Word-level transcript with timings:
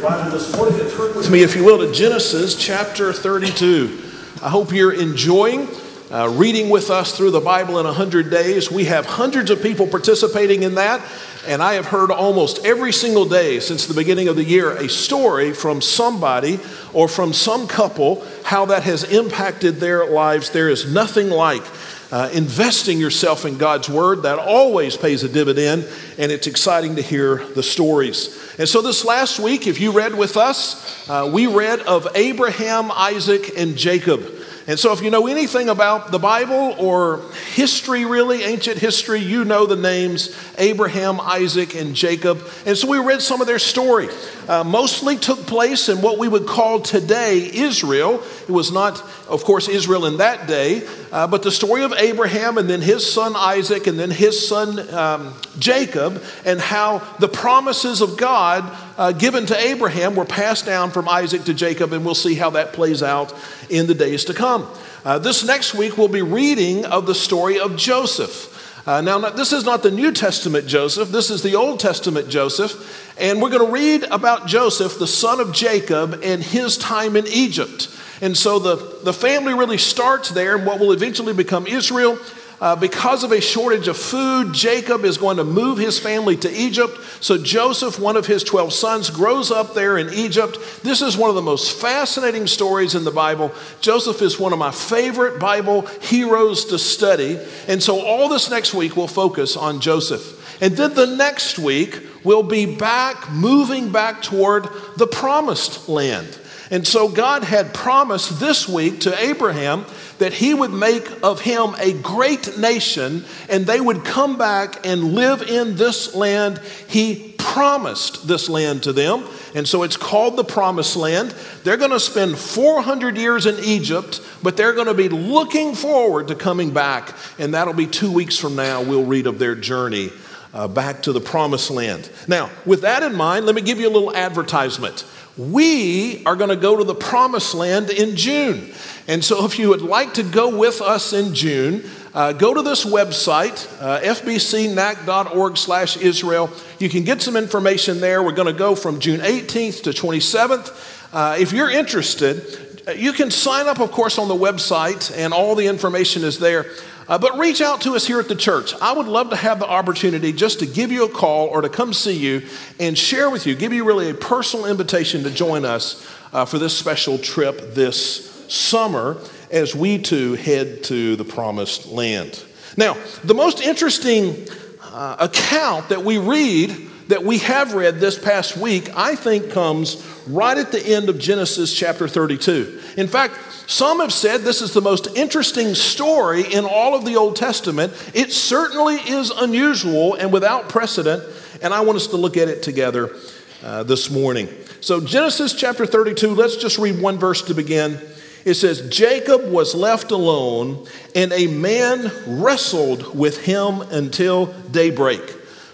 turn 0.00 1.16
with 1.16 1.30
me, 1.30 1.42
if 1.42 1.56
you 1.56 1.64
will, 1.64 1.78
to 1.78 1.92
Genesis 1.92 2.54
chapter 2.54 3.12
32. 3.12 4.02
I 4.42 4.48
hope 4.48 4.72
you're 4.72 4.92
enjoying 4.92 5.68
uh, 6.10 6.28
reading 6.28 6.70
with 6.70 6.90
us 6.90 7.16
through 7.16 7.32
the 7.32 7.40
Bible 7.40 7.78
in 7.78 7.84
100 7.84 8.30
days. 8.30 8.70
We 8.70 8.84
have 8.84 9.04
hundreds 9.06 9.50
of 9.50 9.60
people 9.60 9.86
participating 9.86 10.62
in 10.62 10.76
that, 10.76 11.04
and 11.46 11.62
I 11.62 11.74
have 11.74 11.86
heard 11.86 12.10
almost 12.10 12.64
every 12.64 12.92
single 12.92 13.24
day 13.26 13.60
since 13.60 13.86
the 13.86 13.94
beginning 13.94 14.28
of 14.28 14.36
the 14.36 14.44
year 14.44 14.70
a 14.70 14.88
story 14.88 15.52
from 15.52 15.82
somebody 15.82 16.60
or 16.92 17.08
from 17.08 17.32
some 17.32 17.66
couple 17.66 18.24
how 18.44 18.66
that 18.66 18.84
has 18.84 19.04
impacted 19.04 19.76
their 19.76 20.06
lives. 20.06 20.50
There 20.50 20.70
is 20.70 20.90
nothing 20.92 21.28
like 21.28 21.62
uh, 22.10 22.30
investing 22.32 22.98
yourself 22.98 23.44
in 23.44 23.58
God's 23.58 23.88
Word. 23.88 24.22
That 24.22 24.38
always 24.38 24.96
pays 24.96 25.24
a 25.24 25.28
dividend, 25.28 25.86
and 26.16 26.32
it's 26.32 26.46
exciting 26.46 26.96
to 26.96 27.02
hear 27.02 27.44
the 27.48 27.62
stories. 27.62 28.47
And 28.58 28.68
so, 28.68 28.82
this 28.82 29.04
last 29.04 29.38
week, 29.38 29.68
if 29.68 29.80
you 29.80 29.92
read 29.92 30.16
with 30.16 30.36
us, 30.36 31.08
uh, 31.08 31.30
we 31.32 31.46
read 31.46 31.78
of 31.80 32.08
Abraham, 32.16 32.90
Isaac, 32.90 33.56
and 33.56 33.76
Jacob. 33.76 34.37
And 34.68 34.78
so, 34.78 34.92
if 34.92 35.00
you 35.00 35.08
know 35.08 35.26
anything 35.26 35.70
about 35.70 36.10
the 36.10 36.18
Bible 36.18 36.74
or 36.76 37.22
history, 37.54 38.04
really, 38.04 38.42
ancient 38.42 38.76
history, 38.76 39.18
you 39.18 39.46
know 39.46 39.64
the 39.64 39.76
names 39.76 40.36
Abraham, 40.58 41.22
Isaac, 41.22 41.74
and 41.74 41.94
Jacob. 41.94 42.46
And 42.66 42.76
so, 42.76 42.86
we 42.86 42.98
read 42.98 43.22
some 43.22 43.40
of 43.40 43.46
their 43.46 43.58
story. 43.58 44.10
Uh, 44.46 44.64
mostly 44.64 45.16
took 45.16 45.46
place 45.46 45.88
in 45.88 46.02
what 46.02 46.18
we 46.18 46.28
would 46.28 46.46
call 46.46 46.80
today 46.80 47.50
Israel. 47.50 48.22
It 48.42 48.50
was 48.50 48.70
not, 48.70 49.02
of 49.26 49.42
course, 49.42 49.68
Israel 49.68 50.04
in 50.04 50.18
that 50.18 50.46
day, 50.46 50.86
uh, 51.12 51.26
but 51.26 51.42
the 51.42 51.50
story 51.50 51.82
of 51.82 51.94
Abraham 51.94 52.58
and 52.58 52.68
then 52.68 52.82
his 52.82 53.10
son 53.10 53.34
Isaac 53.36 53.86
and 53.86 53.98
then 53.98 54.10
his 54.10 54.48
son 54.48 54.94
um, 54.94 55.34
Jacob, 55.58 56.22
and 56.44 56.60
how 56.60 56.98
the 57.18 57.28
promises 57.28 58.00
of 58.00 58.16
God 58.16 58.64
uh, 58.96 59.12
given 59.12 59.46
to 59.46 59.58
Abraham 59.58 60.14
were 60.14 60.24
passed 60.24 60.66
down 60.66 60.90
from 60.90 61.08
Isaac 61.08 61.44
to 61.44 61.54
Jacob, 61.54 61.92
and 61.92 62.04
we'll 62.04 62.14
see 62.14 62.34
how 62.34 62.50
that 62.50 62.72
plays 62.72 63.02
out 63.02 63.34
in 63.68 63.86
the 63.86 63.94
days 63.94 64.24
to 64.26 64.34
come. 64.34 64.57
Uh, 65.04 65.18
this 65.18 65.44
next 65.44 65.74
week, 65.74 65.96
we'll 65.98 66.08
be 66.08 66.22
reading 66.22 66.84
of 66.84 67.06
the 67.06 67.14
story 67.14 67.58
of 67.58 67.76
Joseph. 67.76 68.54
Uh, 68.86 69.02
now, 69.02 69.18
this 69.18 69.52
is 69.52 69.64
not 69.64 69.82
the 69.82 69.90
New 69.90 70.12
Testament 70.12 70.66
Joseph, 70.66 71.10
this 71.10 71.30
is 71.30 71.42
the 71.42 71.54
Old 71.54 71.78
Testament 71.78 72.30
Joseph. 72.30 73.14
And 73.18 73.42
we're 73.42 73.50
going 73.50 73.66
to 73.66 73.72
read 73.72 74.04
about 74.04 74.46
Joseph, 74.46 74.98
the 74.98 75.06
son 75.06 75.40
of 75.40 75.52
Jacob, 75.52 76.20
and 76.22 76.42
his 76.42 76.78
time 76.78 77.16
in 77.16 77.26
Egypt. 77.26 77.88
And 78.20 78.36
so 78.36 78.58
the, 78.58 78.76
the 79.04 79.12
family 79.12 79.54
really 79.54 79.78
starts 79.78 80.30
there 80.30 80.56
in 80.56 80.64
what 80.64 80.80
will 80.80 80.92
eventually 80.92 81.34
become 81.34 81.66
Israel. 81.66 82.18
Uh, 82.60 82.74
because 82.74 83.22
of 83.22 83.30
a 83.30 83.40
shortage 83.40 83.86
of 83.86 83.96
food, 83.96 84.52
Jacob 84.52 85.04
is 85.04 85.16
going 85.16 85.36
to 85.36 85.44
move 85.44 85.78
his 85.78 85.98
family 85.98 86.36
to 86.36 86.50
Egypt. 86.50 86.98
So 87.20 87.38
Joseph, 87.38 88.00
one 88.00 88.16
of 88.16 88.26
his 88.26 88.42
12 88.42 88.72
sons, 88.72 89.10
grows 89.10 89.52
up 89.52 89.74
there 89.74 89.96
in 89.96 90.12
Egypt. 90.12 90.58
This 90.82 91.00
is 91.00 91.16
one 91.16 91.30
of 91.30 91.36
the 91.36 91.42
most 91.42 91.80
fascinating 91.80 92.48
stories 92.48 92.96
in 92.96 93.04
the 93.04 93.12
Bible. 93.12 93.52
Joseph 93.80 94.20
is 94.22 94.40
one 94.40 94.52
of 94.52 94.58
my 94.58 94.72
favorite 94.72 95.38
Bible 95.38 95.82
heroes 96.02 96.64
to 96.66 96.80
study. 96.80 97.38
And 97.68 97.80
so 97.80 98.04
all 98.04 98.28
this 98.28 98.50
next 98.50 98.74
week 98.74 98.96
we'll 98.96 99.06
focus 99.06 99.56
on 99.56 99.80
Joseph. 99.80 100.34
And 100.60 100.76
then 100.76 100.94
the 100.94 101.06
next 101.06 101.60
week 101.60 102.02
we'll 102.24 102.42
be 102.42 102.66
back, 102.66 103.30
moving 103.30 103.92
back 103.92 104.20
toward 104.20 104.68
the 104.96 105.06
promised 105.06 105.88
land. 105.88 106.38
And 106.70 106.86
so 106.86 107.08
God 107.08 107.44
had 107.44 107.72
promised 107.72 108.40
this 108.40 108.68
week 108.68 109.00
to 109.00 109.18
Abraham 109.22 109.86
that 110.18 110.32
he 110.32 110.54
would 110.54 110.72
make 110.72 111.08
of 111.22 111.40
him 111.40 111.74
a 111.78 111.92
great 111.92 112.58
nation 112.58 113.24
and 113.48 113.66
they 113.66 113.80
would 113.80 114.04
come 114.04 114.36
back 114.36 114.86
and 114.86 115.14
live 115.14 115.42
in 115.42 115.76
this 115.76 116.14
land. 116.14 116.58
He 116.88 117.34
promised 117.38 118.28
this 118.28 118.48
land 118.48 118.82
to 118.84 118.92
them. 118.92 119.24
And 119.54 119.66
so 119.66 119.82
it's 119.82 119.96
called 119.96 120.36
the 120.36 120.44
promised 120.44 120.96
land. 120.96 121.34
They're 121.64 121.76
going 121.76 121.90
to 121.90 122.00
spend 122.00 122.38
400 122.38 123.16
years 123.16 123.46
in 123.46 123.62
Egypt, 123.64 124.20
but 124.42 124.56
they're 124.56 124.74
going 124.74 124.86
to 124.86 124.94
be 124.94 125.08
looking 125.08 125.74
forward 125.74 126.28
to 126.28 126.34
coming 126.34 126.72
back. 126.72 127.14
And 127.38 127.54
that'll 127.54 127.74
be 127.74 127.86
two 127.86 128.12
weeks 128.12 128.36
from 128.36 128.56
now. 128.56 128.82
We'll 128.82 129.04
read 129.04 129.26
of 129.26 129.38
their 129.38 129.54
journey 129.54 130.10
uh, 130.52 130.68
back 130.68 131.02
to 131.02 131.12
the 131.12 131.20
promised 131.20 131.70
land. 131.70 132.10
Now, 132.26 132.50
with 132.66 132.82
that 132.82 133.02
in 133.02 133.14
mind, 133.14 133.46
let 133.46 133.54
me 133.54 133.62
give 133.62 133.78
you 133.78 133.88
a 133.88 133.90
little 133.90 134.14
advertisement. 134.14 135.04
We 135.38 136.24
are 136.26 136.34
going 136.34 136.50
to 136.50 136.56
go 136.56 136.76
to 136.76 136.84
the 136.84 136.96
promised 136.96 137.54
land 137.54 137.90
in 137.90 138.16
June. 138.16 138.72
And 139.06 139.24
so, 139.24 139.44
if 139.44 139.58
you 139.58 139.68
would 139.68 139.82
like 139.82 140.14
to 140.14 140.24
go 140.24 140.58
with 140.58 140.82
us 140.82 141.12
in 141.12 141.32
June, 141.32 141.88
uh, 142.12 142.32
go 142.32 142.52
to 142.52 142.62
this 142.62 142.84
website, 142.84 143.66
uh, 143.80 144.00
fbcnac.org 144.00 145.56
slash 145.56 145.96
Israel. 145.96 146.50
You 146.80 146.88
can 146.88 147.04
get 147.04 147.22
some 147.22 147.36
information 147.36 148.00
there. 148.00 148.20
We're 148.20 148.32
going 148.32 148.52
to 148.52 148.58
go 148.58 148.74
from 148.74 148.98
June 148.98 149.20
18th 149.20 149.84
to 149.84 149.90
27th. 149.90 151.14
Uh, 151.14 151.36
if 151.38 151.52
you're 151.52 151.70
interested, 151.70 152.82
uh, 152.88 152.92
you 152.92 153.12
can 153.12 153.30
sign 153.30 153.68
up, 153.68 153.78
of 153.78 153.92
course, 153.92 154.18
on 154.18 154.26
the 154.26 154.34
website, 154.34 155.16
and 155.16 155.32
all 155.32 155.54
the 155.54 155.68
information 155.68 156.24
is 156.24 156.40
there. 156.40 156.66
Uh, 157.08 157.16
but 157.16 157.38
reach 157.38 157.62
out 157.62 157.80
to 157.80 157.96
us 157.96 158.06
here 158.06 158.20
at 158.20 158.28
the 158.28 158.36
church. 158.36 158.74
I 158.82 158.92
would 158.92 159.06
love 159.06 159.30
to 159.30 159.36
have 159.36 159.58
the 159.58 159.68
opportunity 159.68 160.32
just 160.32 160.58
to 160.58 160.66
give 160.66 160.92
you 160.92 161.06
a 161.06 161.08
call 161.08 161.46
or 161.46 161.62
to 161.62 161.70
come 161.70 161.94
see 161.94 162.16
you 162.16 162.46
and 162.78 162.98
share 162.98 163.30
with 163.30 163.46
you, 163.46 163.54
give 163.54 163.72
you 163.72 163.84
really 163.84 164.10
a 164.10 164.14
personal 164.14 164.66
invitation 164.66 165.22
to 165.22 165.30
join 165.30 165.64
us 165.64 166.06
uh, 166.32 166.44
for 166.44 166.58
this 166.58 166.76
special 166.76 167.16
trip 167.16 167.74
this 167.74 168.28
summer 168.52 169.16
as 169.50 169.74
we 169.74 169.98
too 169.98 170.34
head 170.34 170.84
to 170.84 171.16
the 171.16 171.24
promised 171.24 171.86
land. 171.86 172.44
Now, 172.76 172.96
the 173.24 173.34
most 173.34 173.62
interesting 173.62 174.46
uh, 174.82 175.16
account 175.18 175.88
that 175.88 176.04
we 176.04 176.18
read, 176.18 176.70
that 177.08 177.24
we 177.24 177.38
have 177.38 177.72
read 177.72 178.00
this 178.00 178.18
past 178.18 178.56
week, 178.56 178.90
I 178.94 179.14
think 179.14 179.50
comes 179.50 179.96
right 180.28 180.56
at 180.56 180.72
the 180.72 180.84
end 180.84 181.08
of 181.08 181.18
Genesis 181.18 181.74
chapter 181.74 182.06
32. 182.06 182.80
In 182.96 183.08
fact, 183.08 183.34
some 183.66 184.00
have 184.00 184.12
said 184.12 184.42
this 184.42 184.62
is 184.62 184.72
the 184.72 184.80
most 184.80 185.08
interesting 185.16 185.74
story 185.74 186.42
in 186.52 186.64
all 186.64 186.94
of 186.94 187.04
the 187.04 187.16
Old 187.16 187.36
Testament. 187.36 187.92
It 188.14 188.32
certainly 188.32 188.96
is 188.96 189.30
unusual 189.30 190.14
and 190.14 190.32
without 190.32 190.68
precedent, 190.68 191.22
and 191.62 191.74
I 191.74 191.80
want 191.80 191.96
us 191.96 192.06
to 192.08 192.16
look 192.16 192.36
at 192.36 192.48
it 192.48 192.62
together 192.62 193.14
uh, 193.62 193.82
this 193.82 194.10
morning. 194.10 194.48
So, 194.80 195.00
Genesis 195.00 195.54
chapter 195.54 195.84
32, 195.84 196.34
let's 196.34 196.56
just 196.56 196.78
read 196.78 197.00
one 197.00 197.18
verse 197.18 197.42
to 197.42 197.54
begin. 197.54 197.98
It 198.44 198.54
says, 198.54 198.88
Jacob 198.88 199.50
was 199.50 199.74
left 199.74 200.12
alone, 200.12 200.86
and 201.14 201.32
a 201.32 201.48
man 201.48 202.10
wrestled 202.26 203.18
with 203.18 203.44
him 203.44 203.82
until 203.82 204.46
daybreak. 204.70 205.20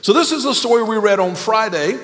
So, 0.01 0.13
this 0.13 0.33
is 0.33 0.45
the 0.45 0.55
story 0.55 0.83
we 0.83 0.97
read 0.97 1.21
on 1.21 1.35
Friday. 1.35 1.99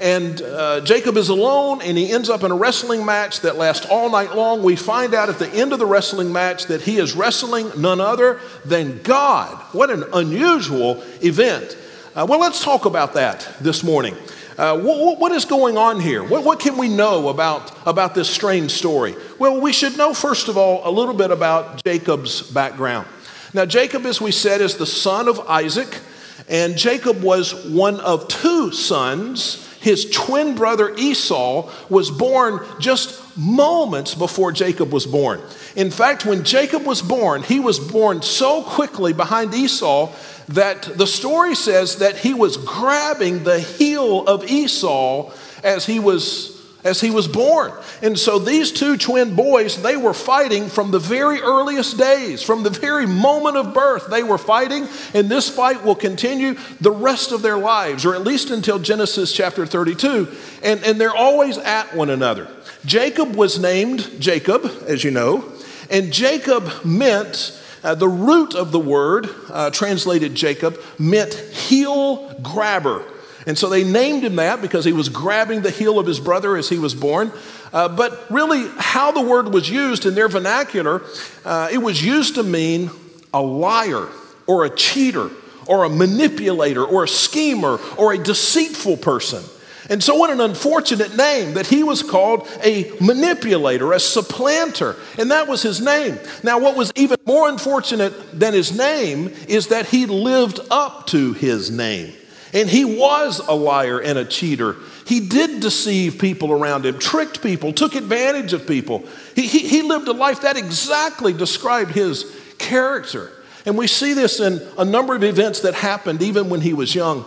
And 0.00 0.40
uh, 0.42 0.80
Jacob 0.80 1.16
is 1.16 1.28
alone 1.28 1.80
and 1.82 1.96
he 1.96 2.12
ends 2.12 2.28
up 2.28 2.42
in 2.42 2.50
a 2.50 2.56
wrestling 2.56 3.04
match 3.04 3.40
that 3.40 3.56
lasts 3.56 3.86
all 3.86 4.10
night 4.10 4.34
long. 4.34 4.62
We 4.62 4.76
find 4.76 5.14
out 5.14 5.28
at 5.28 5.38
the 5.38 5.48
end 5.50 5.72
of 5.72 5.78
the 5.78 5.86
wrestling 5.86 6.32
match 6.32 6.66
that 6.66 6.82
he 6.82 6.98
is 6.98 7.14
wrestling 7.14 7.70
none 7.76 8.00
other 8.00 8.40
than 8.64 9.02
God. 9.02 9.56
What 9.72 9.90
an 9.90 10.04
unusual 10.12 11.02
event. 11.22 11.76
Uh, 12.14 12.26
well, 12.28 12.40
let's 12.40 12.62
talk 12.62 12.84
about 12.84 13.14
that 13.14 13.48
this 13.60 13.82
morning. 13.82 14.16
Uh, 14.58 14.78
what, 14.78 15.32
is 15.32 15.46
going 15.46 15.78
on 15.78 15.98
here? 15.98 16.22
What, 16.22 16.44
what, 16.44 16.60
can 16.60 16.76
we 16.76 16.88
know 16.88 17.28
about, 17.28 17.72
about 17.86 18.14
this 18.14 18.28
strange 18.28 18.70
story? 18.70 19.14
Well, 19.38 19.60
we 19.60 19.72
should 19.72 19.96
know, 19.96 20.12
first 20.12 20.48
of 20.48 20.58
all, 20.58 20.86
a 20.86 20.92
little 20.92 21.14
bit 21.14 21.30
about 21.30 21.82
Jacob's 21.84 22.42
background. 22.42 23.08
Now, 23.54 23.64
Jacob, 23.64 24.04
as 24.04 24.20
we 24.20 24.30
said, 24.30 24.60
is 24.60 24.76
the 24.76 24.86
son 24.86 25.26
of 25.26 25.40
Isaac, 25.40 26.00
and 26.48 26.76
Jacob 26.76 27.22
was 27.22 27.64
one 27.66 27.98
of 28.00 28.28
two 28.28 28.72
sons 28.72 29.71
his 29.82 30.08
twin 30.08 30.54
brother 30.54 30.94
Esau 30.96 31.68
was 31.88 32.10
born 32.10 32.64
just 32.78 33.20
moments 33.36 34.14
before 34.14 34.52
Jacob 34.52 34.92
was 34.92 35.06
born. 35.06 35.40
In 35.74 35.90
fact, 35.90 36.24
when 36.24 36.44
Jacob 36.44 36.86
was 36.86 37.02
born, 37.02 37.42
he 37.42 37.58
was 37.58 37.80
born 37.80 38.22
so 38.22 38.62
quickly 38.62 39.12
behind 39.12 39.52
Esau 39.54 40.12
that 40.48 40.82
the 40.82 41.06
story 41.06 41.56
says 41.56 41.96
that 41.96 42.16
he 42.16 42.32
was 42.32 42.56
grabbing 42.56 43.42
the 43.42 43.58
heel 43.58 44.24
of 44.26 44.48
Esau 44.48 45.32
as 45.64 45.84
he 45.84 45.98
was 45.98 46.51
as 46.84 47.00
he 47.00 47.10
was 47.10 47.28
born. 47.28 47.72
And 48.00 48.18
so 48.18 48.38
these 48.38 48.72
two 48.72 48.96
twin 48.96 49.34
boys, 49.34 49.80
they 49.82 49.96
were 49.96 50.14
fighting 50.14 50.68
from 50.68 50.90
the 50.90 50.98
very 50.98 51.40
earliest 51.40 51.96
days, 51.96 52.42
from 52.42 52.62
the 52.62 52.70
very 52.70 53.06
moment 53.06 53.56
of 53.56 53.72
birth, 53.72 54.08
they 54.08 54.22
were 54.22 54.38
fighting, 54.38 54.88
and 55.14 55.28
this 55.28 55.48
fight 55.48 55.84
will 55.84 55.94
continue 55.94 56.54
the 56.80 56.90
rest 56.90 57.32
of 57.32 57.42
their 57.42 57.58
lives, 57.58 58.04
or 58.04 58.14
at 58.14 58.22
least 58.22 58.50
until 58.50 58.78
Genesis 58.78 59.32
chapter 59.32 59.64
32. 59.64 60.28
And, 60.62 60.82
and 60.84 61.00
they're 61.00 61.14
always 61.14 61.58
at 61.58 61.94
one 61.94 62.10
another. 62.10 62.48
Jacob 62.84 63.36
was 63.36 63.60
named 63.60 64.10
Jacob, 64.18 64.64
as 64.86 65.04
you 65.04 65.10
know, 65.10 65.44
and 65.90 66.12
Jacob 66.12 66.84
meant. 66.84 67.58
Uh, 67.84 67.96
the 67.96 68.06
root 68.06 68.54
of 68.54 68.70
the 68.70 68.78
word, 68.78 69.28
uh, 69.50 69.68
translated 69.70 70.36
Jacob, 70.36 70.78
meant 71.00 71.34
heel 71.34 72.32
grabber. 72.40 73.04
And 73.46 73.58
so 73.58 73.68
they 73.68 73.84
named 73.84 74.24
him 74.24 74.36
that 74.36 74.62
because 74.62 74.84
he 74.84 74.92
was 74.92 75.08
grabbing 75.08 75.62
the 75.62 75.70
heel 75.70 75.98
of 75.98 76.06
his 76.06 76.20
brother 76.20 76.56
as 76.56 76.68
he 76.68 76.78
was 76.78 76.94
born. 76.94 77.32
Uh, 77.72 77.88
but 77.88 78.24
really, 78.30 78.68
how 78.78 79.10
the 79.12 79.22
word 79.22 79.52
was 79.52 79.68
used 79.68 80.06
in 80.06 80.14
their 80.14 80.28
vernacular, 80.28 81.02
uh, 81.44 81.68
it 81.72 81.78
was 81.78 82.04
used 82.04 82.36
to 82.36 82.42
mean 82.42 82.90
a 83.34 83.40
liar 83.40 84.08
or 84.46 84.64
a 84.64 84.70
cheater 84.70 85.30
or 85.66 85.84
a 85.84 85.88
manipulator 85.88 86.84
or 86.84 87.04
a 87.04 87.08
schemer 87.08 87.78
or 87.96 88.12
a 88.12 88.18
deceitful 88.18 88.98
person. 88.98 89.42
And 89.90 90.02
so, 90.02 90.14
what 90.14 90.30
an 90.30 90.40
unfortunate 90.40 91.16
name 91.16 91.54
that 91.54 91.66
he 91.66 91.82
was 91.82 92.02
called 92.02 92.48
a 92.62 92.92
manipulator, 93.00 93.92
a 93.92 93.98
supplanter, 93.98 94.96
and 95.18 95.30
that 95.32 95.48
was 95.48 95.62
his 95.62 95.80
name. 95.80 96.18
Now, 96.44 96.60
what 96.60 96.76
was 96.76 96.92
even 96.94 97.18
more 97.26 97.48
unfortunate 97.48 98.38
than 98.38 98.54
his 98.54 98.76
name 98.76 99.32
is 99.48 99.68
that 99.68 99.86
he 99.86 100.06
lived 100.06 100.60
up 100.70 101.08
to 101.08 101.32
his 101.32 101.70
name. 101.70 102.12
And 102.52 102.68
he 102.68 102.84
was 102.84 103.38
a 103.38 103.54
liar 103.54 103.98
and 103.98 104.18
a 104.18 104.24
cheater. 104.24 104.76
He 105.06 105.20
did 105.20 105.60
deceive 105.60 106.18
people 106.18 106.52
around 106.52 106.84
him, 106.84 106.98
tricked 106.98 107.42
people, 107.42 107.72
took 107.72 107.94
advantage 107.94 108.52
of 108.52 108.66
people. 108.66 109.04
He, 109.34 109.46
he, 109.46 109.60
he 109.60 109.82
lived 109.82 110.06
a 110.08 110.12
life 110.12 110.42
that 110.42 110.56
exactly 110.56 111.32
described 111.32 111.92
his 111.92 112.24
character. 112.58 113.30
And 113.64 113.78
we 113.78 113.86
see 113.86 114.12
this 114.12 114.40
in 114.40 114.60
a 114.76 114.84
number 114.84 115.14
of 115.14 115.24
events 115.24 115.60
that 115.60 115.74
happened 115.74 116.22
even 116.22 116.50
when 116.50 116.60
he 116.60 116.74
was 116.74 116.94
young. 116.94 117.24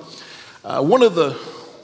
Uh, 0.63 0.83
one, 0.83 1.01
of 1.01 1.15
the, 1.15 1.31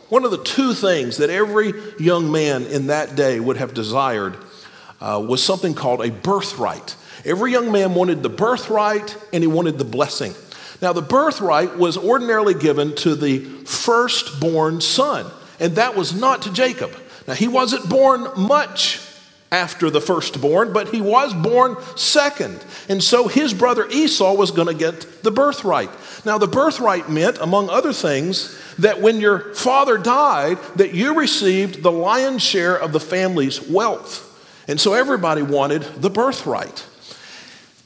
one 0.10 0.24
of 0.24 0.32
the 0.32 0.44
two 0.44 0.74
things 0.74 1.18
that 1.18 1.30
every 1.30 1.74
young 2.00 2.32
man 2.32 2.66
in 2.66 2.88
that 2.88 3.16
day 3.16 3.40
would 3.40 3.58
have 3.58 3.74
desired 3.74 4.38
uh, 5.00 5.24
was 5.26 5.44
something 5.44 5.74
called 5.74 6.06
a 6.06 6.12
birthright. 6.12 6.96
Every 7.26 7.52
young 7.52 7.72
man 7.72 7.94
wanted 7.96 8.24
the 8.24 8.30
birthright 8.30 9.16
and 9.34 9.44
he 9.44 9.48
wanted 9.48 9.78
the 9.78 9.86
blessing. 9.86 10.34
Now, 10.82 10.94
the 10.94 11.02
birthright 11.02 11.78
was 11.78 11.98
ordinarily 11.98 12.56
given 12.56 12.96
to 12.98 13.16
the 13.16 13.40
firstborn 13.40 14.82
son, 14.82 15.30
and 15.60 15.76
that 15.76 15.96
was 15.96 16.14
not 16.14 16.42
to 16.44 16.54
Jacob. 16.54 16.92
Now, 17.28 17.36
he 17.36 17.48
wasn't 17.48 17.88
born 17.88 18.28
much 18.36 19.00
after 19.52 19.90
the 19.90 20.02
firstborn, 20.02 20.72
but 20.72 20.90
he 20.90 21.02
was 21.02 21.34
born 21.34 21.76
second. 21.96 22.64
And 22.88 23.04
so 23.04 23.28
his 23.28 23.54
brother 23.54 23.86
Esau 23.90 24.34
was 24.34 24.50
going 24.50 24.70
to 24.70 24.74
get 24.74 25.24
the 25.24 25.32
birthright. 25.32 25.90
Now, 26.26 26.38
the 26.38 26.48
birthright 26.48 27.10
meant, 27.10 27.38
among 27.40 27.70
other 27.70 27.92
things, 27.94 28.58
that 28.80 29.02
when 29.02 29.20
your 29.20 29.54
father 29.54 29.98
died, 29.98 30.58
that 30.78 30.94
you 30.94 31.20
received 31.20 31.84
the 31.84 31.92
lion's 31.92 32.42
share 32.42 32.76
of 32.80 32.94
the 32.94 33.00
family's 33.00 33.62
wealth. 33.62 34.28
And 34.68 34.80
so 34.80 34.94
everybody 34.94 35.42
wanted 35.42 35.84
the 36.02 36.10
birthright. 36.10 36.86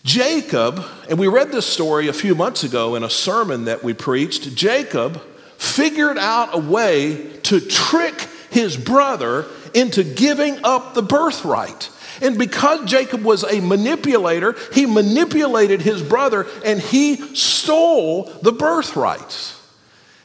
Jacob, 0.05 0.85
and 1.09 1.17
we 1.17 1.27
read 1.27 1.51
this 1.51 1.65
story 1.65 2.07
a 2.07 2.13
few 2.13 2.35
months 2.35 2.63
ago 2.63 2.93
in 2.93 3.03
a 3.03 3.09
sermon 3.09 3.65
that 3.65 3.83
we 3.83 3.91
preached, 3.91 4.55
Jacob 4.55 5.19
figured 5.57 6.19
out 6.19 6.53
a 6.53 6.59
way 6.59 7.39
to 7.41 7.59
trick 7.59 8.29
his 8.51 8.77
brother 8.77 9.47
into 9.73 10.03
giving 10.03 10.63
up 10.63 10.93
the 10.93 11.01
birthright. 11.01 11.89
And 12.21 12.37
because 12.37 12.85
Jacob 12.85 13.23
was 13.23 13.43
a 13.43 13.59
manipulator, 13.61 14.55
he 14.73 14.85
manipulated 14.85 15.81
his 15.81 16.03
brother 16.03 16.45
and 16.63 16.79
he 16.79 17.15
stole 17.35 18.25
the 18.43 18.51
birthright. 18.51 19.55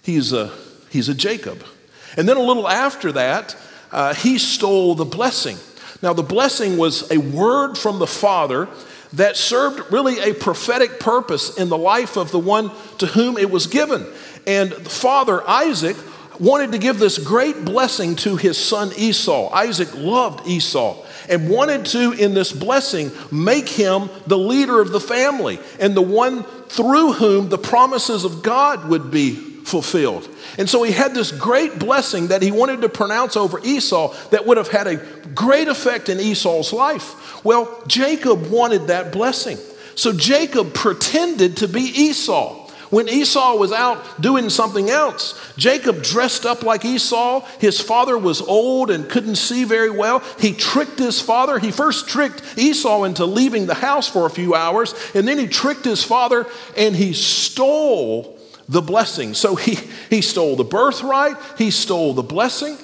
He's 0.02 0.34
a, 0.34 0.52
he's 0.90 1.08
a 1.08 1.14
Jacob. 1.14 1.64
And 2.18 2.28
then 2.28 2.36
a 2.36 2.42
little 2.42 2.68
after 2.68 3.12
that, 3.12 3.56
uh, 3.92 4.12
he 4.12 4.36
stole 4.36 4.94
the 4.94 5.06
blessing. 5.06 5.56
Now, 6.02 6.12
the 6.12 6.22
blessing 6.22 6.76
was 6.76 7.10
a 7.10 7.18
word 7.18 7.76
from 7.76 7.98
the 7.98 8.06
Father 8.06 8.68
that 9.14 9.36
served 9.36 9.92
really 9.92 10.18
a 10.20 10.34
prophetic 10.34 11.00
purpose 11.00 11.56
in 11.56 11.68
the 11.68 11.78
life 11.78 12.16
of 12.16 12.30
the 12.30 12.38
one 12.38 12.70
to 12.98 13.06
whom 13.06 13.36
it 13.36 13.50
was 13.50 13.66
given. 13.66 14.06
And 14.46 14.72
Father 14.72 15.46
Isaac 15.48 15.96
wanted 16.38 16.72
to 16.72 16.78
give 16.78 16.98
this 16.98 17.18
great 17.18 17.64
blessing 17.64 18.16
to 18.16 18.36
his 18.36 18.56
son 18.56 18.92
Esau. 18.96 19.50
Isaac 19.52 19.94
loved 19.94 20.46
Esau 20.46 21.04
and 21.28 21.50
wanted 21.50 21.86
to, 21.86 22.12
in 22.12 22.34
this 22.34 22.52
blessing, 22.52 23.10
make 23.30 23.68
him 23.68 24.08
the 24.26 24.38
leader 24.38 24.80
of 24.80 24.90
the 24.90 25.00
family 25.00 25.60
and 25.78 25.94
the 25.94 26.02
one 26.02 26.44
through 26.68 27.12
whom 27.12 27.48
the 27.48 27.58
promises 27.58 28.24
of 28.24 28.42
God 28.42 28.88
would 28.88 29.10
be 29.10 29.49
fulfilled. 29.70 30.28
And 30.58 30.68
so 30.68 30.82
he 30.82 30.92
had 30.92 31.14
this 31.14 31.32
great 31.32 31.78
blessing 31.78 32.28
that 32.28 32.42
he 32.42 32.50
wanted 32.50 32.82
to 32.82 32.88
pronounce 32.88 33.36
over 33.36 33.60
Esau 33.64 34.14
that 34.30 34.46
would 34.46 34.56
have 34.56 34.68
had 34.68 34.86
a 34.86 34.96
great 35.34 35.68
effect 35.68 36.08
in 36.08 36.20
Esau's 36.20 36.72
life. 36.72 37.44
Well, 37.44 37.82
Jacob 37.86 38.50
wanted 38.50 38.88
that 38.88 39.12
blessing. 39.12 39.58
So 39.94 40.12
Jacob 40.12 40.74
pretended 40.74 41.58
to 41.58 41.68
be 41.68 41.80
Esau. 41.80 42.68
When 42.90 43.08
Esau 43.08 43.54
was 43.54 43.70
out 43.70 44.20
doing 44.20 44.50
something 44.50 44.90
else, 44.90 45.40
Jacob 45.56 46.02
dressed 46.02 46.44
up 46.44 46.64
like 46.64 46.84
Esau. 46.84 47.46
His 47.60 47.80
father 47.80 48.18
was 48.18 48.40
old 48.42 48.90
and 48.90 49.08
couldn't 49.08 49.36
see 49.36 49.62
very 49.62 49.90
well. 49.90 50.24
He 50.40 50.52
tricked 50.52 50.98
his 50.98 51.20
father. 51.20 51.60
He 51.60 51.70
first 51.70 52.08
tricked 52.08 52.42
Esau 52.58 53.04
into 53.04 53.24
leaving 53.26 53.66
the 53.66 53.74
house 53.74 54.08
for 54.08 54.26
a 54.26 54.30
few 54.30 54.56
hours, 54.56 54.92
and 55.14 55.26
then 55.28 55.38
he 55.38 55.46
tricked 55.46 55.84
his 55.84 56.02
father 56.02 56.46
and 56.76 56.96
he 56.96 57.12
stole 57.12 58.39
the 58.70 58.80
blessing. 58.80 59.34
So 59.34 59.56
he, 59.56 59.76
he 60.08 60.22
stole 60.22 60.56
the 60.56 60.64
birthright, 60.64 61.36
he 61.58 61.70
stole 61.70 62.14
the 62.14 62.22
blessing. 62.22 62.78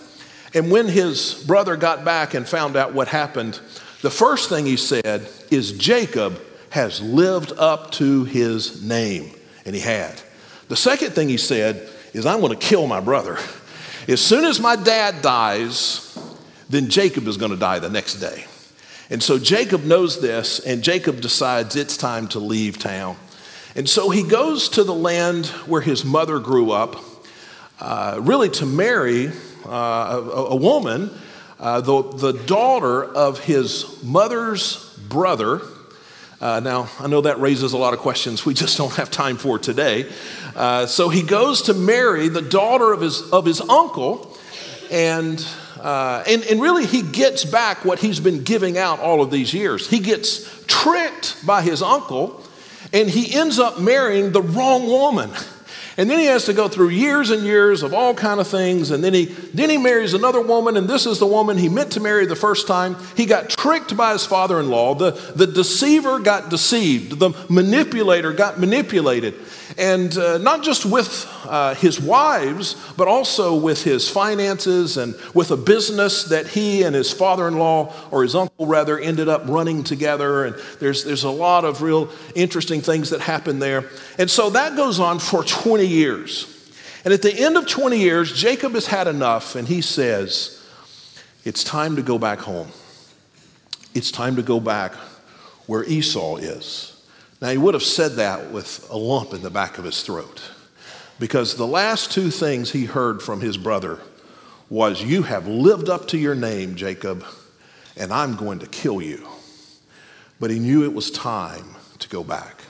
And 0.52 0.70
when 0.70 0.88
his 0.88 1.44
brother 1.46 1.76
got 1.76 2.04
back 2.04 2.34
and 2.34 2.46
found 2.46 2.76
out 2.76 2.92
what 2.92 3.08
happened, 3.08 3.60
the 4.02 4.10
first 4.10 4.48
thing 4.48 4.66
he 4.66 4.76
said 4.76 5.28
is, 5.50 5.72
Jacob 5.72 6.40
has 6.70 7.00
lived 7.00 7.52
up 7.56 7.92
to 7.92 8.24
his 8.24 8.82
name. 8.82 9.30
And 9.64 9.74
he 9.74 9.80
had. 9.80 10.20
The 10.68 10.76
second 10.76 11.12
thing 11.12 11.28
he 11.28 11.36
said 11.36 11.88
is, 12.12 12.26
I'm 12.26 12.40
going 12.40 12.56
to 12.56 12.66
kill 12.66 12.86
my 12.86 13.00
brother. 13.00 13.38
As 14.08 14.20
soon 14.20 14.44
as 14.44 14.60
my 14.60 14.76
dad 14.76 15.22
dies, 15.22 16.16
then 16.68 16.88
Jacob 16.88 17.26
is 17.26 17.36
going 17.36 17.50
to 17.50 17.56
die 17.56 17.78
the 17.78 17.90
next 17.90 18.14
day. 18.16 18.44
And 19.10 19.22
so 19.22 19.38
Jacob 19.38 19.84
knows 19.84 20.20
this, 20.20 20.58
and 20.60 20.82
Jacob 20.82 21.20
decides 21.20 21.76
it's 21.76 21.96
time 21.96 22.26
to 22.28 22.40
leave 22.40 22.78
town. 22.78 23.16
And 23.76 23.86
so 23.86 24.08
he 24.08 24.22
goes 24.22 24.70
to 24.70 24.84
the 24.84 24.94
land 24.94 25.46
where 25.66 25.82
his 25.82 26.02
mother 26.02 26.38
grew 26.40 26.70
up, 26.70 26.96
uh, 27.78 28.18
really 28.22 28.48
to 28.48 28.64
marry 28.64 29.28
uh, 29.66 29.70
a, 29.70 30.44
a, 30.46 30.56
woman, 30.56 31.10
uh, 31.60 31.82
the, 31.82 32.02
the 32.02 32.32
daughter 32.32 33.04
of 33.04 33.38
his 33.40 34.02
mother's 34.02 34.98
brother, 35.10 35.60
uh, 36.40 36.60
now, 36.60 36.88
I 37.00 37.06
know 37.06 37.22
that 37.22 37.40
raises 37.40 37.72
a 37.72 37.78
lot 37.78 37.94
of 37.94 38.00
questions 38.00 38.44
we 38.44 38.54
just 38.54 38.76
don't 38.78 38.92
have 38.94 39.10
time 39.10 39.36
for 39.36 39.58
today. 39.58 40.10
Uh, 40.54 40.86
so 40.86 41.08
he 41.08 41.22
goes 41.22 41.62
to 41.62 41.74
marry 41.74 42.28
the 42.28 42.42
daughter 42.42 42.92
of 42.92 43.00
his, 43.00 43.30
of 43.30 43.44
his 43.44 43.60
uncle, 43.60 44.36
and, 44.90 45.46
uh, 45.80 46.24
and, 46.26 46.42
and 46.44 46.62
really 46.62 46.86
he 46.86 47.02
gets 47.02 47.44
back 47.44 47.84
what 47.84 47.98
he's 47.98 48.20
been 48.20 48.42
giving 48.42 48.76
out 48.76 49.00
all 49.00 49.22
of 49.22 49.30
these 49.30 49.52
years. 49.52 49.88
He 49.88 49.98
gets 49.98 50.64
tricked 50.66 51.44
by 51.46 51.62
his 51.62 51.82
uncle, 51.82 52.42
and 52.92 53.08
he 53.08 53.34
ends 53.34 53.58
up 53.58 53.80
marrying 53.80 54.32
the 54.32 54.42
wrong 54.42 54.86
woman. 54.86 55.30
And 55.98 56.10
then 56.10 56.18
he 56.18 56.26
has 56.26 56.44
to 56.44 56.52
go 56.52 56.68
through 56.68 56.90
years 56.90 57.30
and 57.30 57.42
years 57.42 57.82
of 57.82 57.94
all 57.94 58.12
kind 58.12 58.38
of 58.38 58.46
things. 58.46 58.90
And 58.90 59.02
then 59.02 59.14
he, 59.14 59.24
then 59.24 59.70
he 59.70 59.78
marries 59.78 60.12
another 60.12 60.42
woman, 60.42 60.76
and 60.76 60.86
this 60.86 61.06
is 61.06 61.18
the 61.18 61.26
woman 61.26 61.56
he 61.56 61.70
meant 61.70 61.92
to 61.92 62.00
marry 62.00 62.26
the 62.26 62.36
first 62.36 62.66
time. 62.66 62.96
He 63.16 63.24
got 63.24 63.48
tricked 63.48 63.96
by 63.96 64.12
his 64.12 64.26
father 64.26 64.60
in 64.60 64.68
law. 64.68 64.94
The, 64.94 65.12
the 65.34 65.46
deceiver 65.46 66.18
got 66.18 66.50
deceived. 66.50 67.18
The 67.18 67.30
manipulator 67.48 68.34
got 68.34 68.60
manipulated. 68.60 69.34
And 69.78 70.16
uh, 70.16 70.38
not 70.38 70.62
just 70.62 70.86
with 70.86 71.28
uh, 71.44 71.74
his 71.74 72.00
wives, 72.00 72.76
but 72.96 73.08
also 73.08 73.54
with 73.54 73.84
his 73.84 74.08
finances 74.08 74.96
and 74.96 75.14
with 75.34 75.50
a 75.50 75.56
business 75.56 76.24
that 76.24 76.46
he 76.46 76.82
and 76.82 76.94
his 76.94 77.12
father 77.12 77.46
in 77.46 77.58
law, 77.58 77.92
or 78.10 78.22
his 78.22 78.34
uncle 78.34 78.66
rather, 78.66 78.98
ended 78.98 79.28
up 79.28 79.42
running 79.46 79.84
together. 79.84 80.46
And 80.46 80.56
there's, 80.80 81.04
there's 81.04 81.24
a 81.24 81.30
lot 81.30 81.64
of 81.64 81.82
real 81.82 82.10
interesting 82.34 82.80
things 82.80 83.10
that 83.10 83.20
happen 83.20 83.58
there. 83.58 83.84
And 84.18 84.30
so 84.30 84.50
that 84.50 84.76
goes 84.76 84.98
on 84.98 85.18
for 85.18 85.44
20 85.44 85.86
years. 85.86 86.52
And 87.04 87.12
at 87.12 87.22
the 87.22 87.32
end 87.32 87.56
of 87.56 87.68
20 87.68 87.98
years, 87.98 88.32
Jacob 88.32 88.72
has 88.72 88.86
had 88.86 89.06
enough, 89.06 89.54
and 89.54 89.68
he 89.68 89.80
says, 89.80 90.60
It's 91.44 91.62
time 91.62 91.96
to 91.96 92.02
go 92.02 92.18
back 92.18 92.40
home. 92.40 92.68
It's 93.94 94.10
time 94.10 94.36
to 94.36 94.42
go 94.42 94.58
back 94.58 94.92
where 95.66 95.84
Esau 95.84 96.36
is. 96.36 96.95
Now, 97.46 97.52
he 97.52 97.58
would 97.58 97.74
have 97.74 97.84
said 97.84 98.16
that 98.16 98.50
with 98.50 98.84
a 98.90 98.96
lump 98.96 99.32
in 99.32 99.42
the 99.42 99.50
back 99.50 99.78
of 99.78 99.84
his 99.84 100.02
throat 100.02 100.42
because 101.20 101.54
the 101.54 101.64
last 101.64 102.10
two 102.10 102.32
things 102.32 102.72
he 102.72 102.86
heard 102.86 103.22
from 103.22 103.40
his 103.40 103.56
brother 103.56 104.00
was, 104.68 105.00
You 105.00 105.22
have 105.22 105.46
lived 105.46 105.88
up 105.88 106.08
to 106.08 106.18
your 106.18 106.34
name, 106.34 106.74
Jacob, 106.74 107.24
and 107.96 108.12
I'm 108.12 108.34
going 108.34 108.58
to 108.58 108.66
kill 108.66 109.00
you. 109.00 109.24
But 110.40 110.50
he 110.50 110.58
knew 110.58 110.82
it 110.82 110.92
was 110.92 111.12
time 111.12 111.76
to 112.00 112.08
go 112.08 112.24
back. 112.24 112.62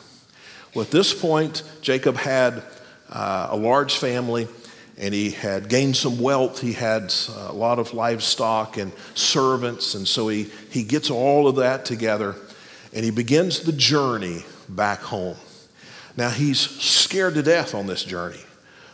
Well, 0.74 0.84
at 0.84 0.90
this 0.90 1.18
point, 1.18 1.62
Jacob 1.80 2.18
had 2.18 2.62
uh, 3.08 3.48
a 3.52 3.56
large 3.56 3.96
family 3.96 4.46
and 4.98 5.14
he 5.14 5.30
had 5.30 5.70
gained 5.70 5.96
some 5.96 6.20
wealth. 6.20 6.60
He 6.60 6.74
had 6.74 7.14
a 7.34 7.54
lot 7.54 7.78
of 7.78 7.94
livestock 7.94 8.76
and 8.76 8.92
servants, 9.14 9.94
and 9.94 10.06
so 10.06 10.28
he, 10.28 10.50
he 10.70 10.84
gets 10.84 11.08
all 11.10 11.48
of 11.48 11.56
that 11.56 11.86
together 11.86 12.36
and 12.92 13.06
he 13.06 13.10
begins 13.10 13.60
the 13.60 13.72
journey 13.72 14.44
back 14.68 15.00
home. 15.00 15.36
Now, 16.16 16.30
he's 16.30 16.58
scared 16.58 17.34
to 17.34 17.42
death 17.42 17.74
on 17.74 17.86
this 17.86 18.02
journey 18.02 18.40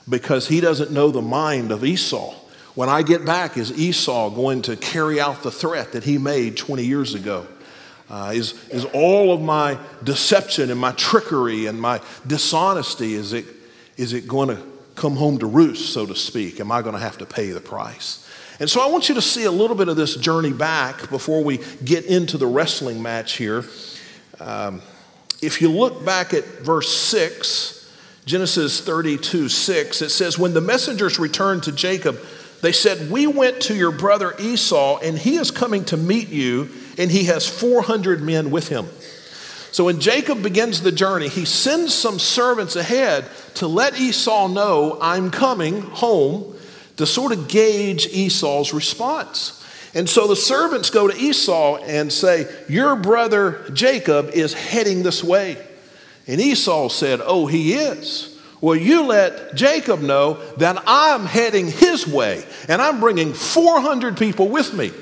because 0.09 0.49
he 0.49 0.61
doesn't 0.61 0.91
know 0.91 1.11
the 1.11 1.23
mind 1.23 1.71
of 1.71 1.85
Esau. 1.85 2.35
When 2.75 2.89
I 2.89 3.03
get 3.03 3.25
back, 3.25 3.57
is 3.57 3.71
Esau 3.79 4.31
going 4.31 4.63
to 4.63 4.77
carry 4.77 5.21
out 5.21 5.43
the 5.43 5.51
threat 5.51 5.93
that 5.93 6.05
he 6.05 6.19
made 6.19 6.57
20 6.57 6.85
years 6.85 7.15
ago? 7.15 7.47
Uh, 8.11 8.33
is, 8.35 8.53
is 8.69 8.85
all 8.87 9.33
of 9.33 9.41
my 9.41 9.79
deception 10.03 10.71
and 10.71 10.81
my 10.81 10.93
trickery 10.93 11.67
and 11.67 11.81
my 11.81 12.01
dishonesty, 12.27 13.15
is 13.15 13.33
it, 13.33 13.47
is 13.97 14.13
it 14.13 14.27
going 14.27 14.49
to 14.49 14.63
come 14.97 15.17
home 15.17 15.39
to 15.39 15.47
roost, 15.47 15.93
so 15.93 16.05
to 16.05 16.15
speak? 16.15 16.61
Am 16.61 16.73
I 16.73 16.83
going 16.83 16.95
to 16.95 17.01
have 17.01 17.19
to 17.19 17.27
pay 17.27 17.51
the 17.51 17.61
price? 17.61 18.29
And 18.61 18.69
so 18.69 18.81
I 18.81 18.87
want 18.87 19.09
you 19.09 19.15
to 19.15 19.23
see 19.23 19.45
a 19.45 19.51
little 19.51 19.77
bit 19.77 19.89
of 19.89 19.97
this 19.97 20.17
journey 20.17 20.53
back 20.53 21.09
before 21.09 21.43
we 21.43 21.61
get 21.85 22.05
into 22.05 22.37
the 22.37 22.47
wrestling 22.47 23.03
match 23.03 23.33
here. 23.37 23.65
Um, 24.41 24.83
if 25.43 25.61
you 25.61 25.71
look 25.71 26.05
back 26.05 26.33
at 26.33 26.45
verse 26.61 26.97
6, 26.97 27.81
Genesis 28.25 28.81
32 28.81 29.49
6, 29.49 30.03
it 30.03 30.11
says, 30.11 30.39
When 30.39 30.55
the 30.55 30.61
messengers 30.61 31.19
returned 31.19 31.65
to 31.65 31.73
Jacob, 31.73 32.19
they 32.63 32.73
said, 32.73 33.11
We 33.11 33.27
went 33.27 33.61
to 33.63 33.75
your 33.75 33.91
brother 33.91 34.35
Esau, 34.39 34.99
and 34.99 35.19
he 35.19 35.37
is 35.37 35.51
coming 35.51 35.85
to 35.87 35.97
meet 35.97 36.29
you, 36.29 36.71
and 36.97 37.11
he 37.11 37.25
has 37.25 37.49
400 37.49 38.23
men 38.23 38.53
with 38.53 38.69
him. 38.69 38.87
So 39.73 39.85
when 39.85 40.01
Jacob 40.01 40.43
begins 40.43 40.83
the 40.83 40.93
journey, 40.93 41.29
he 41.29 41.45
sends 41.45 41.93
some 41.95 42.19
servants 42.19 42.77
ahead 42.77 43.25
to 43.55 43.67
let 43.67 43.99
Esau 43.99 44.47
know, 44.49 44.99
I'm 45.01 45.31
coming 45.31 45.81
home, 45.81 46.57
to 46.99 47.07
sort 47.07 47.33
of 47.33 47.49
gauge 47.49 48.07
Esau's 48.07 48.73
response. 48.73 49.62
And 49.95 50.09
so 50.09 50.27
the 50.27 50.37
servants 50.37 50.91
go 50.91 51.07
to 51.09 51.17
Esau 51.17 51.77
and 51.79 52.13
say, 52.13 52.53
Your 52.69 52.97
brother 52.97 53.65
Jacob 53.73 54.31
is 54.31 54.55
heading 54.55 55.03
this 55.03 55.23
way. 55.23 55.63
And 56.27 56.41
Esau 56.41 56.89
said, 56.89 57.21
Oh, 57.23 57.47
he 57.47 57.75
is. 57.75 58.29
Well, 58.61 58.77
you 58.77 59.07
let 59.07 59.55
Jacob 59.55 60.01
know 60.01 60.35
that 60.57 60.83
I'm 60.87 61.27
heading 61.27 61.67
his 61.67 62.07
way 62.07 62.45
and 62.69 62.81
I'm 62.81 63.01
bringing 63.01 63.35
400 63.35 64.17
people 64.17 64.49
with 64.49 64.73
me. 64.73 64.93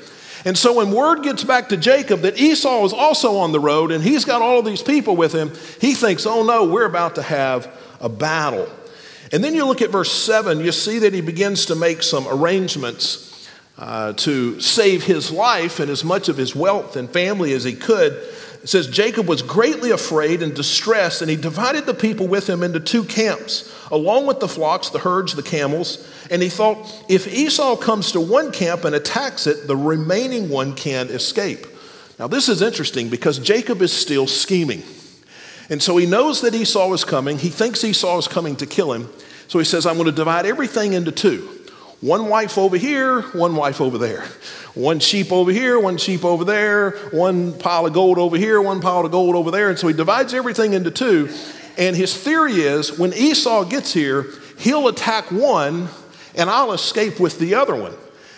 And 0.43 0.57
so 0.57 0.77
when 0.77 0.91
word 0.91 1.21
gets 1.21 1.43
back 1.43 1.69
to 1.69 1.77
Jacob 1.77 2.21
that 2.21 2.39
Esau 2.39 2.83
is 2.83 2.93
also 2.93 3.37
on 3.37 3.51
the 3.51 3.59
road 3.59 3.91
and 3.91 4.03
he's 4.03 4.25
got 4.25 4.41
all 4.41 4.63
these 4.63 4.81
people 4.81 5.15
with 5.15 5.31
him, 5.31 5.51
he 5.79 5.93
thinks, 5.93 6.25
oh 6.25 6.43
no, 6.43 6.65
we're 6.65 6.85
about 6.85 7.15
to 7.15 7.21
have 7.21 7.71
a 7.99 8.09
battle. 8.09 8.67
And 9.31 9.43
then 9.43 9.53
you 9.53 9.65
look 9.65 9.83
at 9.83 9.91
verse 9.91 10.11
7, 10.11 10.59
you 10.59 10.71
see 10.71 10.99
that 10.99 11.13
he 11.13 11.21
begins 11.21 11.67
to 11.67 11.75
make 11.75 12.01
some 12.01 12.27
arrangements 12.27 13.30
uh, 13.77 14.13
to 14.13 14.59
save 14.59 15.03
his 15.03 15.31
life 15.31 15.79
and 15.79 15.89
as 15.89 16.03
much 16.03 16.29
of 16.29 16.37
his 16.37 16.55
wealth 16.55 16.95
and 16.95 17.09
family 17.09 17.53
as 17.53 17.63
he 17.63 17.73
could. 17.73 18.13
It 18.61 18.69
says 18.69 18.87
Jacob 18.87 19.27
was 19.27 19.41
greatly 19.41 19.89
afraid 19.89 20.43
and 20.43 20.53
distressed, 20.53 21.21
and 21.21 21.31
he 21.31 21.35
divided 21.35 21.87
the 21.87 21.95
people 21.95 22.27
with 22.27 22.47
him 22.47 22.61
into 22.61 22.79
two 22.79 23.03
camps, 23.03 23.73
along 23.89 24.27
with 24.27 24.39
the 24.39 24.47
flocks, 24.47 24.89
the 24.89 24.99
herds, 24.99 25.33
the 25.33 25.41
camels. 25.41 26.07
And 26.29 26.43
he 26.43 26.49
thought, 26.49 27.03
if 27.09 27.27
Esau 27.27 27.75
comes 27.75 28.11
to 28.11 28.21
one 28.21 28.51
camp 28.51 28.85
and 28.85 28.93
attacks 28.93 29.47
it, 29.47 29.65
the 29.65 29.75
remaining 29.75 30.47
one 30.49 30.75
can 30.75 31.07
escape. 31.07 31.65
Now, 32.19 32.27
this 32.27 32.49
is 32.49 32.61
interesting 32.61 33.09
because 33.09 33.39
Jacob 33.39 33.81
is 33.81 33.91
still 33.91 34.27
scheming. 34.27 34.83
And 35.71 35.81
so 35.81 35.97
he 35.97 36.05
knows 36.05 36.41
that 36.41 36.53
Esau 36.53 36.93
is 36.93 37.03
coming. 37.03 37.39
He 37.39 37.49
thinks 37.49 37.83
Esau 37.83 38.19
is 38.19 38.27
coming 38.27 38.55
to 38.57 38.67
kill 38.67 38.93
him. 38.93 39.09
So 39.47 39.57
he 39.57 39.65
says, 39.65 39.87
I'm 39.87 39.95
going 39.95 40.05
to 40.05 40.11
divide 40.11 40.45
everything 40.45 40.93
into 40.93 41.11
two 41.11 41.60
one 42.01 42.29
wife 42.29 42.57
over 42.57 42.77
here, 42.77 43.21
one 43.21 43.55
wife 43.55 43.79
over 43.79 43.99
there. 43.99 44.25
One 44.73 44.99
sheep 44.99 45.31
over 45.31 45.51
here, 45.51 45.79
one 45.79 45.97
sheep 45.97 46.25
over 46.25 46.43
there, 46.43 46.91
one 47.11 47.53
pile 47.53 47.85
of 47.85 47.93
gold 47.93 48.17
over 48.17 48.37
here, 48.37 48.59
one 48.59 48.81
pile 48.81 49.05
of 49.05 49.11
gold 49.11 49.35
over 49.35 49.51
there. 49.51 49.69
And 49.69 49.77
so 49.77 49.87
he 49.87 49.93
divides 49.93 50.33
everything 50.33 50.73
into 50.73 50.89
two. 50.89 51.29
And 51.77 51.95
his 51.95 52.15
theory 52.15 52.53
is 52.53 52.97
when 52.97 53.13
Esau 53.13 53.65
gets 53.65 53.93
here, 53.93 54.25
he'll 54.57 54.87
attack 54.87 55.31
one 55.31 55.89
and 56.35 56.49
I'll 56.49 56.73
escape 56.73 57.19
with 57.19 57.37
the 57.37 57.55
other 57.55 57.75
one. 57.75 57.93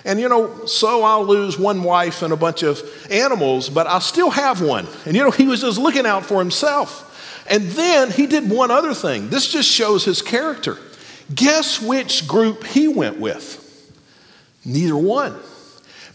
And 0.05 0.20
you 0.20 0.27
know, 0.27 0.65
so 0.65 1.03
I'll 1.03 1.25
lose 1.25 1.58
one 1.58 1.84
wife 1.84 2.22
and 2.22 2.34
a 2.34 2.38
bunch 2.38 2.63
of 2.63 2.82
animals, 3.10 3.70
but 3.70 3.88
I'll 3.88 4.01
still 4.01 4.32
have 4.32 4.62
one. 4.62 4.88
And 5.05 5.15
you 5.15 5.24
know, 5.24 5.32
he 5.32 5.48
was 5.48 5.62
just 5.62 5.77
looking 5.77 6.05
out 6.05 6.25
for 6.25 6.39
himself. 6.39 7.46
And 7.50 7.63
then 7.72 8.12
he 8.12 8.27
did 8.27 8.50
one 8.50 8.72
other 8.72 8.93
thing. 8.93 9.29
This 9.29 9.48
just 9.48 9.70
shows 9.70 10.03
his 10.03 10.22
character. 10.22 10.77
Guess 11.34 11.82
which 11.82 12.27
group 12.27 12.65
he 12.65 12.88
went 12.88 13.20
with? 13.20 13.60
Neither 14.65 14.98
one. 14.98 15.36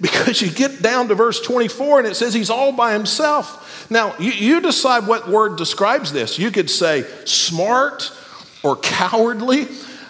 Because 0.01 0.41
you 0.41 0.51
get 0.51 0.81
down 0.81 1.09
to 1.09 1.15
verse 1.15 1.41
24 1.41 2.01
and 2.01 2.09
it 2.09 2.15
says 2.15 2.33
he's 2.33 2.51
all 2.51 2.73
by 2.73 2.93
himself. 2.93 3.91
Now, 3.91 4.17
you, 4.19 4.31
you 4.31 4.61
decide 4.61 5.07
what 5.07 5.29
word 5.29 5.57
describes 5.57 6.13
this. 6.13 6.39
You 6.39 6.51
could 6.51 6.71
say 6.71 7.03
smart 7.25 8.13
or 8.63 8.77
cowardly, 8.77 9.67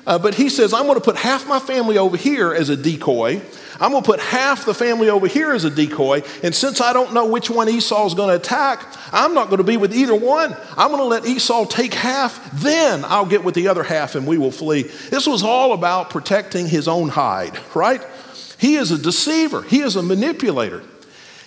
uh, 0.07 0.19
but 0.19 0.35
he 0.35 0.51
says, 0.51 0.75
I'm 0.75 0.85
going 0.85 0.97
to 0.97 1.05
put 1.05 1.17
half 1.17 1.47
my 1.47 1.59
family 1.59 1.97
over 1.97 2.17
here 2.17 2.53
as 2.53 2.69
a 2.69 2.77
decoy. 2.77 3.41
I'm 3.81 3.93
going 3.93 4.03
to 4.03 4.07
put 4.07 4.21
half 4.21 4.65
the 4.65 4.75
family 4.75 5.09
over 5.09 5.27
here 5.27 5.53
as 5.53 5.65
a 5.65 5.71
decoy. 5.71 6.23
And 6.43 6.55
since 6.55 6.81
I 6.81 6.93
don't 6.93 7.15
know 7.15 7.27
which 7.27 7.49
one 7.49 7.69
Esau 7.69 8.07
is 8.07 8.15
going 8.15 8.31
to 8.31 8.37
attack, 8.37 8.85
I'm 9.13 9.35
not 9.35 9.49
going 9.49 9.59
to 9.59 9.65
be 9.65 9.77
with 9.77 9.95
either 9.95 10.15
one. 10.15 10.57
I'm 10.77 10.89
going 10.89 11.01
to 11.01 11.05
let 11.05 11.27
Esau 11.27 11.65
take 11.67 11.95
half, 11.95 12.51
then 12.61 13.05
I'll 13.05 13.27
get 13.27 13.45
with 13.45 13.55
the 13.55 13.69
other 13.69 13.85
half 13.85 14.15
and 14.15 14.27
we 14.27 14.39
will 14.39 14.51
flee. 14.51 14.83
This 14.83 15.27
was 15.27 15.43
all 15.43 15.73
about 15.73 16.11
protecting 16.11 16.67
his 16.67 16.89
own 16.89 17.09
hide, 17.09 17.59
right? 17.75 18.05
He 18.59 18.75
is 18.75 18.91
a 18.91 18.99
deceiver, 18.99 19.63
he 19.63 19.81
is 19.81 19.97
a 19.97 20.03
manipulator. 20.03 20.83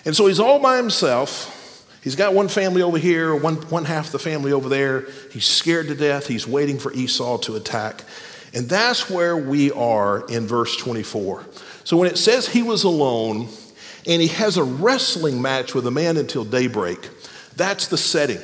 And 0.04 0.16
so 0.16 0.26
he's 0.26 0.40
all 0.40 0.58
by 0.58 0.78
himself. 0.78 1.58
He's 2.02 2.16
got 2.16 2.34
one 2.34 2.48
family 2.48 2.82
over 2.82 2.98
here, 2.98 3.32
one, 3.36 3.54
one 3.68 3.84
half 3.84 4.10
the 4.10 4.18
family 4.18 4.52
over 4.52 4.68
there. 4.68 5.06
He's 5.30 5.44
scared 5.44 5.86
to 5.86 5.94
death. 5.94 6.26
He's 6.26 6.48
waiting 6.48 6.80
for 6.80 6.92
Esau 6.92 7.38
to 7.38 7.54
attack. 7.54 8.02
And 8.54 8.68
that's 8.68 9.08
where 9.08 9.36
we 9.36 9.72
are 9.72 10.26
in 10.28 10.46
verse 10.46 10.76
24. 10.76 11.46
So 11.84 11.96
when 11.96 12.08
it 12.08 12.18
says 12.18 12.48
he 12.48 12.62
was 12.62 12.84
alone 12.84 13.48
and 14.06 14.20
he 14.20 14.28
has 14.28 14.56
a 14.56 14.64
wrestling 14.64 15.40
match 15.40 15.74
with 15.74 15.86
a 15.86 15.90
man 15.90 16.16
until 16.16 16.44
daybreak, 16.44 17.08
that's 17.56 17.88
the 17.88 17.98
setting. 17.98 18.40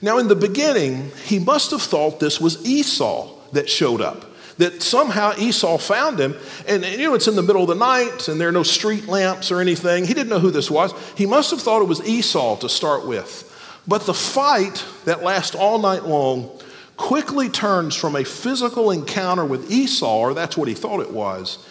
Now, 0.00 0.18
in 0.18 0.28
the 0.28 0.36
beginning, 0.36 1.10
he 1.24 1.38
must 1.38 1.70
have 1.70 1.82
thought 1.82 2.20
this 2.20 2.40
was 2.40 2.66
Esau 2.66 3.30
that 3.52 3.68
showed 3.68 4.00
up 4.00 4.24
that 4.58 4.82
somehow 4.82 5.34
Esau 5.36 5.78
found 5.78 6.18
him. 6.18 6.34
And, 6.66 6.84
and, 6.84 6.98
you 6.98 7.08
know, 7.08 7.14
it's 7.14 7.28
in 7.28 7.36
the 7.36 7.42
middle 7.42 7.62
of 7.62 7.68
the 7.68 7.74
night 7.74 8.28
and 8.28 8.40
there 8.40 8.48
are 8.48 8.52
no 8.52 8.62
street 8.62 9.06
lamps 9.06 9.50
or 9.50 9.60
anything. 9.60 10.06
He 10.06 10.14
didn't 10.14 10.30
know 10.30 10.38
who 10.38 10.50
this 10.50 10.70
was. 10.70 10.92
He 11.14 11.26
must 11.26 11.50
have 11.50 11.60
thought 11.60 11.82
it 11.82 11.88
was 11.88 12.06
Esau 12.06 12.56
to 12.56 12.68
start 12.68 13.06
with. 13.06 13.52
But 13.86 14.06
the 14.06 14.14
fight 14.14 14.84
that 15.04 15.22
lasts 15.22 15.54
all 15.54 15.78
night 15.78 16.04
long 16.04 16.58
quickly 16.96 17.48
turns 17.48 17.94
from 17.94 18.16
a 18.16 18.24
physical 18.24 18.90
encounter 18.90 19.44
with 19.44 19.70
Esau, 19.70 20.18
or 20.18 20.34
that's 20.34 20.56
what 20.56 20.68
he 20.68 20.74
thought 20.74 21.00
it 21.00 21.10
was, 21.10 21.64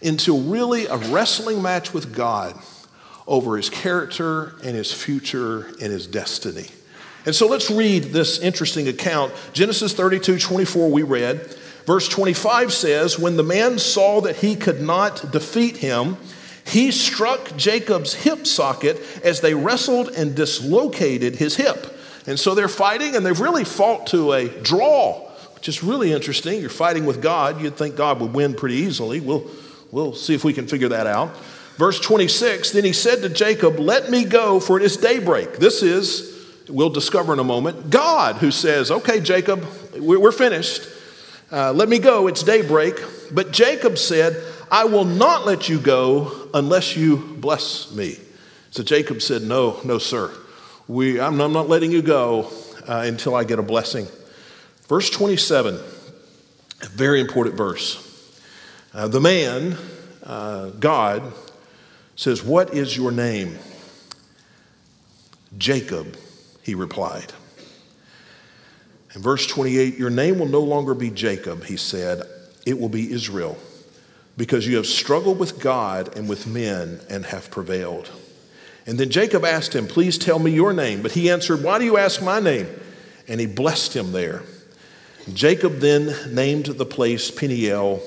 into 0.00 0.38
really 0.38 0.86
a 0.86 0.96
wrestling 0.96 1.62
match 1.62 1.92
with 1.92 2.14
God 2.14 2.54
over 3.26 3.56
his 3.56 3.68
character 3.68 4.54
and 4.64 4.76
his 4.76 4.92
future 4.92 5.66
and 5.80 5.92
his 5.92 6.06
destiny. 6.06 6.68
And 7.26 7.34
so 7.34 7.46
let's 7.46 7.70
read 7.70 8.04
this 8.04 8.38
interesting 8.38 8.88
account. 8.88 9.32
Genesis 9.52 9.92
32 9.92 10.38
24, 10.38 10.90
we 10.90 11.02
read. 11.02 11.56
Verse 11.84 12.08
25 12.08 12.72
says, 12.72 13.18
When 13.18 13.36
the 13.36 13.42
man 13.42 13.78
saw 13.78 14.20
that 14.22 14.36
he 14.36 14.56
could 14.56 14.80
not 14.80 15.32
defeat 15.32 15.78
him, 15.78 16.16
he 16.64 16.90
struck 16.90 17.56
Jacob's 17.56 18.14
hip 18.14 18.46
socket 18.46 19.00
as 19.24 19.40
they 19.40 19.54
wrestled 19.54 20.08
and 20.08 20.34
dislocated 20.34 21.36
his 21.36 21.56
hip. 21.56 21.97
And 22.28 22.38
so 22.38 22.54
they're 22.54 22.68
fighting, 22.68 23.16
and 23.16 23.24
they've 23.24 23.40
really 23.40 23.64
fought 23.64 24.08
to 24.08 24.34
a 24.34 24.48
draw, 24.60 25.18
which 25.54 25.66
is 25.66 25.82
really 25.82 26.12
interesting. 26.12 26.60
You're 26.60 26.68
fighting 26.68 27.06
with 27.06 27.22
God. 27.22 27.58
You'd 27.58 27.78
think 27.78 27.96
God 27.96 28.20
would 28.20 28.34
win 28.34 28.52
pretty 28.52 28.74
easily. 28.74 29.18
We'll, 29.18 29.50
we'll 29.90 30.14
see 30.14 30.34
if 30.34 30.44
we 30.44 30.52
can 30.52 30.66
figure 30.66 30.90
that 30.90 31.06
out. 31.06 31.34
Verse 31.78 31.98
26 31.98 32.72
Then 32.72 32.84
he 32.84 32.92
said 32.92 33.22
to 33.22 33.30
Jacob, 33.30 33.78
Let 33.78 34.10
me 34.10 34.26
go, 34.26 34.60
for 34.60 34.76
it 34.76 34.82
is 34.82 34.98
daybreak. 34.98 35.54
This 35.54 35.82
is, 35.82 36.46
we'll 36.68 36.90
discover 36.90 37.32
in 37.32 37.38
a 37.38 37.44
moment, 37.44 37.88
God 37.88 38.36
who 38.36 38.50
says, 38.50 38.90
Okay, 38.90 39.20
Jacob, 39.20 39.66
we're 39.96 40.30
finished. 40.30 40.86
Uh, 41.50 41.72
let 41.72 41.88
me 41.88 41.98
go, 41.98 42.26
it's 42.26 42.42
daybreak. 42.42 43.02
But 43.32 43.52
Jacob 43.52 43.96
said, 43.96 44.36
I 44.70 44.84
will 44.84 45.06
not 45.06 45.46
let 45.46 45.70
you 45.70 45.80
go 45.80 46.50
unless 46.52 46.94
you 46.94 47.16
bless 47.16 47.90
me. 47.90 48.18
So 48.70 48.82
Jacob 48.82 49.22
said, 49.22 49.40
No, 49.40 49.80
no, 49.82 49.96
sir. 49.96 50.30
We, 50.88 51.20
I'm, 51.20 51.38
I'm 51.40 51.52
not 51.52 51.68
letting 51.68 51.92
you 51.92 52.00
go 52.00 52.50
uh, 52.88 53.02
until 53.04 53.34
I 53.34 53.44
get 53.44 53.58
a 53.58 53.62
blessing. 53.62 54.06
Verse 54.88 55.10
27, 55.10 55.74
a 55.74 56.86
very 56.86 57.20
important 57.20 57.56
verse. 57.56 58.04
Uh, 58.94 59.06
the 59.06 59.20
man, 59.20 59.76
uh, 60.24 60.70
God, 60.70 61.34
says, 62.16 62.42
What 62.42 62.72
is 62.72 62.96
your 62.96 63.12
name? 63.12 63.58
Jacob, 65.58 66.16
he 66.62 66.74
replied. 66.74 67.32
In 69.14 69.22
verse 69.22 69.46
28, 69.46 69.98
your 69.98 70.10
name 70.10 70.38
will 70.38 70.48
no 70.48 70.60
longer 70.60 70.94
be 70.94 71.10
Jacob, 71.10 71.64
he 71.64 71.76
said, 71.76 72.22
it 72.66 72.78
will 72.78 72.88
be 72.88 73.12
Israel, 73.12 73.58
because 74.36 74.66
you 74.66 74.76
have 74.76 74.86
struggled 74.86 75.38
with 75.38 75.58
God 75.58 76.16
and 76.16 76.28
with 76.28 76.46
men 76.46 77.00
and 77.08 77.26
have 77.26 77.50
prevailed. 77.50 78.10
And 78.88 78.98
then 78.98 79.10
Jacob 79.10 79.44
asked 79.44 79.74
him, 79.74 79.86
Please 79.86 80.16
tell 80.16 80.38
me 80.38 80.50
your 80.50 80.72
name. 80.72 81.02
But 81.02 81.12
he 81.12 81.30
answered, 81.30 81.62
Why 81.62 81.78
do 81.78 81.84
you 81.84 81.98
ask 81.98 82.22
my 82.22 82.40
name? 82.40 82.66
And 83.28 83.38
he 83.38 83.46
blessed 83.46 83.94
him 83.94 84.12
there. 84.12 84.42
Jacob 85.34 85.80
then 85.80 86.34
named 86.34 86.64
the 86.64 86.86
place 86.86 87.30
Peniel 87.30 88.02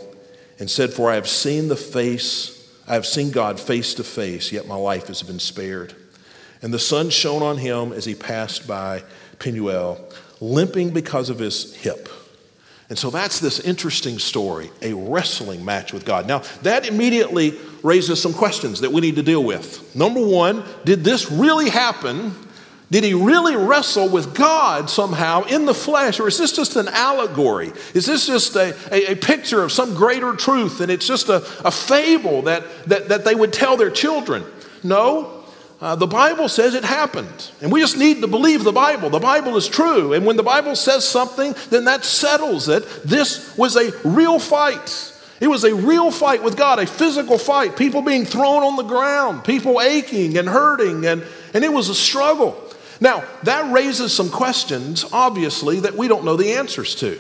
and 0.58 0.72
said, 0.72 0.92
For 0.92 1.12
I 1.12 1.16
have 1.16 1.30
seen 1.30 1.68
the 1.68 1.76
face, 1.76 2.68
I 2.88 2.96
have 2.96 3.06
seen 3.06 3.30
God 3.30 3.60
face 3.60 3.94
to 3.94 4.04
face, 4.04 4.52
yet 4.52 4.68
my 4.68 4.76
life 4.76 5.06
has 5.06 5.22
been 5.22 5.38
spared. 5.38 5.94
And 6.64 6.74
the 6.74 6.80
sun 6.80 7.12
shone 7.12 7.44
on 7.44 7.58
him 7.58 7.94
as 7.94 8.06
he 8.06 8.16
passed 8.16 8.68
by 8.68 9.04
Peniel 9.38 10.00
limping 10.40 10.90
because 10.90 11.30
of 11.30 11.38
his 11.38 11.76
hip. 11.76 12.10
And 12.92 13.00
so 13.00 13.10
that's 13.10 13.40
this 13.40 13.62
interesting 13.62 14.20
story, 14.20 14.70
a 14.82 14.92
wrestling 14.92 15.64
match 15.64 15.94
with 15.94 16.04
God. 16.04 16.28
Now, 16.28 16.40
that 16.64 16.86
immediately 16.86 17.58
raises 17.84 18.22
some 18.22 18.34
questions 18.34 18.82
that 18.82 18.92
we 18.92 19.00
need 19.00 19.16
to 19.16 19.24
deal 19.24 19.42
with. 19.42 19.96
Number 19.96 20.20
one, 20.20 20.66
did 20.84 21.02
this 21.02 21.32
really 21.32 21.70
happen? 21.70 22.36
Did 22.92 23.06
he 23.06 23.14
really 23.14 23.56
wrestle 23.56 24.10
with 24.10 24.36
God 24.36 24.90
somehow 24.90 25.44
in 25.44 25.66
the 25.66 25.74
flesh, 25.74 26.20
or 26.20 26.28
is 26.28 26.38
this 26.38 26.52
just 26.52 26.76
an 26.76 26.90
allegory? 26.90 27.72
Is 27.94 28.08
this 28.08 28.28
just 28.28 28.58
a, 28.58 28.76
a, 28.94 29.14
a 29.14 29.16
picture 29.16 29.64
of 29.64 29.72
some 29.72 29.96
greater 29.96 30.36
truth 30.36 30.82
and 30.82 30.92
it's 30.92 31.08
just 31.08 31.30
a, 31.30 31.38
a 31.64 31.72
fable 31.72 32.42
that, 32.42 32.66
that, 32.88 33.08
that 33.08 33.24
they 33.24 33.36
would 33.36 33.54
tell 33.54 33.78
their 33.78 33.90
children? 33.90 34.44
No, 34.84 35.41
uh, 35.82 35.96
the 35.96 36.08
Bible 36.08 36.48
says 36.48 36.76
it 36.76 36.84
happened. 36.84 37.52
And 37.60 37.72
we 37.72 37.82
just 37.82 37.98
need 37.98 38.22
to 38.22 38.28
believe 38.28 38.64
the 38.64 38.72
Bible. 38.72 39.10
The 39.10 39.20
Bible 39.20 39.58
is 39.58 39.68
true. 39.68 40.14
And 40.14 40.28
when 40.28 40.38
the 40.38 40.44
Bible 40.44 40.76
says 40.76 41.04
something, 41.04 41.56
then 41.72 41.86
that 41.86 42.06
settles 42.06 42.70
it. 42.70 42.86
This 43.04 43.58
was 43.58 43.76
a 43.76 43.92
real 44.08 44.38
fight. 44.38 45.12
It 45.40 45.48
was 45.48 45.64
a 45.64 45.74
real 45.74 46.12
fight 46.12 46.44
with 46.44 46.56
God, 46.56 46.78
a 46.78 46.86
physical 46.86 47.40
fight. 47.40 47.76
People 47.76 48.04
being 48.04 48.26
thrown 48.26 48.62
on 48.62 48.76
the 48.76 48.84
ground, 48.84 49.44
people 49.44 49.82
aching 49.82 50.38
and 50.38 50.48
hurting, 50.48 51.04
and, 51.08 51.24
and 51.56 51.64
it 51.64 51.74
was 51.74 51.90
a 51.90 51.96
struggle. 51.96 52.56
Now, 53.00 53.26
that 53.42 53.74
raises 53.74 54.14
some 54.14 54.30
questions, 54.30 55.04
obviously, 55.12 55.80
that 55.80 55.96
we 55.96 56.08
don't 56.08 56.24
know 56.24 56.38
the 56.38 56.54
answers 56.54 56.94
to. 56.98 57.20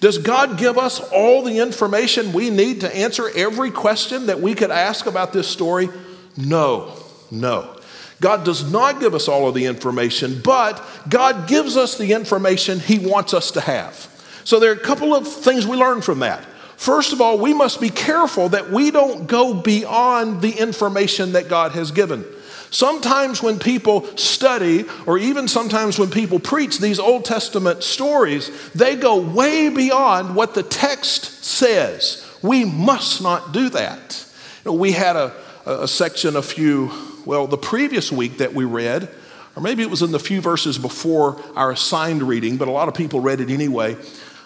Does 0.00 0.18
God 0.18 0.58
give 0.58 0.78
us 0.78 0.98
all 1.12 1.44
the 1.44 1.58
information 1.58 2.32
we 2.32 2.50
need 2.50 2.80
to 2.80 2.96
answer 2.96 3.30
every 3.36 3.70
question 3.70 4.26
that 4.26 4.40
we 4.40 4.56
could 4.56 4.72
ask 4.72 5.06
about 5.06 5.32
this 5.32 5.46
story? 5.46 5.88
No, 6.36 6.96
no. 7.30 7.76
God 8.20 8.44
does 8.44 8.70
not 8.70 9.00
give 9.00 9.14
us 9.14 9.28
all 9.28 9.48
of 9.48 9.54
the 9.54 9.64
information, 9.64 10.40
but 10.44 10.84
God 11.08 11.48
gives 11.48 11.76
us 11.76 11.96
the 11.96 12.12
information 12.12 12.78
He 12.78 12.98
wants 12.98 13.32
us 13.32 13.50
to 13.52 13.60
have. 13.60 14.08
So 14.44 14.60
there 14.60 14.70
are 14.70 14.74
a 14.74 14.78
couple 14.78 15.14
of 15.14 15.26
things 15.26 15.66
we 15.66 15.76
learn 15.76 16.02
from 16.02 16.20
that. 16.20 16.44
First 16.76 17.12
of 17.12 17.20
all, 17.20 17.38
we 17.38 17.52
must 17.52 17.80
be 17.80 17.90
careful 17.90 18.50
that 18.50 18.70
we 18.70 18.90
don't 18.90 19.26
go 19.26 19.54
beyond 19.54 20.40
the 20.42 20.52
information 20.52 21.32
that 21.32 21.48
God 21.48 21.72
has 21.72 21.90
given. 21.90 22.24
Sometimes 22.70 23.42
when 23.42 23.58
people 23.58 24.06
study, 24.16 24.84
or 25.04 25.18
even 25.18 25.48
sometimes 25.48 25.98
when 25.98 26.10
people 26.10 26.38
preach 26.38 26.78
these 26.78 27.00
Old 27.00 27.24
Testament 27.24 27.82
stories, 27.82 28.50
they 28.72 28.96
go 28.96 29.20
way 29.20 29.68
beyond 29.68 30.36
what 30.36 30.54
the 30.54 30.62
text 30.62 31.44
says. 31.44 32.26
We 32.42 32.64
must 32.64 33.22
not 33.22 33.52
do 33.52 33.68
that. 33.70 34.26
You 34.64 34.70
know, 34.70 34.76
we 34.76 34.92
had 34.92 35.16
a, 35.16 35.34
a 35.66 35.88
section 35.88 36.36
a 36.36 36.42
few 36.42 36.90
well, 37.30 37.46
the 37.46 37.56
previous 37.56 38.10
week 38.10 38.38
that 38.38 38.54
we 38.54 38.64
read, 38.64 39.08
or 39.54 39.62
maybe 39.62 39.84
it 39.84 39.88
was 39.88 40.02
in 40.02 40.10
the 40.10 40.18
few 40.18 40.40
verses 40.40 40.78
before 40.78 41.40
our 41.54 41.70
assigned 41.70 42.24
reading, 42.24 42.56
but 42.56 42.66
a 42.66 42.72
lot 42.72 42.88
of 42.88 42.94
people 42.94 43.20
read 43.20 43.40
it 43.40 43.50
anyway, 43.50 43.96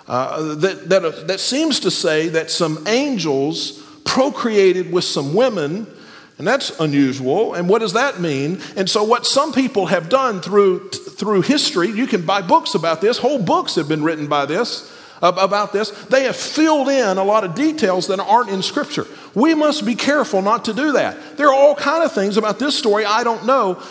uh, 0.07 0.55
that, 0.57 0.91
that, 0.91 1.03
uh, 1.03 1.11
that 1.25 1.41
seems 1.41 1.81
to 1.81 1.91
say 1.91 2.29
that 2.29 2.51
some 2.51 2.87
angels 2.87 3.83
procreated 4.05 4.93
with 4.93 5.05
some 5.05 5.33
women, 5.33 5.87
and 6.37 6.47
that's 6.47 6.79
unusual. 6.79 7.55
And 7.55 7.71
what 7.71 7.79
does 7.79 7.95
that 7.95 8.21
mean? 8.21 8.61
And 8.77 8.91
so, 8.91 9.03
what 9.03 9.25
some 9.25 9.55
people 9.55 9.87
have 9.87 10.11
done 10.11 10.43
through, 10.43 10.91
through 10.91 11.41
history, 11.41 11.89
you 11.89 12.07
can 12.07 12.27
buy 12.27 12.43
books 12.43 12.75
about 12.75 13.01
this, 13.01 13.17
whole 13.17 13.43
books 13.43 13.77
have 13.77 13.89
been 13.89 14.03
written 14.03 14.27
by 14.27 14.45
this 14.45 14.94
about 15.25 15.73
this, 15.73 15.91
they 16.07 16.25
have 16.25 16.37
filled 16.37 16.89
in 16.89 17.19
a 17.19 17.25
lot 17.25 17.45
of 17.45 17.55
details 17.55 18.09
that 18.09 18.21
aren't 18.21 18.51
in 18.51 18.63
Scripture. 18.63 19.07
We 19.35 19.55
must 19.55 19.87
be 19.87 19.95
careful 19.95 20.43
not 20.43 20.67
to 20.67 20.75
do 20.75 20.93
that. 20.93 21.37
There 21.37 21.49
are 21.49 21.55
all 21.55 21.75
kind 21.75 22.05
of 22.05 22.13
things 22.13 22.37
about 22.37 22.59
this 22.59 22.77
story 22.77 23.05
I 23.05 23.25
don't 23.25 23.47
know, 23.47 23.83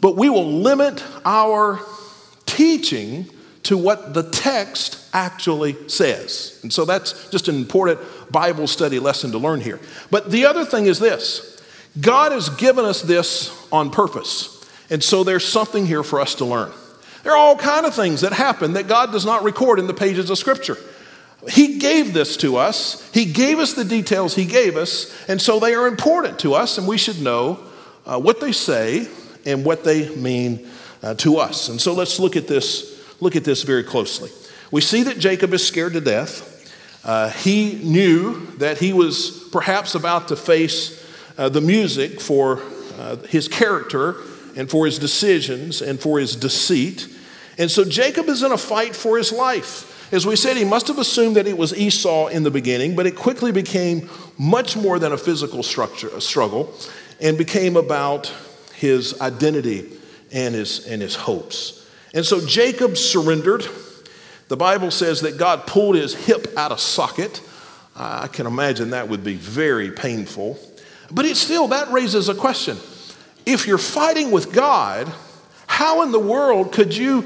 but 0.00 0.16
we 0.16 0.30
will 0.30 0.60
limit 0.60 1.04
our 1.24 1.80
teaching 2.46 3.26
to 3.64 3.76
what 3.76 4.14
the 4.14 4.22
text 4.22 5.08
actually 5.12 5.76
says. 5.88 6.58
And 6.62 6.72
so 6.72 6.84
that's 6.84 7.30
just 7.30 7.48
an 7.48 7.56
important 7.56 8.00
Bible 8.30 8.66
study 8.66 8.98
lesson 8.98 9.32
to 9.32 9.38
learn 9.38 9.60
here. 9.60 9.80
But 10.10 10.30
the 10.30 10.46
other 10.46 10.64
thing 10.64 10.86
is 10.86 10.98
this 10.98 11.62
God 12.00 12.32
has 12.32 12.48
given 12.48 12.84
us 12.84 13.02
this 13.02 13.68
on 13.70 13.90
purpose. 13.90 14.50
And 14.90 15.02
so 15.02 15.24
there's 15.24 15.46
something 15.46 15.86
here 15.86 16.02
for 16.02 16.20
us 16.20 16.34
to 16.36 16.44
learn. 16.44 16.70
There 17.24 17.32
are 17.32 17.38
all 17.38 17.56
kind 17.56 17.86
of 17.86 17.94
things 17.94 18.20
that 18.20 18.32
happen 18.32 18.74
that 18.74 18.86
God 18.86 19.10
does 19.10 19.24
not 19.24 19.42
record 19.42 19.78
in 19.78 19.86
the 19.86 19.94
pages 19.94 20.30
of 20.30 20.38
Scripture. 20.38 20.76
He 21.48 21.78
gave 21.78 22.14
this 22.14 22.36
to 22.38 22.56
us. 22.56 23.10
He 23.12 23.24
gave 23.24 23.58
us 23.58 23.74
the 23.74 23.84
details 23.84 24.34
He 24.34 24.46
gave 24.46 24.76
us, 24.76 25.12
and 25.28 25.40
so 25.40 25.58
they 25.58 25.74
are 25.74 25.86
important 25.86 26.38
to 26.40 26.54
us, 26.54 26.78
and 26.78 26.86
we 26.86 26.98
should 26.98 27.20
know 27.20 27.60
uh, 28.06 28.20
what 28.20 28.40
they 28.40 28.52
say 28.52 29.08
and 29.44 29.64
what 29.64 29.84
they 29.84 30.14
mean 30.14 30.68
uh, 31.02 31.14
to 31.14 31.38
us. 31.38 31.68
And 31.68 31.80
so 31.80 31.92
let's 31.92 32.18
look 32.18 32.36
at 32.36 32.46
this. 32.46 32.92
Look 33.20 33.36
at 33.36 33.44
this 33.44 33.62
very 33.62 33.84
closely. 33.84 34.30
We 34.70 34.80
see 34.80 35.04
that 35.04 35.18
Jacob 35.18 35.54
is 35.54 35.66
scared 35.66 35.92
to 35.94 36.00
death. 36.00 36.50
Uh, 37.04 37.30
he 37.30 37.74
knew 37.82 38.46
that 38.56 38.78
he 38.78 38.92
was 38.92 39.48
perhaps 39.52 39.94
about 39.94 40.28
to 40.28 40.36
face 40.36 41.04
uh, 41.38 41.48
the 41.48 41.60
music 41.60 42.20
for 42.20 42.60
uh, 42.98 43.16
his 43.16 43.46
character 43.48 44.16
and 44.56 44.70
for 44.70 44.86
his 44.86 44.98
decisions 44.98 45.80
and 45.80 46.00
for 46.00 46.18
his 46.18 46.34
deceit. 46.34 47.08
And 47.58 47.70
so 47.70 47.84
Jacob 47.84 48.28
is 48.28 48.42
in 48.42 48.52
a 48.52 48.58
fight 48.58 48.96
for 48.96 49.16
his 49.16 49.32
life. 49.32 50.12
As 50.12 50.26
we 50.26 50.36
said, 50.36 50.56
he 50.56 50.64
must 50.64 50.88
have 50.88 50.98
assumed 50.98 51.36
that 51.36 51.46
it 51.46 51.56
was 51.56 51.76
Esau 51.76 52.28
in 52.28 52.42
the 52.42 52.50
beginning, 52.50 52.94
but 52.94 53.06
it 53.06 53.16
quickly 53.16 53.52
became 53.52 54.08
much 54.38 54.76
more 54.76 54.98
than 54.98 55.12
a 55.12 55.18
physical 55.18 55.62
structure, 55.62 56.08
a 56.08 56.20
struggle 56.20 56.74
and 57.20 57.38
became 57.38 57.76
about 57.76 58.32
his 58.74 59.20
identity 59.20 59.90
and 60.32 60.54
his, 60.54 60.86
and 60.86 61.00
his 61.00 61.14
hopes. 61.14 61.88
And 62.12 62.24
so 62.24 62.44
Jacob 62.44 62.96
surrendered. 62.96 63.66
The 64.48 64.56
Bible 64.56 64.90
says 64.90 65.22
that 65.22 65.38
God 65.38 65.66
pulled 65.66 65.96
his 65.96 66.14
hip 66.14 66.48
out 66.56 66.72
of 66.72 66.80
socket. 66.80 67.40
I 67.96 68.26
can 68.26 68.46
imagine 68.46 68.90
that 68.90 69.08
would 69.08 69.24
be 69.24 69.36
very 69.36 69.90
painful. 69.90 70.58
But 71.10 71.24
it 71.24 71.36
still, 71.36 71.68
that 71.68 71.90
raises 71.90 72.28
a 72.28 72.34
question. 72.34 72.76
If 73.46 73.66
you're 73.66 73.78
fighting 73.78 74.30
with 74.30 74.52
God, 74.52 75.12
how 75.66 76.02
in 76.02 76.12
the 76.12 76.20
world 76.20 76.72
could 76.72 76.96
you 76.96 77.22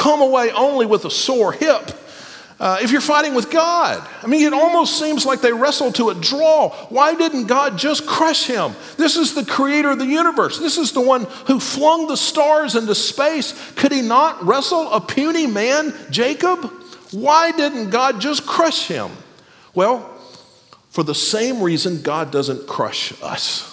come 0.00 0.22
away 0.22 0.50
only 0.52 0.86
with 0.86 1.04
a 1.04 1.10
sore 1.10 1.52
hip 1.52 1.90
uh, 2.58 2.78
if 2.80 2.90
you're 2.90 3.02
fighting 3.02 3.34
with 3.34 3.50
God. 3.50 4.06
I 4.22 4.26
mean, 4.26 4.46
it 4.46 4.54
almost 4.54 4.98
seems 4.98 5.26
like 5.26 5.42
they 5.42 5.52
wrestled 5.52 5.94
to 5.96 6.08
a 6.08 6.14
draw. 6.14 6.70
Why 6.88 7.14
didn't 7.14 7.46
God 7.46 7.76
just 7.76 8.06
crush 8.06 8.46
him? 8.46 8.74
This 8.96 9.16
is 9.16 9.34
the 9.34 9.44
creator 9.44 9.90
of 9.90 9.98
the 9.98 10.06
universe. 10.06 10.58
This 10.58 10.78
is 10.78 10.92
the 10.92 11.00
one 11.00 11.24
who 11.46 11.60
flung 11.60 12.06
the 12.06 12.16
stars 12.16 12.76
into 12.76 12.94
space. 12.94 13.52
Could 13.76 13.92
he 13.92 14.02
not 14.02 14.42
wrestle 14.44 14.90
a 14.90 15.00
puny 15.00 15.46
man, 15.46 15.92
Jacob? 16.10 16.64
Why 17.12 17.52
didn't 17.52 17.90
God 17.90 18.20
just 18.20 18.46
crush 18.46 18.88
him? 18.88 19.10
Well, 19.74 20.08
for 20.90 21.02
the 21.02 21.14
same 21.14 21.62
reason 21.62 22.02
God 22.02 22.30
doesn't 22.30 22.66
crush 22.66 23.12
us, 23.22 23.66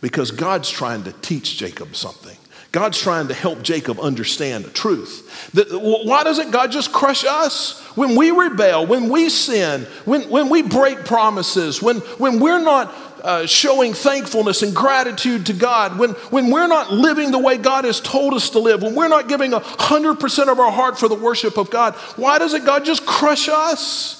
because 0.00 0.30
God's 0.30 0.70
trying 0.70 1.04
to 1.04 1.12
teach 1.12 1.56
Jacob 1.56 1.94
something. 1.94 2.36
God's 2.72 2.98
trying 2.98 3.28
to 3.28 3.34
help 3.34 3.62
Jacob 3.62 4.00
understand 4.00 4.64
the 4.64 4.70
truth. 4.70 5.28
why 5.52 6.24
doesn't 6.24 6.52
God 6.52 6.72
just 6.72 6.90
crush 6.90 7.22
us? 7.22 7.78
When 7.96 8.16
we 8.16 8.30
rebel, 8.30 8.86
when 8.86 9.10
we 9.10 9.28
sin, 9.28 9.82
when, 10.06 10.22
when 10.30 10.48
we 10.48 10.62
break 10.62 11.04
promises, 11.04 11.82
when, 11.82 11.98
when 12.16 12.40
we're 12.40 12.62
not 12.62 12.94
uh, 13.22 13.46
showing 13.46 13.92
thankfulness 13.92 14.62
and 14.62 14.74
gratitude 14.74 15.46
to 15.46 15.52
God, 15.52 15.98
when, 15.98 16.10
when 16.30 16.50
we're 16.50 16.66
not 16.66 16.90
living 16.90 17.30
the 17.30 17.38
way 17.38 17.58
God 17.58 17.84
has 17.84 18.00
told 18.00 18.32
us 18.32 18.48
to 18.50 18.58
live, 18.58 18.82
when 18.82 18.94
we're 18.94 19.08
not 19.08 19.28
giving 19.28 19.50
100% 19.50 20.48
of 20.48 20.58
our 20.58 20.72
heart 20.72 20.98
for 20.98 21.08
the 21.08 21.14
worship 21.14 21.58
of 21.58 21.70
God, 21.70 21.94
why 22.16 22.38
doesn't 22.38 22.64
God 22.64 22.86
just 22.86 23.04
crush 23.04 23.50
us? 23.50 24.18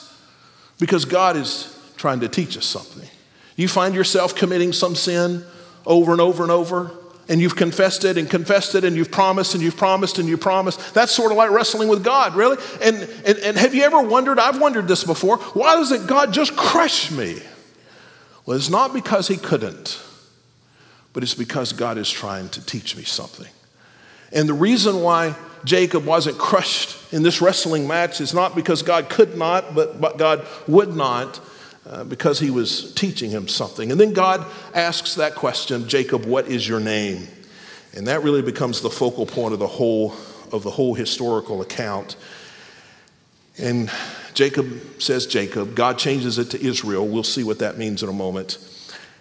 Because 0.79 1.07
God 1.07 1.37
is 1.37 1.75
trying 1.97 2.21
to 2.21 2.29
teach 2.29 2.59
us 2.59 2.67
something. 2.67 3.09
You 3.57 3.67
find 3.67 3.95
yourself 3.95 4.35
committing 4.35 4.75
some 4.75 4.95
sin 4.95 5.43
over 5.87 6.13
and 6.13 6.21
over 6.21 6.43
and 6.43 6.53
over, 6.53 6.91
and 7.29 7.41
you've 7.41 7.57
confessed 7.57 8.05
it 8.05 8.19
and 8.19 8.29
confessed 8.29 8.75
it 8.75 8.85
and 8.85 8.97
you've 8.97 9.11
promised 9.11 9.55
and 9.55 9.63
you've 9.63 9.77
promised 9.77 10.19
and 10.19 10.29
you've 10.29 10.41
promised. 10.41 10.95
That's 10.95 11.13
sort 11.13 11.31
of 11.31 11.39
like 11.39 11.51
wrestling 11.51 11.89
with 11.89 12.05
God, 12.05 12.35
really. 12.35 12.57
And, 12.83 12.97
and, 13.25 13.39
and 13.39 13.57
have 13.57 13.75
you 13.75 13.83
ever 13.85 14.01
wondered? 14.03 14.39
I've 14.39 14.61
wondered 14.61 14.89
this 14.89 15.05
before. 15.05 15.39
Why 15.39 15.77
doesn't 15.77 16.07
God 16.07 16.33
just 16.33 16.57
crush 16.57 17.11
me? 17.11 17.41
Well, 18.45 18.57
it's 18.57 18.71
not 18.71 18.93
because 18.93 19.29
He 19.29 19.37
couldn't, 19.37 20.03
but 21.13 21.23
it's 21.23 21.35
because 21.35 21.73
God 21.73 21.97
is 21.97 22.11
trying 22.11 22.49
to 22.51 22.65
teach 22.65 22.97
me 22.97 23.05
something. 23.05 23.51
And 24.33 24.49
the 24.49 24.55
reason 24.55 25.01
why 25.03 25.37
Jacob 25.65 26.05
wasn't 26.05 26.39
crushed 26.39 27.13
in 27.13 27.23
this 27.23 27.41
wrestling 27.41 27.87
match 27.87 28.21
is 28.21 28.35
not 28.35 28.57
because 28.57 28.83
God 28.83 29.09
could 29.09 29.37
not, 29.37 29.75
but, 29.75 30.01
but 30.01 30.19
God 30.19 30.47
would 30.67 30.97
not. 30.97 31.41
Uh, 31.85 32.05
because 32.05 32.39
he 32.39 32.49
was 32.49 32.95
teaching 32.95 33.29
him 33.29 33.49
something. 33.49 33.91
And 33.91 34.01
then 34.01 34.13
God 34.13 34.47
asks 34.73 35.17
that 35.17 35.35
question, 35.35 35.89
Jacob, 35.89 36.25
what 36.25 36.47
is 36.47 36.67
your 36.67 36.79
name? 36.79 37.27
And 37.97 38.07
that 38.07 38.23
really 38.23 38.41
becomes 38.41 38.83
the 38.83 38.89
focal 38.89 39.27
point 39.27 39.53
of 39.53 39.59
the 39.59 39.67
whole 39.67 40.15
of 40.53 40.63
the 40.63 40.71
whole 40.71 40.95
historical 40.95 41.61
account. 41.61 42.17
And 43.59 43.91
Jacob 44.35 44.81
says 45.01 45.27
Jacob. 45.27 45.75
God 45.75 45.99
changes 45.99 46.39
it 46.39 46.51
to 46.51 46.65
Israel. 46.65 47.07
We'll 47.07 47.25
see 47.25 47.43
what 47.43 47.59
that 47.59 47.79
means 47.79 48.03
in 48.03 48.09
a 48.09 48.13
moment. 48.13 48.59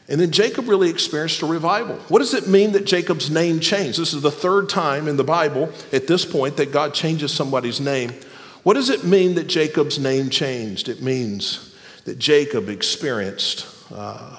And 0.07 0.19
then 0.19 0.31
Jacob 0.31 0.67
really 0.67 0.89
experienced 0.89 1.41
a 1.41 1.45
revival. 1.45 1.95
What 2.09 2.19
does 2.19 2.33
it 2.33 2.47
mean 2.47 2.73
that 2.73 2.85
Jacob's 2.85 3.31
name 3.31 3.59
changed? 3.59 3.99
This 3.99 4.13
is 4.13 4.21
the 4.21 4.31
third 4.31 4.67
time 4.69 5.07
in 5.07 5.17
the 5.17 5.23
Bible 5.23 5.71
at 5.91 6.07
this 6.07 6.25
point 6.25 6.57
that 6.57 6.71
God 6.71 6.93
changes 6.93 7.33
somebody's 7.33 7.79
name. 7.79 8.11
What 8.63 8.73
does 8.73 8.89
it 8.89 9.03
mean 9.03 9.35
that 9.35 9.47
Jacob's 9.47 9.97
name 9.97 10.29
changed? 10.29 10.89
It 10.89 11.01
means 11.01 11.70
that 12.05 12.17
Jacob 12.19 12.69
experienced 12.69 13.67
uh, 13.93 14.37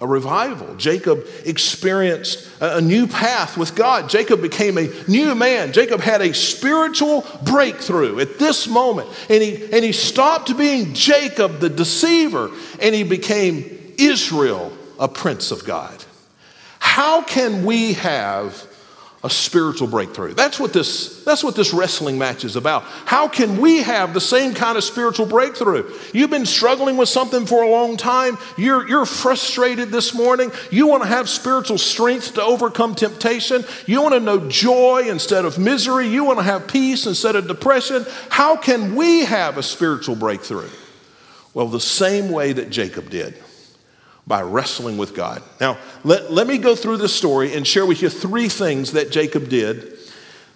a 0.00 0.06
revival. 0.06 0.74
Jacob 0.76 1.26
experienced 1.44 2.48
a 2.60 2.80
new 2.80 3.06
path 3.06 3.58
with 3.58 3.74
God. 3.74 4.08
Jacob 4.08 4.40
became 4.40 4.78
a 4.78 4.88
new 5.06 5.34
man. 5.34 5.72
Jacob 5.72 6.00
had 6.00 6.22
a 6.22 6.32
spiritual 6.32 7.26
breakthrough 7.44 8.18
at 8.18 8.38
this 8.38 8.66
moment. 8.66 9.10
And 9.28 9.42
he, 9.42 9.62
and 9.70 9.84
he 9.84 9.92
stopped 9.92 10.56
being 10.56 10.94
Jacob 10.94 11.58
the 11.58 11.68
deceiver 11.68 12.50
and 12.80 12.94
he 12.94 13.02
became 13.02 13.94
Israel, 13.98 14.72
a 14.98 15.06
prince 15.06 15.50
of 15.50 15.66
God. 15.66 16.02
How 16.78 17.22
can 17.22 17.66
we 17.66 17.92
have 17.94 18.66
a 19.22 19.28
spiritual 19.28 19.86
breakthrough. 19.86 20.32
That's 20.32 20.58
what 20.58 20.72
this 20.72 21.22
that's 21.24 21.44
what 21.44 21.54
this 21.54 21.74
wrestling 21.74 22.16
match 22.16 22.42
is 22.42 22.56
about. 22.56 22.84
How 22.84 23.28
can 23.28 23.58
we 23.58 23.82
have 23.82 24.14
the 24.14 24.20
same 24.20 24.54
kind 24.54 24.78
of 24.78 24.84
spiritual 24.84 25.26
breakthrough? 25.26 25.92
You've 26.14 26.30
been 26.30 26.46
struggling 26.46 26.96
with 26.96 27.10
something 27.10 27.44
for 27.44 27.62
a 27.62 27.68
long 27.68 27.98
time. 27.98 28.38
You're 28.56 28.88
you're 28.88 29.04
frustrated 29.04 29.90
this 29.90 30.14
morning. 30.14 30.50
You 30.70 30.86
want 30.86 31.02
to 31.02 31.08
have 31.08 31.28
spiritual 31.28 31.76
strength 31.76 32.34
to 32.34 32.42
overcome 32.42 32.94
temptation. 32.94 33.64
You 33.84 34.00
want 34.00 34.14
to 34.14 34.20
know 34.20 34.48
joy 34.48 35.04
instead 35.06 35.44
of 35.44 35.58
misery. 35.58 36.08
You 36.08 36.24
want 36.24 36.38
to 36.38 36.44
have 36.44 36.66
peace 36.66 37.06
instead 37.06 37.36
of 37.36 37.46
depression. 37.46 38.06
How 38.30 38.56
can 38.56 38.96
we 38.96 39.26
have 39.26 39.58
a 39.58 39.62
spiritual 39.62 40.16
breakthrough? 40.16 40.70
Well, 41.52 41.66
the 41.66 41.80
same 41.80 42.30
way 42.30 42.54
that 42.54 42.70
Jacob 42.70 43.10
did 43.10 43.34
by 44.30 44.42
wrestling 44.42 44.96
with 44.96 45.12
God. 45.12 45.42
Now, 45.60 45.76
let, 46.04 46.30
let 46.32 46.46
me 46.46 46.56
go 46.56 46.76
through 46.76 46.98
this 46.98 47.12
story 47.12 47.52
and 47.52 47.66
share 47.66 47.84
with 47.84 48.00
you 48.00 48.08
three 48.08 48.48
things 48.48 48.92
that 48.92 49.10
Jacob 49.10 49.48
did. 49.48 49.98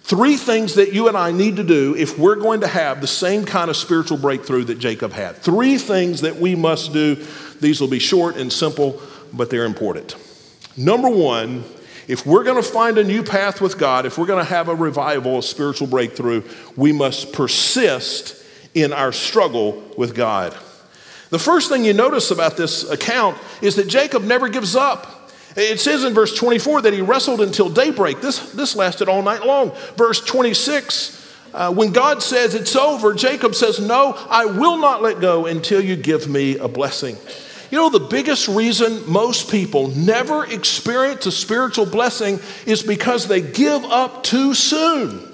Three 0.03 0.37
things 0.37 0.75
that 0.75 0.93
you 0.93 1.09
and 1.09 1.17
I 1.17 1.33
need 1.33 1.57
to 1.57 1.63
do 1.63 1.93
if 1.93 2.17
we're 2.17 2.37
going 2.37 2.61
to 2.61 2.67
have 2.67 3.01
the 3.01 3.07
same 3.07 3.43
kind 3.43 3.69
of 3.69 3.75
spiritual 3.75 4.17
breakthrough 4.17 4.63
that 4.65 4.79
Jacob 4.79 5.11
had. 5.11 5.35
Three 5.35 5.77
things 5.77 6.21
that 6.21 6.37
we 6.37 6.55
must 6.55 6.93
do. 6.93 7.15
These 7.59 7.81
will 7.81 7.89
be 7.89 7.99
short 7.99 8.37
and 8.37 8.53
simple, 8.53 9.01
but 9.33 9.49
they're 9.49 9.65
important. 9.65 10.15
Number 10.77 11.09
one, 11.09 11.65
if 12.07 12.25
we're 12.25 12.45
going 12.45 12.63
to 12.63 12.69
find 12.69 12.97
a 12.97 13.03
new 13.03 13.23
path 13.23 13.59
with 13.59 13.77
God, 13.77 14.05
if 14.05 14.17
we're 14.17 14.25
going 14.25 14.43
to 14.43 14.49
have 14.49 14.69
a 14.69 14.75
revival, 14.75 15.39
a 15.39 15.43
spiritual 15.43 15.87
breakthrough, 15.87 16.43
we 16.77 16.93
must 16.93 17.33
persist 17.33 18.41
in 18.73 18.93
our 18.93 19.11
struggle 19.11 19.83
with 19.97 20.15
God. 20.15 20.55
The 21.29 21.39
first 21.39 21.69
thing 21.69 21.83
you 21.83 21.93
notice 21.93 22.31
about 22.31 22.57
this 22.57 22.89
account 22.89 23.37
is 23.61 23.75
that 23.75 23.87
Jacob 23.87 24.23
never 24.23 24.47
gives 24.49 24.75
up. 24.75 25.31
It 25.55 25.79
says 25.79 26.03
in 26.03 26.13
verse 26.13 26.35
24 26.35 26.81
that 26.81 26.93
he 26.93 27.01
wrestled 27.01 27.41
until 27.41 27.69
daybreak. 27.69 28.21
This, 28.21 28.51
this 28.51 28.75
lasted 28.75 29.07
all 29.07 29.21
night 29.21 29.45
long. 29.45 29.71
Verse 29.95 30.19
26, 30.19 31.25
uh, 31.53 31.73
when 31.73 31.93
God 31.93 32.21
says 32.21 32.53
it's 32.53 32.75
over, 32.75 33.13
Jacob 33.13 33.55
says, 33.55 33.79
No, 33.79 34.13
I 34.29 34.45
will 34.45 34.77
not 34.77 35.01
let 35.01 35.21
go 35.21 35.45
until 35.45 35.81
you 35.81 35.95
give 35.95 36.27
me 36.27 36.57
a 36.57 36.67
blessing. 36.67 37.15
You 37.71 37.79
know, 37.79 37.89
the 37.89 37.99
biggest 37.99 38.47
reason 38.47 39.09
most 39.09 39.49
people 39.49 39.87
never 39.89 40.45
experience 40.45 41.25
a 41.25 41.31
spiritual 41.31 41.85
blessing 41.85 42.39
is 42.65 42.83
because 42.83 43.27
they 43.27 43.41
give 43.41 43.83
up 43.85 44.23
too 44.23 44.53
soon. 44.53 45.31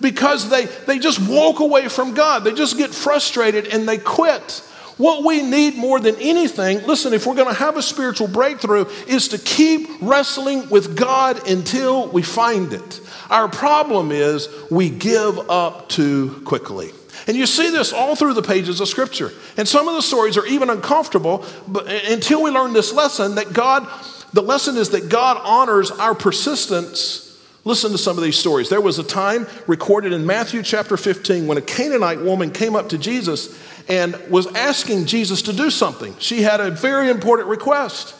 Because 0.00 0.48
they, 0.48 0.66
they 0.86 0.98
just 0.98 1.20
walk 1.28 1.60
away 1.60 1.88
from 1.88 2.14
God. 2.14 2.44
They 2.44 2.52
just 2.52 2.76
get 2.76 2.94
frustrated 2.94 3.66
and 3.68 3.88
they 3.88 3.98
quit. 3.98 4.62
What 4.96 5.24
we 5.24 5.42
need 5.42 5.76
more 5.76 5.98
than 5.98 6.14
anything, 6.16 6.86
listen, 6.86 7.12
if 7.12 7.26
we're 7.26 7.34
going 7.34 7.48
to 7.48 7.54
have 7.54 7.76
a 7.76 7.82
spiritual 7.82 8.28
breakthrough, 8.28 8.84
is 9.08 9.28
to 9.28 9.38
keep 9.38 9.88
wrestling 10.00 10.68
with 10.68 10.96
God 10.96 11.48
until 11.48 12.08
we 12.08 12.22
find 12.22 12.72
it. 12.72 13.00
Our 13.28 13.48
problem 13.48 14.12
is 14.12 14.48
we 14.70 14.90
give 14.90 15.50
up 15.50 15.88
too 15.88 16.40
quickly. 16.44 16.92
And 17.26 17.36
you 17.36 17.46
see 17.46 17.70
this 17.70 17.92
all 17.92 18.14
through 18.14 18.34
the 18.34 18.42
pages 18.42 18.80
of 18.80 18.88
Scripture. 18.88 19.32
And 19.56 19.66
some 19.66 19.88
of 19.88 19.94
the 19.94 20.02
stories 20.02 20.36
are 20.36 20.46
even 20.46 20.70
uncomfortable, 20.70 21.44
but 21.66 21.88
until 21.88 22.42
we 22.42 22.50
learn 22.50 22.72
this 22.72 22.92
lesson 22.92 23.36
that 23.36 23.52
God, 23.52 23.88
the 24.32 24.42
lesson 24.42 24.76
is 24.76 24.90
that 24.90 25.08
God 25.08 25.40
honors 25.42 25.90
our 25.90 26.14
persistence. 26.14 27.22
Listen 27.64 27.92
to 27.92 27.98
some 27.98 28.18
of 28.18 28.22
these 28.22 28.36
stories. 28.36 28.68
There 28.68 28.80
was 28.80 28.98
a 28.98 29.04
time 29.04 29.46
recorded 29.66 30.12
in 30.12 30.26
Matthew 30.26 30.62
chapter 30.62 30.98
15 30.98 31.46
when 31.46 31.56
a 31.56 31.62
Canaanite 31.62 32.20
woman 32.20 32.50
came 32.50 32.76
up 32.76 32.90
to 32.90 32.98
Jesus 32.98 33.58
and 33.88 34.14
was 34.30 34.46
asking 34.54 35.06
Jesus 35.06 35.42
to 35.42 35.52
do 35.52 35.70
something. 35.70 36.14
She 36.18 36.42
had 36.42 36.60
a 36.60 36.70
very 36.70 37.10
important 37.10 37.48
request, 37.48 38.14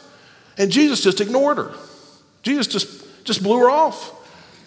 and 0.58 0.70
Jesus 0.70 1.00
just 1.00 1.20
ignored 1.20 1.56
her. 1.56 1.74
Jesus 2.42 2.66
just, 2.66 3.24
just 3.24 3.42
blew 3.42 3.58
her 3.60 3.70
off. 3.70 4.12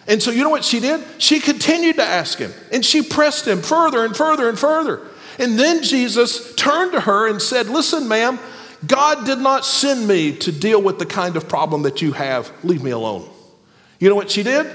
And 0.06 0.22
so, 0.22 0.30
you 0.30 0.42
know 0.42 0.50
what 0.50 0.64
she 0.64 0.80
did? 0.80 1.04
She 1.18 1.38
continued 1.38 1.96
to 1.96 2.02
ask 2.02 2.38
him, 2.38 2.52
and 2.72 2.84
she 2.84 3.02
pressed 3.02 3.46
him 3.46 3.62
further 3.62 4.04
and 4.04 4.16
further 4.16 4.48
and 4.48 4.58
further. 4.58 5.02
And 5.38 5.58
then 5.58 5.82
Jesus 5.82 6.54
turned 6.56 6.92
to 6.92 7.00
her 7.00 7.28
and 7.28 7.40
said, 7.40 7.68
Listen, 7.68 8.08
ma'am, 8.08 8.38
God 8.86 9.24
did 9.24 9.38
not 9.38 9.64
send 9.64 10.08
me 10.08 10.36
to 10.38 10.52
deal 10.52 10.80
with 10.80 10.98
the 10.98 11.06
kind 11.06 11.36
of 11.36 11.48
problem 11.48 11.82
that 11.82 12.02
you 12.02 12.12
have. 12.12 12.50
Leave 12.64 12.82
me 12.82 12.90
alone. 12.90 13.28
You 14.00 14.08
know 14.08 14.14
what 14.14 14.30
she 14.30 14.42
did? 14.42 14.66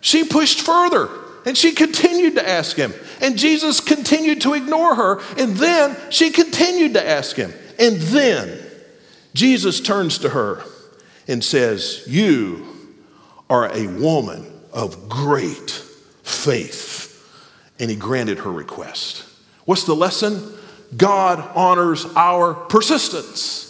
She 0.00 0.24
pushed 0.24 0.60
further 0.60 1.08
and 1.46 1.56
she 1.56 1.72
continued 1.72 2.34
to 2.34 2.46
ask 2.46 2.76
him. 2.76 2.92
And 3.20 3.38
Jesus 3.38 3.80
continued 3.80 4.40
to 4.42 4.54
ignore 4.54 4.96
her. 4.96 5.20
And 5.38 5.56
then 5.56 5.96
she 6.10 6.30
continued 6.30 6.94
to 6.94 7.08
ask 7.08 7.36
him. 7.36 7.54
And 7.78 7.96
then 7.98 8.58
Jesus 9.32 9.80
turns 9.80 10.18
to 10.18 10.30
her 10.30 10.64
and 11.28 11.42
says, 11.42 12.02
You 12.08 12.66
are 13.48 13.72
a 13.72 13.86
woman 13.86 14.44
of 14.72 15.08
great 15.08 15.70
faith. 16.24 17.04
And 17.78 17.90
he 17.90 17.96
granted 17.96 18.40
her 18.40 18.50
request. 18.50 19.24
What's 19.66 19.84
the 19.84 19.94
lesson? 19.94 20.52
God 20.96 21.38
honors 21.54 22.04
our 22.16 22.54
persistence. 22.54 23.65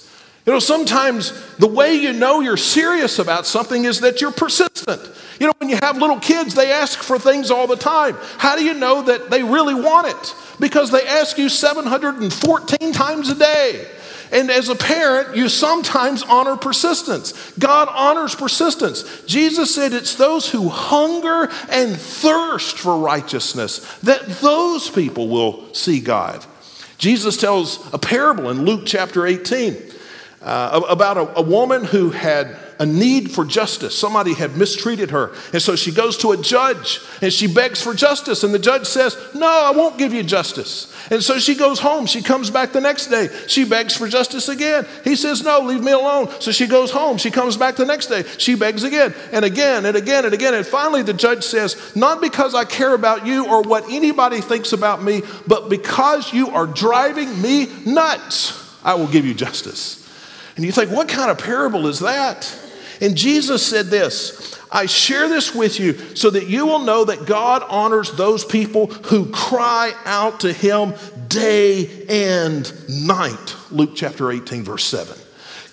You 0.47 0.53
know, 0.53 0.59
sometimes 0.61 1.33
the 1.57 1.67
way 1.67 1.95
you 1.95 2.13
know 2.13 2.41
you're 2.41 2.57
serious 2.57 3.19
about 3.19 3.47
something 3.47 3.85
is 3.85 4.01
that 4.01 4.21
you're 4.21 4.31
persistent. 4.31 5.03
You 5.41 5.49
know, 5.49 5.53
when 5.59 5.69
you 5.69 5.79
have 5.83 5.99
little 5.99 6.21
kids, 6.21 6.55
they 6.55 6.71
ask 6.71 7.01
for 7.01 7.19
things 7.19 7.51
all 7.51 7.67
the 7.67 7.77
time. 7.77 8.17
How 8.39 8.55
do 8.55 8.65
you 8.65 8.75
know 8.75 9.03
that 9.03 9.29
they 9.29 9.43
really 9.43 9.75
want 9.75 10.07
it? 10.07 10.35
Because 10.61 10.93
they 10.93 11.05
ask 11.05 11.37
you 11.37 11.49
714 11.49 12.93
times 12.93 13.29
a 13.29 13.35
day. 13.35 13.89
And 14.31 14.51
as 14.51 14.69
a 14.69 14.77
parent, 14.77 15.37
you 15.37 15.49
sometimes 15.49 16.23
honor 16.23 16.57
persistence. 16.57 17.53
God 17.59 17.89
honors 17.91 18.35
persistence. 18.37 19.25
Jesus 19.27 19.75
said 19.75 19.93
it's 19.93 20.15
those 20.15 20.49
who 20.49 20.69
hunger 20.69 21.51
and 21.71 21.97
thirst 21.97 22.79
for 22.79 22.99
righteousness 22.99 23.81
that 24.01 24.25
those 24.41 24.91
people 24.91 25.29
will 25.29 25.75
see 25.75 26.01
God. 26.01 26.45
Jesus 26.99 27.37
tells 27.37 27.93
a 27.93 27.99
parable 27.99 28.49
in 28.51 28.65
Luke 28.65 28.83
chapter 28.87 29.27
18 29.27 29.86
uh, 30.47 30.81
about 30.89 31.17
a, 31.17 31.39
a 31.39 31.43
woman 31.43 31.85
who 31.85 32.11
had 32.11 32.57
a 32.79 32.87
need 32.87 33.31
for 33.33 33.45
justice. 33.45 33.99
Somebody 33.99 34.35
had 34.35 34.57
mistreated 34.57 35.11
her. 35.11 35.33
And 35.53 35.61
so 35.61 35.75
she 35.77 35.91
goes 35.91 36.17
to 36.19 36.33
a 36.33 36.37
judge 36.37 37.01
and 37.21 37.33
she 37.33 37.47
begs 37.47 37.83
for 37.83 37.95
justice. 37.95 38.45
And 38.45 38.55
the 38.55 38.59
judge 38.59 38.87
says, 38.87 39.17
No, 39.35 39.47
I 39.47 39.73
won't 39.73 39.99
give 39.99 40.13
you 40.13 40.23
justice. 40.23 40.93
And 41.11 41.23
so 41.23 41.39
she 41.39 41.55
goes 41.55 41.81
home. 41.81 42.07
She 42.07 42.23
comes 42.23 42.51
back 42.51 42.73
the 42.73 42.81
next 42.81 43.07
day. 43.07 43.29
She 43.49 43.65
begs 43.65 43.97
for 43.97 44.07
justice 44.07 44.49
again. 44.49 44.87
He 45.03 45.17
says, 45.17 45.43
No, 45.43 45.61
leave 45.61 45.83
me 45.83 45.93
alone. 45.93 46.29
So 46.41 46.53
she 46.53 46.67
goes 46.67 46.91
home. 46.93 47.19
She 47.19 47.31
comes 47.31 47.57
back 47.57 47.75
the 47.75 47.87
next 47.87 48.07
day. 48.07 48.23
She 48.39 48.55
begs 48.55 48.85
again 48.85 49.15
and 49.33 49.45
again 49.45 49.85
and 49.85 49.97
again 49.97 50.27
and 50.27 50.35
again. 50.35 50.55
And 50.55 50.67
finally, 50.67 51.03
the 51.03 51.15
judge 51.15 51.43
says, 51.43 51.97
Not 51.97 52.21
because 52.21 52.55
I 52.55 52.65
care 52.65 52.95
about 52.95 53.27
you 53.27 53.49
or 53.49 53.63
what 53.63 53.91
anybody 53.91 54.41
thinks 54.41 54.73
about 54.73 55.03
me, 55.03 55.23
but 55.49 55.69
because 55.69 56.33
you 56.33 56.51
are 56.51 56.67
driving 56.67 57.43
me 57.43 57.67
nuts, 57.85 58.63
I 58.85 58.95
will 58.95 59.09
give 59.09 59.27
you 59.27 59.35
justice. 59.35 60.06
And 60.57 60.65
you 60.65 60.73
think, 60.73 60.91
what 60.91 61.09
kind 61.09 61.31
of 61.31 61.39
parable 61.39 61.87
is 61.87 62.01
that? 62.01 62.53
And 63.01 63.17
Jesus 63.17 63.65
said 63.65 63.87
this 63.87 64.59
I 64.71 64.87
share 64.87 65.29
this 65.29 65.55
with 65.55 65.79
you 65.79 65.95
so 66.17 66.31
that 66.31 66.49
you 66.49 66.67
will 66.67 66.81
know 66.81 67.05
that 67.05 67.27
God 67.27 67.63
honors 67.69 68.13
those 68.13 68.45
people 68.45 68.87
who 68.87 69.31
cry 69.31 69.93
out 70.05 70.41
to 70.41 70.53
Him 70.53 70.95
day 71.29 72.07
and 72.09 73.07
night. 73.07 73.55
Luke 73.71 73.93
chapter 73.95 74.31
18, 74.31 74.65
verse 74.65 74.85
7. 74.85 75.17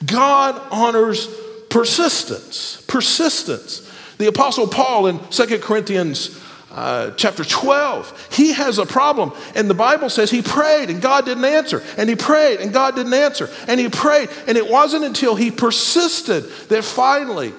God 0.06 0.62
honors 0.72 1.28
persistence. 1.70 2.84
Persistence. 2.88 3.90
The 4.18 4.28
Apostle 4.28 4.68
Paul 4.68 5.08
in 5.08 5.20
2 5.30 5.60
Corinthians 5.60 6.40
uh, 6.74 7.12
chapter 7.12 7.44
12. 7.44 8.30
He 8.34 8.54
has 8.54 8.80
a 8.80 8.86
problem, 8.86 9.32
and 9.56 9.70
the 9.70 9.76
Bible 9.76 10.10
says 10.10 10.32
he 10.32 10.42
prayed 10.42 10.90
and 10.90 11.02
God 11.02 11.26
didn't 11.26 11.46
answer, 11.46 11.84
and 11.98 12.10
he 12.10 12.16
prayed 12.16 12.60
and 12.60 12.74
God 12.74 12.96
didn't 12.96 13.14
answer, 13.14 13.50
and 13.68 13.80
he 13.80 13.90
prayed, 13.90 14.30
and 14.48 14.58
it 14.58 14.68
wasn't 14.68 15.06
until 15.06 15.36
he 15.36 15.52
persisted 15.52 16.46
that 16.70 16.84
finally 16.84 17.54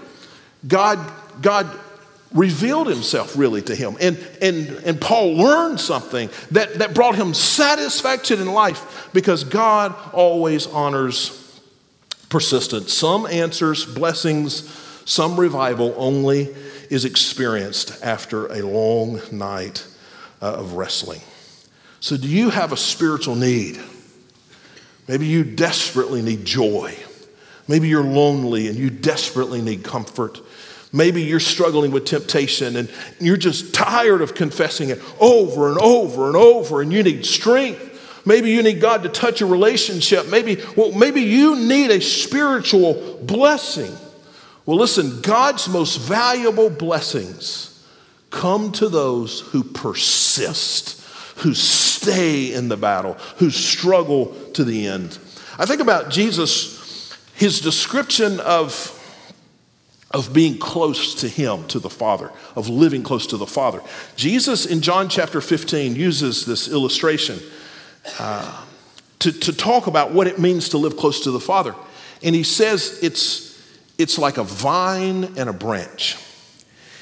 God, 0.66 0.98
God 1.40 1.68
revealed 2.33 2.88
himself 2.88 3.37
really 3.37 3.62
to 3.62 3.74
him. 3.74 3.96
And, 4.00 4.18
and, 4.42 4.68
and 4.85 5.00
Paul 5.00 5.37
learned 5.37 5.81
something 5.81 6.29
that, 6.50 6.74
that 6.74 6.94
brought 6.94 7.14
him 7.14 7.33
satisfaction 7.33 8.40
in 8.40 8.53
life 8.53 9.11
because 9.12 9.44
God 9.44 9.94
always 10.12 10.66
honors 10.66 11.40
persistence. 12.29 12.92
Some 12.92 13.27
answers, 13.27 13.87
blessings, 13.87 14.68
some 15.05 15.38
revival 15.38 15.94
only 15.96 16.55
is 16.90 17.04
experienced 17.04 18.02
after 18.02 18.46
a 18.46 18.62
long 18.62 19.20
night 19.32 19.86
uh, 20.40 20.54
of 20.54 20.74
wrestling. 20.74 21.20
So, 22.00 22.16
do 22.16 22.28
you 22.28 22.50
have 22.50 22.72
a 22.72 22.76
spiritual 22.76 23.34
need? 23.34 23.80
Maybe 25.08 25.26
you 25.26 25.44
desperately 25.44 26.22
need 26.22 26.44
joy. 26.44 26.96
Maybe 27.68 27.88
you're 27.88 28.04
lonely 28.04 28.68
and 28.68 28.76
you 28.76 28.90
desperately 28.90 29.62
need 29.62 29.84
comfort. 29.84 30.40
Maybe 30.92 31.22
you're 31.22 31.40
struggling 31.40 31.90
with 31.90 32.04
temptation 32.04 32.76
and 32.76 32.90
you're 33.20 33.36
just 33.36 33.74
tired 33.74 34.22
of 34.22 34.34
confessing 34.34 34.90
it 34.90 35.02
over 35.20 35.68
and 35.68 35.78
over 35.78 36.28
and 36.28 36.36
over 36.36 36.82
and 36.82 36.92
you 36.92 37.02
need 37.02 37.26
strength. 37.26 38.22
Maybe 38.26 38.50
you 38.50 38.62
need 38.62 38.80
God 38.80 39.02
to 39.02 39.08
touch 39.08 39.40
a 39.40 39.46
relationship. 39.46 40.28
Maybe, 40.28 40.62
well, 40.76 40.92
maybe 40.92 41.22
you 41.22 41.56
need 41.56 41.90
a 41.90 42.00
spiritual 42.00 43.18
blessing. 43.22 43.94
Well, 44.66 44.79
listen, 44.79 45.20
God's 45.20 45.68
most 45.68 45.96
valuable 45.96 46.70
blessings 46.70 47.70
come 48.31 48.72
to 48.72 48.88
those 48.88 49.40
who 49.40 49.62
persist, 49.62 51.00
who 51.38 51.55
stay 51.55 52.53
in 52.53 52.68
the 52.68 52.77
battle, 52.77 53.14
who 53.37 53.50
struggle 53.50 54.35
to 54.55 54.64
the 54.64 54.87
end. 54.87 55.18
I 55.59 55.66
think 55.66 55.81
about 55.81 56.11
Jesus, 56.11 57.14
his 57.35 57.61
description 57.61 58.40
of, 58.40 58.90
of 60.11 60.33
being 60.33 60.59
close 60.59 61.14
to 61.16 61.29
him, 61.29 61.66
to 61.68 61.79
the 61.79 61.90
Father, 61.90 62.33
of 62.57 62.68
living 62.68 63.03
close 63.03 63.27
to 63.29 63.37
the 63.37 63.46
Father. 63.46 63.81
Jesus 64.16 64.64
in 64.64 64.81
John 64.81 65.09
chapter 65.11 65.40
15 65.40 65.94
uses 65.94 66.46
this 66.46 66.68
illustration 66.68 67.38
uh, 68.18 68.64
to, 69.18 69.31
to 69.31 69.53
talk 69.53 69.87
about 69.87 70.12
what 70.12 70.27
it 70.27 70.38
means 70.38 70.70
to 70.70 70.79
live 70.79 70.96
close 70.96 71.20
to 71.24 71.31
the 71.31 71.40
Father. 71.40 71.74
And 72.22 72.35
he 72.35 72.42
says 72.42 72.98
it's, 73.03 73.53
it's 73.98 74.18
like 74.18 74.38
a 74.38 74.44
vine 74.44 75.24
and 75.37 75.48
a 75.48 75.52
branch. 75.52 76.16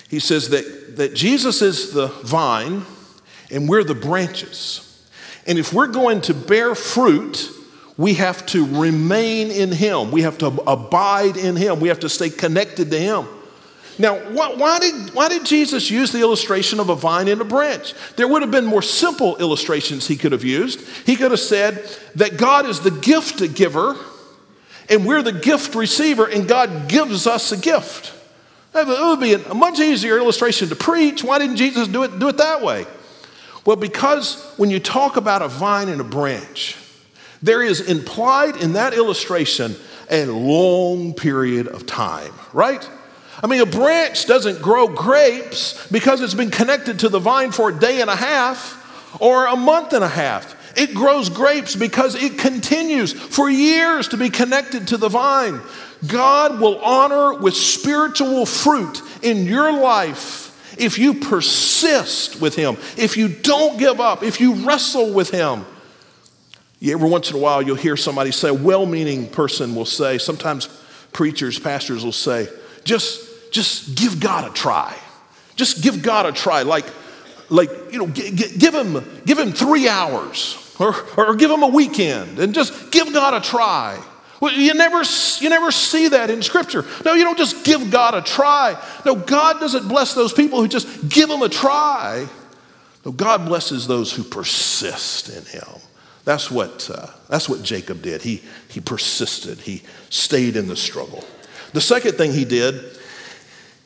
He 0.09 0.18
says 0.18 0.50
that, 0.50 0.96
that 0.96 1.14
Jesus 1.14 1.62
is 1.62 1.92
the 1.92 2.09
vine 2.09 2.85
and 3.50 3.68
we're 3.68 3.85
the 3.85 3.94
branches. 3.94 4.88
And 5.46 5.59
if 5.59 5.72
we're 5.72 5.88
going 5.88 6.20
to 6.22 6.35
bear 6.35 6.74
fruit, 6.74 7.50
we 7.96 8.14
have 8.14 8.44
to 8.46 8.66
remain 8.66 9.50
in 9.50 9.72
Him. 9.72 10.11
We 10.11 10.22
have 10.22 10.38
to 10.38 10.46
abide 10.46 11.37
in 11.37 11.57
Him. 11.57 11.81
We 11.81 11.88
have 11.88 12.00
to 12.00 12.09
stay 12.09 12.31
connected 12.31 12.90
to 12.90 12.98
Him. 12.98 13.26
Now, 13.98 14.16
why, 14.31 14.55
why, 14.55 14.78
did, 14.78 15.14
why 15.14 15.28
did 15.28 15.44
Jesus 15.44 15.90
use 15.90 16.12
the 16.12 16.20
illustration 16.20 16.81
of 16.81 16.88
a 16.88 16.94
vine 16.94 17.28
and 17.28 17.40
a 17.40 17.44
branch? 17.44 17.94
There 18.16 18.26
would 18.26 18.42
have 18.42 18.50
been 18.50 18.64
more 18.64 18.83
simple 18.83 19.37
illustrations 19.37 20.09
he 20.09 20.16
could 20.16 20.33
have 20.33 20.44
used. 20.44 20.81
He 21.07 21.16
could 21.16 21.31
have 21.31 21.40
said 21.40 21.87
that 22.14 22.38
God 22.38 22.64
is 22.66 22.81
the 22.81 22.90
gift 22.90 23.55
giver 23.55 23.96
and 24.88 25.06
we're 25.06 25.22
the 25.22 25.32
gift 25.32 25.74
receiver, 25.74 26.26
and 26.26 26.48
God 26.48 26.88
gives 26.88 27.26
us 27.26 27.52
a 27.52 27.56
gift. 27.56 28.12
It 28.74 28.86
would 28.86 29.20
be 29.20 29.34
a 29.34 29.54
much 29.54 29.80
easier 29.80 30.16
illustration 30.16 30.68
to 30.70 30.76
preach. 30.76 31.22
Why 31.22 31.38
didn't 31.38 31.56
Jesus 31.56 31.88
do 31.88 32.04
it, 32.04 32.18
do 32.18 32.28
it 32.28 32.38
that 32.38 32.62
way? 32.62 32.86
Well, 33.64 33.76
because 33.76 34.42
when 34.56 34.70
you 34.70 34.80
talk 34.80 35.16
about 35.16 35.42
a 35.42 35.48
vine 35.48 35.88
and 35.88 36.00
a 36.00 36.04
branch, 36.04 36.76
there 37.42 37.62
is 37.62 37.80
implied 37.80 38.56
in 38.56 38.72
that 38.74 38.94
illustration 38.94 39.76
a 40.10 40.26
long 40.26 41.14
period 41.14 41.68
of 41.68 41.86
time, 41.86 42.32
right? 42.52 42.88
I 43.42 43.46
mean, 43.46 43.60
a 43.60 43.66
branch 43.66 44.26
doesn't 44.26 44.62
grow 44.62 44.88
grapes 44.88 45.86
because 45.90 46.20
it's 46.20 46.34
been 46.34 46.50
connected 46.50 47.00
to 47.00 47.08
the 47.08 47.18
vine 47.18 47.50
for 47.50 47.70
a 47.70 47.78
day 47.78 48.00
and 48.00 48.08
a 48.08 48.16
half 48.16 48.78
or 49.20 49.46
a 49.46 49.56
month 49.56 49.92
and 49.92 50.04
a 50.04 50.08
half. 50.08 50.56
It 50.76 50.94
grows 50.94 51.28
grapes 51.28 51.76
because 51.76 52.14
it 52.14 52.38
continues 52.38 53.12
for 53.12 53.50
years 53.50 54.08
to 54.08 54.16
be 54.16 54.30
connected 54.30 54.88
to 54.88 54.96
the 54.96 55.08
vine. 55.08 55.61
God 56.06 56.61
will 56.61 56.78
honor 56.78 57.35
with 57.38 57.54
spiritual 57.54 58.46
fruit 58.46 59.00
in 59.22 59.46
your 59.46 59.72
life 59.72 60.48
if 60.78 60.98
you 60.98 61.14
persist 61.14 62.40
with 62.40 62.56
Him, 62.56 62.76
if 62.96 63.16
you 63.16 63.28
don't 63.28 63.78
give 63.78 64.00
up, 64.00 64.22
if 64.22 64.40
you 64.40 64.66
wrestle 64.66 65.12
with 65.12 65.30
Him. 65.30 65.64
Every 66.82 67.08
once 67.08 67.30
in 67.30 67.37
a 67.37 67.38
while, 67.38 67.62
you'll 67.62 67.76
hear 67.76 67.96
somebody 67.96 68.32
say, 68.32 68.48
a 68.48 68.54
well 68.54 68.87
meaning 68.87 69.28
person 69.28 69.74
will 69.74 69.85
say, 69.85 70.18
sometimes 70.18 70.66
preachers, 71.12 71.58
pastors 71.58 72.04
will 72.04 72.11
say, 72.11 72.48
just 72.85 73.32
just 73.52 73.94
give 73.94 74.18
God 74.18 74.50
a 74.50 74.52
try. 74.52 74.96
Just 75.54 75.82
give 75.82 76.02
God 76.02 76.26
a 76.26 76.32
try. 76.32 76.62
Like, 76.62 76.87
like 77.52 77.70
you 77.92 77.98
know, 77.98 78.08
g- 78.08 78.30
g- 78.30 78.58
give 78.58 78.74
him 78.74 79.04
give 79.24 79.38
him 79.38 79.52
three 79.52 79.88
hours, 79.88 80.58
or 80.78 80.94
or 81.16 81.36
give 81.36 81.50
him 81.50 81.62
a 81.62 81.68
weekend, 81.68 82.38
and 82.38 82.54
just 82.54 82.90
give 82.90 83.12
God 83.12 83.34
a 83.34 83.40
try. 83.40 84.02
Well, 84.40 84.52
you 84.52 84.74
never 84.74 85.02
you 85.40 85.48
never 85.48 85.70
see 85.70 86.08
that 86.08 86.30
in 86.30 86.42
Scripture. 86.42 86.84
No, 87.04 87.12
you 87.14 87.24
don't 87.24 87.38
just 87.38 87.64
give 87.64 87.90
God 87.90 88.14
a 88.14 88.22
try. 88.22 88.76
No, 89.06 89.14
God 89.14 89.60
doesn't 89.60 89.86
bless 89.86 90.14
those 90.14 90.32
people 90.32 90.60
who 90.60 90.68
just 90.68 91.08
give 91.08 91.30
him 91.30 91.42
a 91.42 91.48
try. 91.48 92.26
No, 93.04 93.12
God 93.12 93.46
blesses 93.46 93.86
those 93.86 94.12
who 94.12 94.22
persist 94.22 95.28
in 95.28 95.44
Him. 95.44 95.80
That's 96.24 96.50
what, 96.50 96.88
uh, 96.92 97.08
that's 97.28 97.48
what 97.48 97.62
Jacob 97.62 98.00
did. 98.02 98.22
He, 98.22 98.42
he 98.68 98.80
persisted, 98.80 99.58
he 99.58 99.82
stayed 100.08 100.56
in 100.56 100.68
the 100.68 100.76
struggle. 100.76 101.24
The 101.72 101.80
second 101.80 102.12
thing 102.12 102.32
he 102.32 102.44
did 102.44 102.96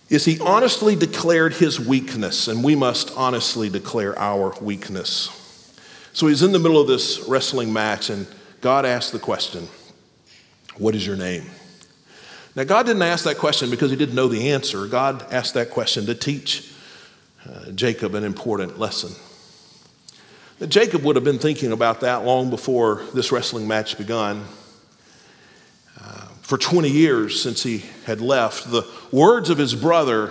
is 0.09 0.25
he 0.25 0.38
honestly 0.40 0.95
declared 0.95 1.55
his 1.55 1.81
weakness, 1.81 2.49
and 2.49 2.62
we 2.62 2.77
must 2.77 3.12
honestly 3.16 3.69
declare 3.69 4.16
our 4.19 4.55
weakness. 4.61 5.31
So 6.12 6.29
he's 6.29 6.42
in 6.42 6.53
the 6.53 6.59
middle 6.59 6.81
of 6.81 6.87
this 6.87 7.27
wrestling 7.29 7.73
match, 7.73 8.09
and 8.09 8.27
God 8.61 8.87
asked 8.87 9.12
the 9.12 9.19
question, 9.19 9.69
What 10.79 10.95
is 10.95 11.07
your 11.07 11.16
name? 11.16 11.45
Now, 12.55 12.64
God 12.64 12.87
didn't 12.87 13.03
ask 13.03 13.25
that 13.25 13.37
question 13.37 13.69
because 13.69 13.90
he 13.90 13.97
didn't 13.97 14.14
know 14.14 14.29
the 14.29 14.53
answer. 14.53 14.87
God 14.87 15.27
asked 15.31 15.55
that 15.55 15.71
question 15.71 16.07
to 16.07 16.14
teach 16.14 16.73
uh, 17.47 17.71
Jacob 17.73 18.14
an 18.14 18.25
important 18.25 18.79
lesson. 18.79 19.12
Now, 20.61 20.66
Jacob 20.66 21.03
would 21.03 21.16
have 21.16 21.25
been 21.25 21.38
thinking 21.38 21.73
about 21.73 22.01
that 22.01 22.25
long 22.25 22.49
before 22.49 23.03
this 23.12 23.31
wrestling 23.31 23.69
match 23.69 23.99
begun 23.99 24.47
for 26.46 26.56
20 26.56 26.88
years 26.88 27.42
since 27.42 27.64
he 27.64 27.82
had 28.04 28.20
left. 28.20 28.70
The 28.70 28.87
words 29.11 29.50
of 29.50 29.59
his 29.59 29.74
brother, 29.74 30.30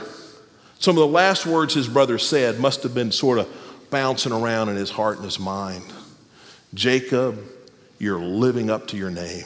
some 0.80 0.96
of 0.96 1.02
the 1.02 1.08
last 1.08 1.46
words 1.46 1.74
his 1.74 1.90
brother 1.90 2.18
said, 2.18 2.58
must 2.58 2.84
have 2.84 2.96
been 2.96 3.12
sort 3.12 3.38
of 3.38 3.50
bouncing 3.90 4.32
around 4.32 4.70
in 4.70 4.78
his 4.78 4.92
heart 4.92 5.18
and 5.18 5.26
his 5.26 5.40
mind. 5.40 5.84
Jacob, 6.74 7.44
you're 8.00 8.18
living 8.18 8.70
up 8.70 8.88
to 8.88 8.98
your 8.98 9.12
name. 9.12 9.44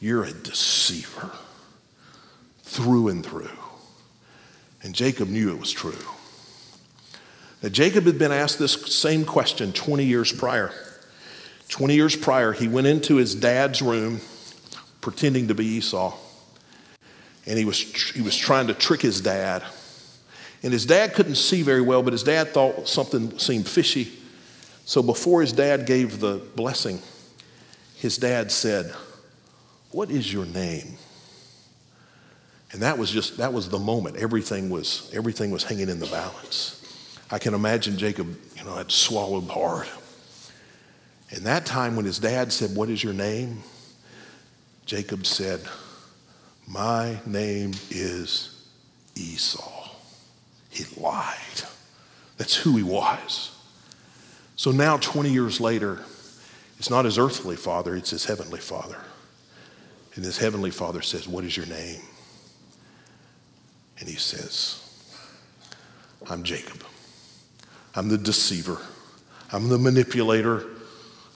You're 0.00 0.24
a 0.24 0.32
deceiver 0.32 1.30
through 2.64 3.06
and 3.06 3.24
through. 3.24 3.48
And 4.82 4.96
Jacob 4.96 5.28
knew 5.28 5.52
it 5.52 5.60
was 5.60 5.70
true. 5.70 5.94
Now, 7.62 7.68
Jacob 7.68 8.02
had 8.02 8.18
been 8.18 8.32
asked 8.32 8.58
this 8.58 8.72
same 8.92 9.24
question 9.24 9.72
20 9.72 10.04
years 10.04 10.32
prior. 10.32 10.72
20 11.68 11.94
years 11.94 12.16
prior, 12.16 12.52
he 12.52 12.66
went 12.66 12.88
into 12.88 13.14
his 13.14 13.36
dad's 13.36 13.80
room 13.80 14.20
pretending 15.06 15.46
to 15.46 15.54
be 15.54 15.64
Esau. 15.64 16.12
And 17.46 17.56
he 17.56 17.64
was, 17.64 17.80
he 18.10 18.22
was 18.22 18.36
trying 18.36 18.66
to 18.66 18.74
trick 18.74 19.00
his 19.00 19.20
dad. 19.20 19.62
And 20.64 20.72
his 20.72 20.84
dad 20.84 21.14
couldn't 21.14 21.36
see 21.36 21.62
very 21.62 21.80
well, 21.80 22.02
but 22.02 22.12
his 22.12 22.24
dad 22.24 22.48
thought 22.48 22.88
something 22.88 23.38
seemed 23.38 23.68
fishy. 23.68 24.12
So 24.84 25.04
before 25.04 25.42
his 25.42 25.52
dad 25.52 25.86
gave 25.86 26.18
the 26.18 26.42
blessing, 26.56 27.00
his 27.94 28.16
dad 28.16 28.50
said, 28.50 28.92
What 29.92 30.10
is 30.10 30.32
your 30.32 30.44
name? 30.44 30.96
And 32.72 32.82
that 32.82 32.98
was 32.98 33.08
just 33.08 33.36
that 33.36 33.52
was 33.52 33.68
the 33.68 33.78
moment. 33.78 34.16
Everything 34.16 34.70
was 34.70 35.08
everything 35.14 35.52
was 35.52 35.62
hanging 35.62 35.88
in 35.88 36.00
the 36.00 36.06
balance. 36.06 36.82
I 37.30 37.38
can 37.38 37.54
imagine 37.54 37.96
Jacob, 37.96 38.36
you 38.56 38.64
know, 38.64 38.74
had 38.74 38.90
swallowed 38.90 39.48
hard. 39.48 39.86
And 41.30 41.46
that 41.46 41.64
time 41.64 41.94
when 41.94 42.06
his 42.06 42.18
dad 42.18 42.52
said, 42.52 42.74
What 42.74 42.90
is 42.90 43.04
your 43.04 43.14
name? 43.14 43.62
Jacob 44.86 45.26
said, 45.26 45.60
My 46.66 47.18
name 47.26 47.72
is 47.90 48.66
Esau. 49.16 49.90
He 50.70 50.84
lied. 51.00 51.36
That's 52.36 52.54
who 52.54 52.76
he 52.76 52.84
was. 52.84 53.50
So 54.54 54.70
now, 54.70 54.96
20 54.96 55.30
years 55.30 55.60
later, 55.60 56.00
it's 56.78 56.88
not 56.88 57.04
his 57.04 57.18
earthly 57.18 57.56
father, 57.56 57.96
it's 57.96 58.10
his 58.10 58.24
heavenly 58.24 58.60
father. 58.60 58.98
And 60.14 60.24
his 60.24 60.38
heavenly 60.38 60.70
father 60.70 61.02
says, 61.02 61.26
What 61.26 61.44
is 61.44 61.56
your 61.56 61.66
name? 61.66 62.00
And 63.98 64.08
he 64.08 64.16
says, 64.16 64.82
I'm 66.30 66.44
Jacob. 66.44 66.84
I'm 67.94 68.08
the 68.08 68.18
deceiver. 68.18 68.78
I'm 69.52 69.68
the 69.68 69.78
manipulator. 69.78 70.64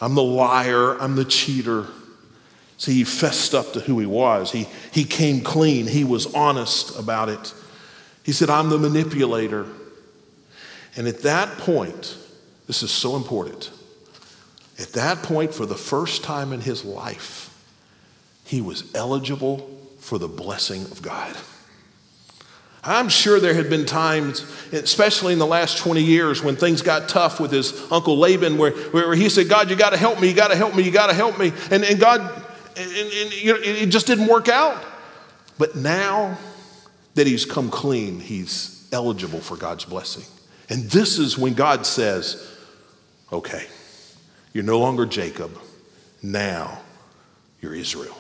I'm 0.01 0.15
the 0.15 0.23
liar. 0.23 0.99
I'm 1.01 1.17
the 1.17 1.25
cheater. 1.25 1.87
See, 2.81 2.95
he 2.95 3.05
fessed 3.05 3.55
up 3.55 3.75
to 3.75 3.81
who 3.81 3.99
he 3.99 4.07
was. 4.07 4.53
He, 4.53 4.67
he 4.91 5.05
came 5.05 5.43
clean. 5.43 5.87
He 5.87 6.03
was 6.03 6.33
honest 6.33 6.99
about 6.99 7.29
it. 7.29 7.53
He 8.23 8.33
said, 8.33 8.49
I'm 8.49 8.71
the 8.71 8.79
manipulator. 8.79 9.67
And 10.97 11.07
at 11.07 11.21
that 11.21 11.59
point, 11.59 12.17
this 12.67 12.83
is 12.83 12.91
so 12.91 13.17
important. 13.17 13.71
At 14.79 14.95
that 14.95 15.23
point, 15.23 15.53
for 15.53 15.67
the 15.67 15.75
first 15.75 16.25
time 16.25 16.55
in 16.55 16.63
his 16.63 16.83
life, 16.83 17.55
he 18.45 18.63
was 18.63 18.91
eligible 18.95 19.59
for 19.99 20.17
the 20.17 20.27
blessing 20.27 20.81
of 20.85 21.03
God. 21.03 21.37
I'm 22.83 23.11
sure 23.11 23.41
there 23.41 23.53
had 23.53 23.69
been 23.69 23.85
times, 23.85 24.41
especially 24.73 25.35
in 25.35 25.39
the 25.39 25.47
last 25.47 25.77
20 25.77 26.03
years, 26.03 26.43
when 26.43 26.57
things 26.57 26.81
got 26.81 27.11
tough 27.11 27.41
with 27.41 27.53
his 27.53 27.79
uncle 27.93 28.17
Laban, 28.17 28.57
where, 28.57 28.73
where 28.73 29.15
he 29.15 29.29
said, 29.29 29.51
God, 29.51 29.69
you 29.69 29.77
got 29.77 29.91
to 29.91 29.99
help 29.99 30.19
me, 30.19 30.29
you 30.29 30.35
got 30.35 30.49
to 30.49 30.57
help 30.57 30.75
me, 30.75 30.83
you 30.83 30.91
got 30.91 31.09
to 31.09 31.15
help 31.15 31.39
me. 31.39 31.53
And, 31.71 31.85
and 31.85 32.01
God, 32.01 32.47
and, 32.89 33.13
and, 33.13 33.45
know, 33.45 33.59
it 33.61 33.87
just 33.87 34.07
didn't 34.07 34.27
work 34.27 34.49
out. 34.49 34.83
But 35.59 35.77
now 35.77 36.39
that 37.15 37.27
he's 37.27 37.45
come 37.45 37.71
clean, 37.71 38.21
he's 38.21 38.89
eligible 38.93 39.41
for 39.41 39.57
God's 39.57 39.85
blessing. 39.85 40.25
And 40.69 40.85
this 40.85 41.19
is 41.19 41.37
when 41.37 41.55
God 41.55 41.85
says, 41.85 42.57
okay, 43.33 43.67
you're 44.53 44.65
no 44.65 44.79
longer 44.79 45.05
Jacob, 45.07 45.59
now 46.23 46.81
you're 47.61 47.75
Israel. 47.75 48.17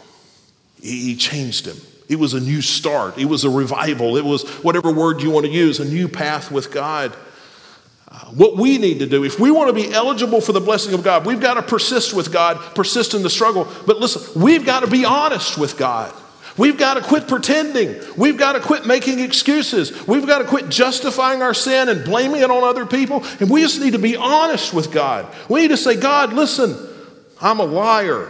He, 0.81 1.15
changed 1.17 1.67
him. 1.67 1.77
It 2.09 2.19
was 2.19 2.35
a 2.35 2.41
new 2.41 2.63
start. 2.63 3.19
It 3.19 3.27
was 3.27 3.45
a 3.45 3.51
revival. 3.51 4.17
It 4.17 4.25
was 4.25 4.49
whatever 4.63 4.91
word 4.91 5.23
you 5.23 5.31
want 5.31 5.47
to 5.47 5.53
use, 5.53 5.79
a 5.79 5.85
new 5.85 6.09
path 6.09 6.51
with 6.51 6.73
God. 6.73 7.15
What 8.35 8.57
we 8.57 8.79
need 8.79 9.01
to 9.01 9.07
do, 9.07 9.25
if 9.25 9.41
we 9.41 9.51
want 9.51 9.69
to 9.69 9.73
be 9.73 9.93
eligible 9.93 10.41
for 10.41 10.53
the 10.53 10.61
blessing 10.61 10.95
of 10.95 11.03
God, 11.03 11.27
we've 11.27 11.41
got 11.41 11.55
to 11.55 11.63
persist 11.63 12.15
with 12.15 12.33
God, 12.33 12.59
persist 12.75 13.15
in 13.15 13.23
the 13.23 13.31
struggle. 13.31 13.67
But 13.87 13.99
listen, 13.99 14.41
we've 14.41 14.65
got 14.65 14.81
to 14.81 14.87
be 14.87 15.05
honest 15.05 15.59
with 15.59 15.77
God. 15.77 16.15
We've 16.57 16.77
got 16.77 16.95
to 16.95 17.01
quit 17.01 17.27
pretending. 17.27 17.97
We've 18.17 18.37
got 18.37 18.53
to 18.53 18.61
quit 18.61 18.87
making 18.87 19.21
excuses. 19.21 20.07
We've 20.07 20.27
got 20.27 20.39
to 20.41 20.45
quit 20.45 20.69
justifying 20.69 21.43
our 21.43 21.55
sin 21.55 21.89
and 21.89 22.05
blaming 22.05 22.43
it 22.43 22.51
on 22.51 22.63
other 22.63 22.87
people. 22.87 23.25
And 23.41 23.49
we 23.49 23.63
just 23.63 23.81
need 23.81 23.93
to 23.93 23.99
be 23.99 24.17
honest 24.17 24.75
with 24.75 24.93
God. 24.93 25.27
We 25.49 25.63
need 25.63 25.69
to 25.69 25.77
say, 25.77 25.97
God, 25.97 26.33
listen, 26.33 26.77
I'm 27.41 27.61
a 27.61 27.65
liar. 27.65 28.29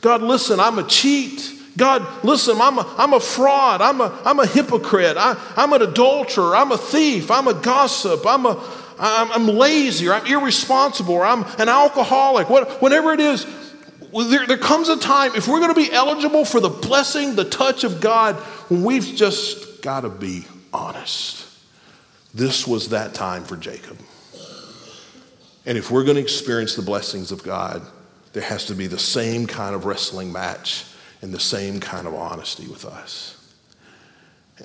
God, 0.00 0.22
listen, 0.22 0.60
I'm 0.60 0.78
a 0.78 0.84
cheat. 0.84 1.52
God, 1.76 2.24
listen, 2.24 2.60
I'm 2.60 2.78
a, 2.78 2.94
I'm 2.96 3.12
a 3.12 3.20
fraud. 3.20 3.82
I'm 3.82 4.00
a, 4.00 4.18
I'm 4.24 4.40
a 4.40 4.46
hypocrite. 4.46 5.16
I, 5.16 5.36
I'm 5.56 5.72
an 5.72 5.82
adulterer. 5.82 6.56
I'm 6.56 6.72
a 6.72 6.78
thief. 6.78 7.30
I'm 7.30 7.48
a 7.48 7.54
gossip. 7.54 8.26
I'm, 8.26 8.46
a, 8.46 8.64
I'm, 8.98 9.32
I'm 9.32 9.46
lazy 9.46 10.08
or 10.08 10.14
I'm 10.14 10.26
irresponsible 10.26 11.14
or 11.14 11.24
I'm 11.24 11.44
an 11.58 11.68
alcoholic. 11.68 12.48
What, 12.50 12.82
whatever 12.82 13.12
it 13.12 13.20
is, 13.20 13.46
there, 14.12 14.46
there 14.46 14.58
comes 14.58 14.88
a 14.88 14.98
time, 14.98 15.34
if 15.34 15.48
we're 15.48 15.60
going 15.60 15.74
to 15.74 15.80
be 15.80 15.92
eligible 15.92 16.44
for 16.44 16.60
the 16.60 16.68
blessing, 16.68 17.34
the 17.34 17.44
touch 17.44 17.84
of 17.84 18.00
God, 18.00 18.36
we've 18.70 19.04
just 19.04 19.82
got 19.82 20.00
to 20.00 20.08
be 20.08 20.44
honest. 20.72 21.46
This 22.34 22.66
was 22.66 22.90
that 22.90 23.14
time 23.14 23.44
for 23.44 23.56
Jacob. 23.56 23.98
And 25.66 25.76
if 25.76 25.90
we're 25.90 26.04
going 26.04 26.16
to 26.16 26.22
experience 26.22 26.76
the 26.76 26.82
blessings 26.82 27.30
of 27.30 27.42
God, 27.42 27.82
there 28.32 28.42
has 28.42 28.66
to 28.66 28.74
be 28.74 28.86
the 28.86 28.98
same 28.98 29.46
kind 29.46 29.74
of 29.74 29.84
wrestling 29.84 30.32
match 30.32 30.84
and 31.20 31.32
the 31.32 31.40
same 31.40 31.80
kind 31.80 32.06
of 32.06 32.14
honesty 32.14 32.66
with 32.66 32.84
us. 32.84 33.34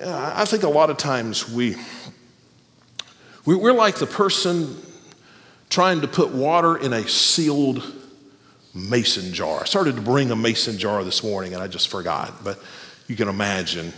I 0.02 0.44
think 0.44 0.62
a 0.62 0.68
lot 0.68 0.90
of 0.90 0.96
times 0.96 1.48
we, 1.48 1.76
we're 3.44 3.72
like 3.72 3.96
the 3.96 4.06
person 4.06 4.76
trying 5.68 6.00
to 6.00 6.08
put 6.08 6.30
water 6.30 6.76
in 6.76 6.92
a 6.92 7.06
sealed 7.08 7.82
mason 8.74 9.32
jar. 9.32 9.60
I 9.60 9.64
started 9.64 9.96
to 9.96 10.02
bring 10.02 10.30
a 10.30 10.36
mason 10.36 10.78
jar 10.78 11.04
this 11.04 11.22
morning 11.22 11.54
and 11.54 11.62
I 11.62 11.68
just 11.68 11.88
forgot, 11.88 12.42
but 12.42 12.58
you 13.06 13.16
can 13.16 13.28
imagine. 13.28 13.92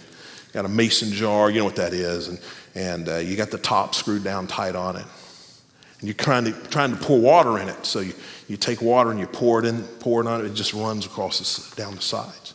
Got 0.52 0.64
a 0.64 0.68
mason 0.68 1.12
jar, 1.12 1.50
you 1.50 1.58
know 1.58 1.64
what 1.64 1.76
that 1.76 1.92
is, 1.92 2.28
and, 2.28 2.40
and 2.74 3.08
uh, 3.08 3.16
you 3.16 3.36
got 3.36 3.50
the 3.50 3.58
top 3.58 3.94
screwed 3.94 4.24
down 4.24 4.46
tight 4.46 4.74
on 4.74 4.96
it. 4.96 5.04
And 6.00 6.08
you're 6.08 6.14
trying 6.14 6.44
to, 6.44 6.52
trying 6.68 6.96
to 6.96 7.02
pour 7.02 7.20
water 7.20 7.58
in 7.58 7.68
it. 7.68 7.84
So 7.84 8.00
you, 8.00 8.14
you 8.48 8.56
take 8.56 8.80
water 8.80 9.10
and 9.10 9.20
you 9.20 9.26
pour 9.26 9.58
it 9.60 9.66
in, 9.66 9.82
pour 9.82 10.20
it 10.20 10.26
on 10.26 10.40
it, 10.40 10.46
it 10.46 10.54
just 10.54 10.72
runs 10.72 11.06
across 11.06 11.38
the, 11.38 11.76
down 11.76 11.94
the 11.94 12.02
sides. 12.02 12.54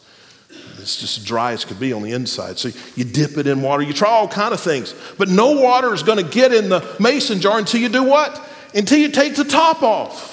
It's 0.81 0.97
just 0.97 1.25
dry 1.25 1.53
as 1.53 1.65
could 1.65 1.79
be 1.79 1.93
on 1.93 2.01
the 2.01 2.11
inside. 2.11 2.57
So 2.57 2.69
you 2.95 3.05
dip 3.05 3.37
it 3.37 3.47
in 3.47 3.61
water, 3.61 3.83
you 3.83 3.93
try 3.93 4.09
all 4.09 4.27
kind 4.27 4.53
of 4.53 4.59
things. 4.59 4.93
But 5.17 5.29
no 5.29 5.61
water 5.61 5.93
is 5.93 6.03
going 6.03 6.23
to 6.23 6.29
get 6.29 6.53
in 6.53 6.69
the 6.69 6.95
mason 6.99 7.39
jar 7.39 7.59
until 7.59 7.79
you 7.79 7.89
do 7.89 8.03
what? 8.03 8.41
Until 8.73 8.97
you 8.97 9.09
take 9.09 9.35
the 9.35 9.43
top 9.43 9.83
off. 9.83 10.31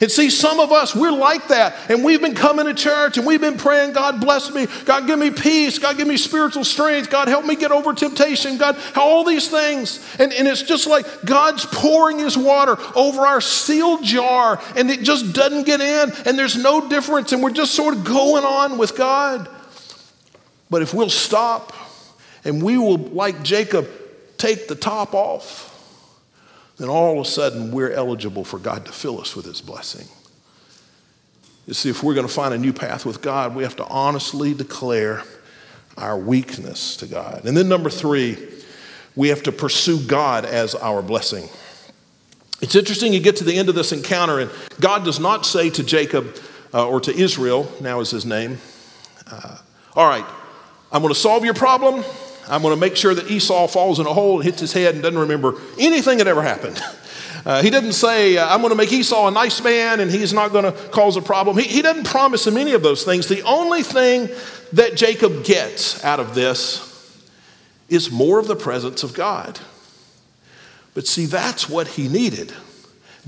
And 0.00 0.10
see, 0.10 0.30
some 0.30 0.60
of 0.60 0.70
us, 0.70 0.94
we're 0.94 1.10
like 1.10 1.48
that. 1.48 1.90
And 1.90 2.04
we've 2.04 2.20
been 2.20 2.34
coming 2.34 2.66
to 2.66 2.74
church 2.74 3.18
and 3.18 3.26
we've 3.26 3.40
been 3.40 3.56
praying, 3.56 3.92
God 3.94 4.20
bless 4.20 4.52
me. 4.52 4.66
God 4.84 5.06
give 5.06 5.18
me 5.18 5.30
peace. 5.30 5.78
God 5.78 5.96
give 5.96 6.06
me 6.06 6.16
spiritual 6.16 6.64
strength. 6.64 7.10
God 7.10 7.26
help 7.26 7.44
me 7.44 7.56
get 7.56 7.72
over 7.72 7.92
temptation. 7.92 8.58
God, 8.58 8.78
all 8.94 9.24
these 9.24 9.48
things. 9.48 10.04
And, 10.20 10.32
and 10.32 10.46
it's 10.46 10.62
just 10.62 10.86
like 10.86 11.04
God's 11.24 11.66
pouring 11.66 12.18
his 12.18 12.38
water 12.38 12.76
over 12.94 13.22
our 13.22 13.40
sealed 13.40 14.04
jar 14.04 14.60
and 14.76 14.88
it 14.90 15.02
just 15.02 15.32
doesn't 15.32 15.64
get 15.64 15.80
in 15.80 16.12
and 16.26 16.38
there's 16.38 16.56
no 16.56 16.88
difference. 16.88 17.32
And 17.32 17.42
we're 17.42 17.50
just 17.50 17.74
sort 17.74 17.96
of 17.96 18.04
going 18.04 18.44
on 18.44 18.78
with 18.78 18.96
God. 18.96 19.48
But 20.70 20.82
if 20.82 20.92
we'll 20.92 21.10
stop 21.10 21.72
and 22.44 22.62
we 22.62 22.78
will, 22.78 22.98
like 22.98 23.42
Jacob, 23.42 23.88
take 24.36 24.68
the 24.68 24.74
top 24.74 25.14
off 25.14 25.68
then 26.78 26.88
all 26.88 27.18
of 27.20 27.26
a 27.26 27.28
sudden 27.28 27.72
we're 27.72 27.92
eligible 27.92 28.44
for 28.44 28.58
God 28.58 28.86
to 28.86 28.92
fill 28.92 29.20
us 29.20 29.36
with 29.36 29.44
His 29.44 29.60
blessing. 29.60 30.06
You 31.66 31.74
see, 31.74 31.90
if 31.90 32.02
we're 32.02 32.14
going 32.14 32.26
to 32.26 32.32
find 32.32 32.54
a 32.54 32.58
new 32.58 32.72
path 32.72 33.04
with 33.04 33.20
God, 33.20 33.54
we 33.54 33.62
have 33.64 33.76
to 33.76 33.86
honestly 33.86 34.54
declare 34.54 35.22
our 35.98 36.16
weakness 36.16 36.96
to 36.98 37.06
God. 37.06 37.44
And 37.44 37.56
then, 37.56 37.68
number 37.68 37.90
three, 37.90 38.38
we 39.16 39.28
have 39.28 39.42
to 39.42 39.52
pursue 39.52 40.00
God 40.00 40.44
as 40.44 40.74
our 40.76 41.02
blessing. 41.02 41.48
It's 42.62 42.74
interesting, 42.74 43.12
you 43.12 43.20
get 43.20 43.36
to 43.36 43.44
the 43.44 43.58
end 43.58 43.68
of 43.68 43.74
this 43.74 43.92
encounter, 43.92 44.38
and 44.38 44.50
God 44.80 45.04
does 45.04 45.20
not 45.20 45.44
say 45.44 45.70
to 45.70 45.82
Jacob 45.82 46.36
uh, 46.72 46.88
or 46.88 47.00
to 47.00 47.14
Israel, 47.14 47.70
now 47.80 48.00
is 48.00 48.10
his 48.10 48.24
name, 48.24 48.58
uh, 49.30 49.58
All 49.94 50.08
right, 50.08 50.24
I'm 50.90 51.02
going 51.02 51.12
to 51.12 51.18
solve 51.18 51.44
your 51.44 51.54
problem. 51.54 52.04
I'm 52.48 52.62
going 52.62 52.74
to 52.74 52.80
make 52.80 52.96
sure 52.96 53.14
that 53.14 53.30
Esau 53.30 53.66
falls 53.68 54.00
in 54.00 54.06
a 54.06 54.12
hole 54.12 54.36
and 54.36 54.44
hits 54.44 54.60
his 54.60 54.72
head 54.72 54.94
and 54.94 55.02
doesn't 55.02 55.18
remember 55.18 55.54
anything 55.78 56.18
that 56.18 56.26
ever 56.26 56.42
happened. 56.42 56.80
Uh, 57.46 57.62
he 57.62 57.70
doesn't 57.70 57.92
say, 57.92 58.36
uh, 58.36 58.46
I'm 58.46 58.60
going 58.60 58.72
to 58.72 58.76
make 58.76 58.92
Esau 58.92 59.28
a 59.28 59.30
nice 59.30 59.62
man 59.62 60.00
and 60.00 60.10
he's 60.10 60.34
not 60.34 60.52
going 60.52 60.64
to 60.64 60.72
cause 60.88 61.16
a 61.16 61.22
problem. 61.22 61.56
He, 61.56 61.62
he 61.62 61.82
doesn't 61.82 62.04
promise 62.04 62.46
him 62.46 62.58
any 62.58 62.72
of 62.72 62.82
those 62.82 63.04
things. 63.04 63.26
The 63.26 63.42
only 63.42 63.82
thing 63.82 64.28
that 64.72 64.96
Jacob 64.96 65.44
gets 65.44 66.04
out 66.04 66.20
of 66.20 66.34
this 66.34 66.84
is 67.88 68.10
more 68.10 68.38
of 68.38 68.48
the 68.48 68.56
presence 68.56 69.02
of 69.02 69.14
God. 69.14 69.58
But 70.94 71.06
see, 71.06 71.24
that's 71.24 71.70
what 71.70 71.86
he 71.86 72.08
needed. 72.08 72.52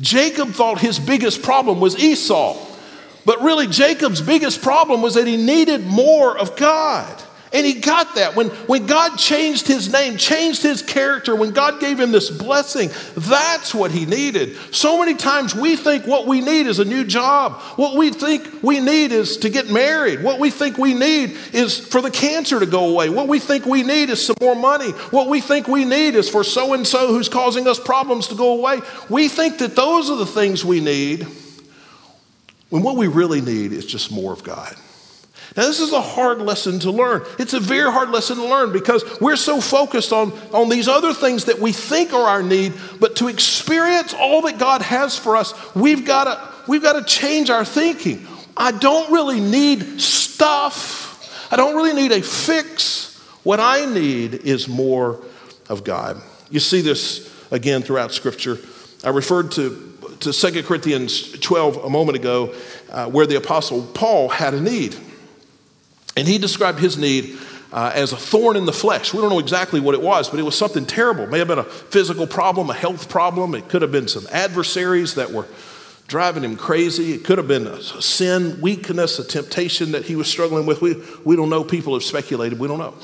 Jacob 0.01 0.51
thought 0.51 0.81
his 0.81 0.99
biggest 0.99 1.42
problem 1.42 1.81
was 1.81 1.96
Esau. 1.99 2.59
But 3.25 3.40
really, 3.42 3.68
Jacob's 3.68 4.20
biggest 4.20 4.61
problem 4.61 5.03
was 5.03 5.14
that 5.14 5.27
he 5.27 5.37
needed 5.37 5.87
more 5.87 6.37
of 6.37 6.57
God. 6.57 7.23
And 7.53 7.67
he 7.67 7.81
got 7.81 8.15
that. 8.15 8.37
When, 8.37 8.49
when 8.67 8.87
God 8.87 9.17
changed 9.17 9.67
his 9.67 9.93
name, 9.93 10.17
changed 10.17 10.63
his 10.63 10.83
character, 10.83 11.35
when 11.35 11.51
God 11.51 11.81
gave 11.81 11.99
him 11.99 12.13
this 12.13 12.31
blessing, 12.31 12.91
that's 13.17 13.75
what 13.75 13.91
he 13.91 14.07
needed. 14.07 14.57
So 14.71 15.01
many 15.01 15.15
times 15.15 15.55
we 15.55 15.75
think 15.75 16.07
what 16.07 16.29
we 16.29 16.41
need 16.41 16.67
is 16.67 16.79
a 16.79 16.85
new 16.85 17.05
job. 17.05 17.61
What 17.75 17.97
we 17.97 18.11
think 18.11 18.63
we 18.63 18.79
need 18.79 19.11
is 19.11 19.39
to 19.39 19.51
get 19.51 19.69
married. 19.69 20.23
What 20.23 20.39
we 20.39 20.51
think 20.51 20.79
we 20.79 20.95
need 20.95 21.37
is 21.53 21.77
for 21.77 22.01
the 22.01 22.11
cancer 22.11 22.61
to 22.61 22.67
go 22.67 22.91
away. 22.91 23.09
What 23.09 23.27
we 23.27 23.41
think 23.41 23.67
we 23.67 23.83
need 23.83 24.11
is 24.11 24.25
some 24.25 24.37
more 24.41 24.55
money. 24.55 24.91
What 25.11 25.29
we 25.29 25.41
think 25.41 25.67
we 25.67 25.85
need 25.85 26.15
is 26.15 26.29
for 26.29 26.45
so 26.45 26.73
and 26.73 26.87
so 26.87 27.09
who's 27.09 27.29
causing 27.29 27.67
us 27.67 27.81
problems 27.81 28.29
to 28.29 28.37
go 28.37 28.59
away. 28.59 28.81
We 29.09 29.29
think 29.29 29.59
that 29.59 29.75
those 29.75 30.09
are 30.09 30.17
the 30.17 30.27
things 30.27 30.65
we 30.65 30.81
need 30.81 31.27
when 32.69 32.85
what 32.85 32.97
we 32.97 33.09
really 33.09 33.41
need 33.41 33.73
is 33.73 33.85
just 33.85 34.13
more 34.13 34.33
of 34.33 34.45
God. 34.45 34.77
Now, 35.57 35.67
this 35.67 35.81
is 35.81 35.93
a 35.93 36.01
hard 36.01 36.39
lesson 36.41 36.79
to 36.81 36.93
learn. 36.93 37.25
It's 37.39 37.55
a 37.55 37.61
very 37.61 37.91
hard 37.91 38.11
lesson 38.11 38.37
to 38.37 38.45
learn 38.45 38.73
because 38.73 39.03
we're 39.21 39.37
so 39.37 39.61
focused 39.61 40.13
on, 40.13 40.33
on 40.53 40.69
these 40.69 40.87
other 40.87 41.13
things 41.13 41.47
that 41.47 41.59
we 41.59 41.73
think 41.73 42.13
are 42.13 42.29
our 42.29 42.43
need, 42.43 42.73
but 43.01 43.17
to 43.17 43.27
experience 43.27 44.15
all 44.15 44.43
that 44.43 44.59
God 44.59 44.81
has 44.83 45.19
for 45.19 45.37
us, 45.37 45.53
we've 45.75 46.07
got 46.07 46.25
to, 46.25 46.65
we've 46.69 46.83
to 46.83 47.03
change 47.05 47.51
our 47.51 47.65
thinking. 47.65 48.27
I 48.57 48.71
don't 48.71 49.13
really 49.13 49.41
need 49.41 50.01
stuff, 50.01 51.53
I 51.53 51.57
don't 51.57 51.75
really 51.75 51.95
need 51.95 52.13
a 52.13 52.23
fix. 52.23 53.09
What 53.43 53.59
I 53.59 53.87
need 53.87 54.35
is 54.35 54.69
more 54.69 55.25
of 55.69 55.83
God. 55.83 56.21
You 56.51 56.61
see 56.61 56.83
this 56.83 57.35
again 57.51 57.83
throughout 57.83 58.13
Scripture. 58.13 58.59
I 59.03 59.09
referred 59.09 59.51
to, 59.53 59.97
to 60.21 60.33
2 60.33 60.62
Corinthians 60.62 61.33
12 61.41 61.85
a 61.85 61.91
moment 61.91 62.18
ago, 62.18 62.55
uh, 62.91 63.07
where 63.09 63.27
the 63.27 63.37
Apostle 63.37 63.83
Paul 63.95 64.29
had 64.29 64.53
a 64.53 64.61
need. 64.61 64.95
And 66.21 66.29
he 66.29 66.37
described 66.37 66.79
his 66.81 66.99
need 66.99 67.39
uh, 67.73 67.93
as 67.95 68.12
a 68.12 68.16
thorn 68.16 68.59
in 68.59 68.66
the 68.66 68.75
flesh. 68.75 69.14
We 69.14 69.23
don't 69.23 69.31
know 69.31 69.39
exactly 69.39 69.81
what 69.81 69.95
it 69.95 70.03
was, 70.03 70.29
but 70.29 70.39
it 70.39 70.43
was 70.43 70.55
something 70.55 70.85
terrible. 70.85 71.25
It 71.25 71.31
may 71.31 71.39
have 71.39 71.49
been 71.49 71.59
a 71.59 71.64
physical 71.64 72.27
problem, 72.27 72.68
a 72.68 72.75
health 72.75 73.09
problem. 73.09 73.55
It 73.55 73.71
could 73.71 73.81
have 73.81 73.91
been 73.91 74.07
some 74.07 74.27
adversaries 74.31 75.14
that 75.14 75.31
were 75.31 75.47
driving 76.09 76.45
him 76.45 76.59
crazy. 76.59 77.14
It 77.14 77.25
could 77.25 77.39
have 77.39 77.49
been 77.49 77.66
a 77.66 77.81
sin, 78.03 78.61
weakness, 78.61 79.18
a 79.18 79.25
temptation 79.25 79.93
that 79.93 80.05
he 80.05 80.14
was 80.14 80.29
struggling 80.29 80.66
with. 80.66 80.83
We, 80.83 81.03
we 81.25 81.37
don't 81.37 81.49
know. 81.49 81.64
People 81.64 81.95
have 81.95 82.03
speculated. 82.03 82.59
We 82.59 82.68
don't 82.68 82.81
know. 82.81 82.95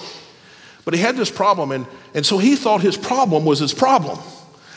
But 0.85 0.93
he 0.93 1.01
had 1.01 1.17
this 1.17 1.31
problem, 1.31 1.73
and, 1.73 1.87
and 2.12 2.27
so 2.27 2.37
he 2.37 2.55
thought 2.55 2.83
his 2.83 2.99
problem 2.99 3.47
was 3.47 3.61
his 3.61 3.73
problem. 3.73 4.19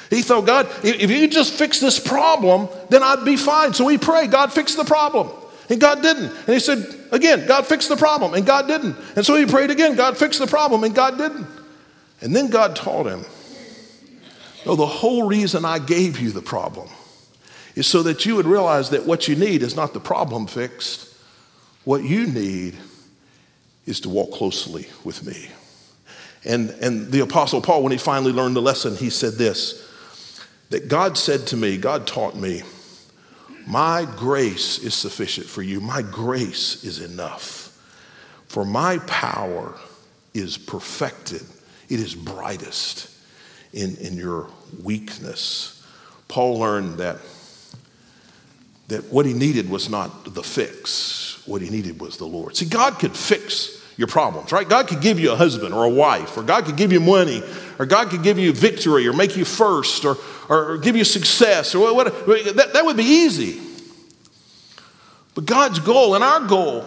He 0.09 0.21
thought, 0.21 0.45
God, 0.45 0.69
if 0.81 1.11
you 1.11 1.27
just 1.27 1.53
fix 1.53 1.81
this 1.81 1.99
problem, 1.99 2.69
then 2.89 3.03
I'd 3.03 3.25
be 3.25 3.35
fine. 3.35 3.73
So 3.73 3.85
he 3.89 3.97
prayed, 3.97 4.31
God, 4.31 4.53
fix 4.53 4.75
the 4.75 4.85
problem. 4.85 5.29
And 5.69 5.79
God 5.79 6.01
didn't. 6.01 6.31
And 6.31 6.53
he 6.53 6.59
said, 6.59 6.85
again, 7.11 7.45
God 7.47 7.67
fixed 7.67 7.89
the 7.89 7.95
problem, 7.95 8.33
and 8.33 8.45
God 8.45 8.67
didn't. 8.67 8.95
And 9.15 9.25
so 9.25 9.35
he 9.35 9.45
prayed 9.45 9.69
again, 9.69 9.95
God 9.95 10.17
fixed 10.17 10.39
the 10.39 10.47
problem, 10.47 10.83
and 10.83 10.95
God 10.95 11.17
didn't. 11.17 11.47
And 12.21 12.35
then 12.35 12.49
God 12.49 12.75
taught 12.75 13.05
him 13.05 13.23
no, 14.65 14.75
the 14.75 14.85
whole 14.85 15.23
reason 15.23 15.65
I 15.65 15.79
gave 15.79 16.19
you 16.19 16.31
the 16.31 16.41
problem 16.41 16.89
is 17.75 17.87
so 17.87 18.03
that 18.03 18.25
you 18.25 18.35
would 18.35 18.45
realize 18.45 18.89
that 18.89 19.05
what 19.05 19.27
you 19.27 19.35
need 19.35 19.63
is 19.63 19.75
not 19.75 19.93
the 19.93 19.99
problem 19.99 20.47
fixed. 20.47 21.13
What 21.85 22.03
you 22.03 22.27
need 22.27 22.75
is 23.85 24.01
to 24.01 24.09
walk 24.09 24.31
closely 24.31 24.87
with 25.03 25.25
me. 25.25 25.49
And, 26.45 26.69
and 26.81 27.11
the 27.11 27.21
Apostle 27.21 27.61
Paul, 27.61 27.83
when 27.83 27.91
he 27.91 27.97
finally 27.97 28.31
learned 28.31 28.55
the 28.55 28.61
lesson, 28.61 28.95
he 28.95 29.09
said 29.09 29.33
this 29.33 29.85
that 30.69 30.87
God 30.87 31.17
said 31.17 31.47
to 31.47 31.57
me, 31.57 31.77
God 31.77 32.05
taught 32.05 32.35
me, 32.35 32.61
My 33.69 34.07
grace 34.17 34.79
is 34.79 34.95
sufficient 34.95 35.45
for 35.45 35.61
you. 35.61 35.79
My 35.79 36.01
grace 36.01 36.83
is 36.83 36.99
enough. 36.99 37.67
For 38.47 38.65
my 38.65 38.97
power 39.05 39.75
is 40.33 40.57
perfected, 40.57 41.43
it 41.87 41.99
is 41.99 42.15
brightest 42.15 43.15
in, 43.71 43.95
in 43.97 44.15
your 44.17 44.47
weakness. 44.81 45.85
Paul 46.27 46.57
learned 46.57 46.97
that, 46.97 47.17
that 48.87 49.05
what 49.11 49.27
he 49.27 49.33
needed 49.33 49.69
was 49.69 49.87
not 49.87 50.33
the 50.33 50.41
fix, 50.43 51.43
what 51.45 51.61
he 51.61 51.69
needed 51.69 52.01
was 52.01 52.17
the 52.17 52.25
Lord. 52.25 52.55
See, 52.55 52.65
God 52.65 52.97
could 52.97 53.15
fix 53.15 53.78
your 53.99 54.07
problems, 54.07 54.53
right? 54.53 54.67
God 54.67 54.87
could 54.87 55.01
give 55.01 55.19
you 55.19 55.33
a 55.33 55.35
husband 55.35 55.73
or 55.73 55.83
a 55.83 55.89
wife, 55.89 56.37
or 56.37 56.41
God 56.41 56.63
could 56.63 56.77
give 56.77 56.93
you 56.93 57.01
money, 57.01 57.43
or 57.77 57.85
God 57.85 58.09
could 58.09 58.23
give 58.23 58.39
you 58.39 58.53
victory, 58.53 59.05
or 59.05 59.11
make 59.11 59.35
you 59.35 59.43
first, 59.43 60.05
or, 60.05 60.15
or 60.47 60.77
give 60.77 60.95
you 60.95 61.03
success, 61.03 61.75
or 61.75 61.93
what, 61.93 62.05
that, 62.05 62.69
that 62.71 62.85
would 62.85 62.95
be 62.95 63.03
easy. 63.03 63.59
But 65.35 65.45
God's 65.45 65.79
goal 65.79 66.15
and 66.15 66.23
our 66.23 66.39
goal 66.47 66.85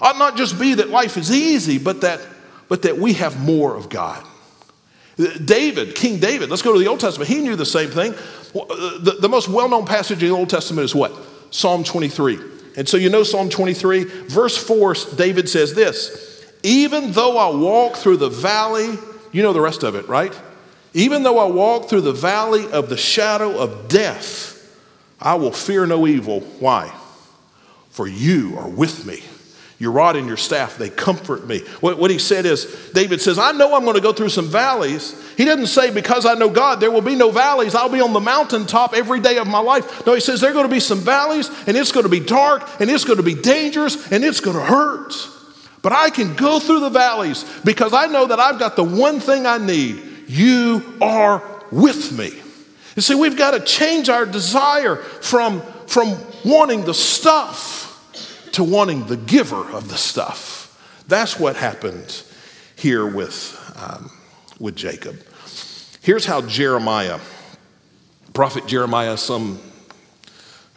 ought 0.00 0.18
not 0.18 0.36
just 0.36 0.58
be 0.58 0.74
that 0.74 0.88
life 0.88 1.16
is 1.16 1.30
easy, 1.30 1.78
but 1.78 2.00
that, 2.00 2.20
but 2.68 2.82
that 2.82 2.98
we 2.98 3.12
have 3.12 3.40
more 3.40 3.76
of 3.76 3.88
God. 3.88 4.26
David, 5.44 5.94
King 5.94 6.18
David, 6.18 6.50
let's 6.50 6.62
go 6.62 6.72
to 6.72 6.78
the 6.80 6.88
Old 6.88 6.98
Testament. 6.98 7.30
He 7.30 7.38
knew 7.38 7.54
the 7.54 7.64
same 7.64 7.90
thing. 7.90 8.14
Uh, 8.52 8.98
the, 8.98 9.16
the 9.20 9.28
most 9.28 9.48
well 9.48 9.68
known 9.68 9.86
passage 9.86 10.24
in 10.24 10.28
the 10.28 10.34
Old 10.34 10.50
Testament 10.50 10.84
is 10.84 10.92
what? 10.92 11.12
Psalm 11.50 11.84
23. 11.84 12.36
And 12.76 12.88
so 12.88 12.96
you 12.96 13.10
know 13.10 13.22
Psalm 13.22 13.48
23, 13.48 14.04
verse 14.26 14.56
4, 14.56 14.94
David 15.16 15.48
says 15.48 15.72
this 15.74 16.27
Even 16.62 17.12
though 17.12 17.38
I 17.38 17.54
walk 17.54 17.96
through 17.96 18.16
the 18.18 18.28
valley, 18.28 18.96
you 19.32 19.42
know 19.42 19.52
the 19.52 19.60
rest 19.60 19.82
of 19.82 19.94
it, 19.94 20.08
right? 20.08 20.38
Even 20.94 21.22
though 21.22 21.38
I 21.38 21.46
walk 21.46 21.88
through 21.88 22.00
the 22.00 22.12
valley 22.12 22.70
of 22.70 22.88
the 22.88 22.96
shadow 22.96 23.58
of 23.58 23.88
death, 23.88 24.54
I 25.20 25.34
will 25.34 25.52
fear 25.52 25.86
no 25.86 26.06
evil. 26.06 26.40
Why? 26.40 26.92
For 27.90 28.06
you 28.06 28.56
are 28.58 28.68
with 28.68 29.06
me. 29.06 29.22
Your 29.80 29.92
rod 29.92 30.16
and 30.16 30.26
your 30.26 30.36
staff, 30.36 30.76
they 30.76 30.90
comfort 30.90 31.46
me. 31.46 31.60
What, 31.80 31.98
what 31.98 32.10
he 32.10 32.18
said 32.18 32.46
is, 32.46 32.90
David 32.94 33.20
says, 33.20 33.38
I 33.38 33.52
know 33.52 33.76
I'm 33.76 33.84
going 33.84 33.94
to 33.94 34.02
go 34.02 34.12
through 34.12 34.30
some 34.30 34.48
valleys. 34.48 35.14
He 35.36 35.44
doesn't 35.44 35.68
say, 35.68 35.92
because 35.92 36.26
I 36.26 36.34
know 36.34 36.50
God, 36.50 36.80
there 36.80 36.90
will 36.90 37.00
be 37.00 37.14
no 37.14 37.30
valleys. 37.30 37.76
I'll 37.76 37.88
be 37.88 38.00
on 38.00 38.12
the 38.12 38.18
mountaintop 38.18 38.92
every 38.92 39.20
day 39.20 39.38
of 39.38 39.46
my 39.46 39.60
life. 39.60 40.04
No, 40.04 40.14
he 40.14 40.20
says, 40.20 40.40
there 40.40 40.50
are 40.50 40.54
going 40.54 40.66
to 40.66 40.72
be 40.72 40.80
some 40.80 40.98
valleys, 40.98 41.48
and 41.68 41.76
it's 41.76 41.92
going 41.92 42.02
to 42.02 42.10
be 42.10 42.18
dark, 42.18 42.68
and 42.80 42.90
it's 42.90 43.04
going 43.04 43.18
to 43.18 43.22
be 43.22 43.34
dangerous, 43.34 44.10
and 44.10 44.24
it's 44.24 44.40
going 44.40 44.56
to 44.56 44.64
hurt. 44.64 45.14
But 45.82 45.92
I 45.92 46.10
can 46.10 46.34
go 46.34 46.58
through 46.58 46.80
the 46.80 46.90
valleys 46.90 47.44
because 47.64 47.92
I 47.94 48.06
know 48.06 48.26
that 48.26 48.40
I've 48.40 48.58
got 48.58 48.76
the 48.76 48.84
one 48.84 49.20
thing 49.20 49.46
I 49.46 49.58
need. 49.58 50.02
You 50.28 50.82
are 51.00 51.42
with 51.70 52.12
me. 52.12 52.32
You 52.96 53.02
see, 53.02 53.14
we've 53.14 53.38
got 53.38 53.52
to 53.52 53.60
change 53.60 54.08
our 54.08 54.26
desire 54.26 54.96
from, 54.96 55.62
from 55.86 56.16
wanting 56.44 56.84
the 56.84 56.94
stuff 56.94 57.84
to 58.52 58.64
wanting 58.64 59.06
the 59.06 59.16
giver 59.16 59.70
of 59.70 59.88
the 59.88 59.96
stuff. 59.96 61.04
That's 61.06 61.38
what 61.38 61.56
happened 61.56 62.22
here 62.74 63.06
with, 63.06 63.56
um, 63.76 64.10
with 64.58 64.74
Jacob. 64.74 65.16
Here's 66.02 66.24
how 66.24 66.42
Jeremiah, 66.42 67.20
prophet 68.34 68.66
Jeremiah, 68.66 69.16
some, 69.16 69.60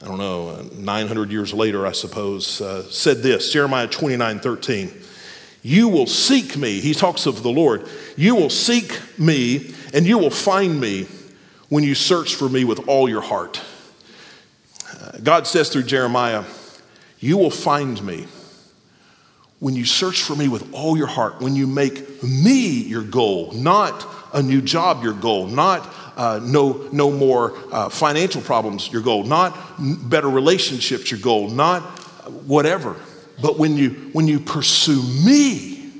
I 0.01 0.07
don't 0.07 0.17
know, 0.17 0.67
900 0.73 1.31
years 1.31 1.53
later, 1.53 1.85
I 1.85 1.91
suppose, 1.91 2.59
uh, 2.59 2.83
said 2.89 3.17
this 3.17 3.53
Jeremiah 3.53 3.87
29 3.87 4.39
13. 4.39 4.91
You 5.61 5.89
will 5.89 6.07
seek 6.07 6.57
me. 6.57 6.79
He 6.79 6.95
talks 6.95 7.27
of 7.27 7.43
the 7.43 7.51
Lord. 7.51 7.87
You 8.17 8.35
will 8.35 8.49
seek 8.49 8.99
me 9.19 9.75
and 9.93 10.07
you 10.07 10.17
will 10.17 10.31
find 10.31 10.79
me 10.79 11.07
when 11.69 11.83
you 11.83 11.93
search 11.93 12.33
for 12.33 12.49
me 12.49 12.63
with 12.63 12.87
all 12.87 13.07
your 13.07 13.21
heart. 13.21 13.61
Uh, 14.99 15.19
God 15.23 15.45
says 15.45 15.69
through 15.69 15.83
Jeremiah, 15.83 16.45
you 17.19 17.37
will 17.37 17.51
find 17.51 18.03
me 18.03 18.25
when 19.59 19.75
you 19.75 19.85
search 19.85 20.23
for 20.23 20.35
me 20.35 20.47
with 20.47 20.73
all 20.73 20.97
your 20.97 21.05
heart, 21.05 21.39
when 21.39 21.55
you 21.55 21.67
make 21.67 22.23
me 22.23 22.81
your 22.81 23.03
goal, 23.03 23.51
not 23.51 24.07
a 24.33 24.41
new 24.41 24.59
job 24.59 25.03
your 25.03 25.13
goal, 25.13 25.45
not 25.45 25.87
uh, 26.17 26.39
no, 26.43 26.87
no 26.91 27.11
more 27.11 27.53
uh, 27.71 27.89
financial 27.89 28.41
problems 28.41 28.91
your 28.91 29.01
goal, 29.01 29.23
not 29.23 29.57
better 29.79 30.29
relationships 30.29 31.11
your 31.11 31.19
goal, 31.19 31.49
not 31.49 31.81
whatever. 32.45 32.95
But 33.41 33.57
when 33.57 33.77
you, 33.77 33.89
when 34.13 34.27
you 34.27 34.39
pursue 34.39 35.01
me 35.25 35.91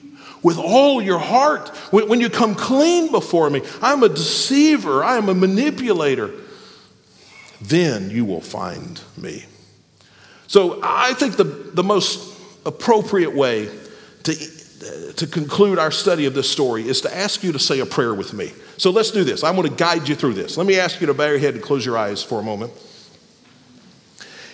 with 0.44 0.58
all 0.58 1.02
your 1.02 1.20
heart, 1.20 1.70
when, 1.92 2.08
when 2.08 2.20
you 2.20 2.30
come 2.30 2.56
clean 2.56 3.12
before 3.12 3.50
me, 3.50 3.62
I'm 3.82 4.04
a 4.04 4.10
deceiver, 4.10 5.04
I 5.04 5.18
am 5.18 5.30
a 5.30 5.34
manipulator, 5.34 6.32
then 7.62 8.10
you 8.10 8.26
will 8.26 8.42
find 8.42 9.00
me. 9.18 9.46
So 10.48 10.80
I 10.84 11.14
think 11.14 11.38
the, 11.38 11.44
the 11.46 11.84
most 11.84 12.38
appropriate 12.66 13.34
way 13.34 13.70
to, 14.24 15.14
to 15.16 15.28
conclude 15.28 15.80
our 15.80 15.92
study 15.92 16.26
of 16.26 16.34
this 16.34 16.50
story 16.50 16.88
is 16.88 17.02
to 17.02 17.16
ask 17.16 17.44
you 17.44 17.52
to 17.54 17.60
say 17.60 17.80
a 17.80 17.86
prayer 17.86 18.14
with 18.14 18.34
me. 18.34 18.52
So 18.78 18.90
let's 18.90 19.12
do 19.12 19.24
this. 19.24 19.44
I'm 19.44 19.56
going 19.56 19.70
to 19.70 19.76
guide 19.76 20.08
you 20.08 20.16
through 20.16 20.34
this. 20.34 20.58
Let 20.58 20.66
me 20.66 20.80
ask 20.80 21.02
you 21.02 21.08
to 21.08 21.14
bow 21.14 21.28
your 21.28 21.40
head 21.40 21.54
and 21.56 21.64
close 21.64 21.86
your 21.86 21.98
eyes 21.98 22.24
for 22.24 22.40
a 22.40 22.44
moment. 22.44 22.74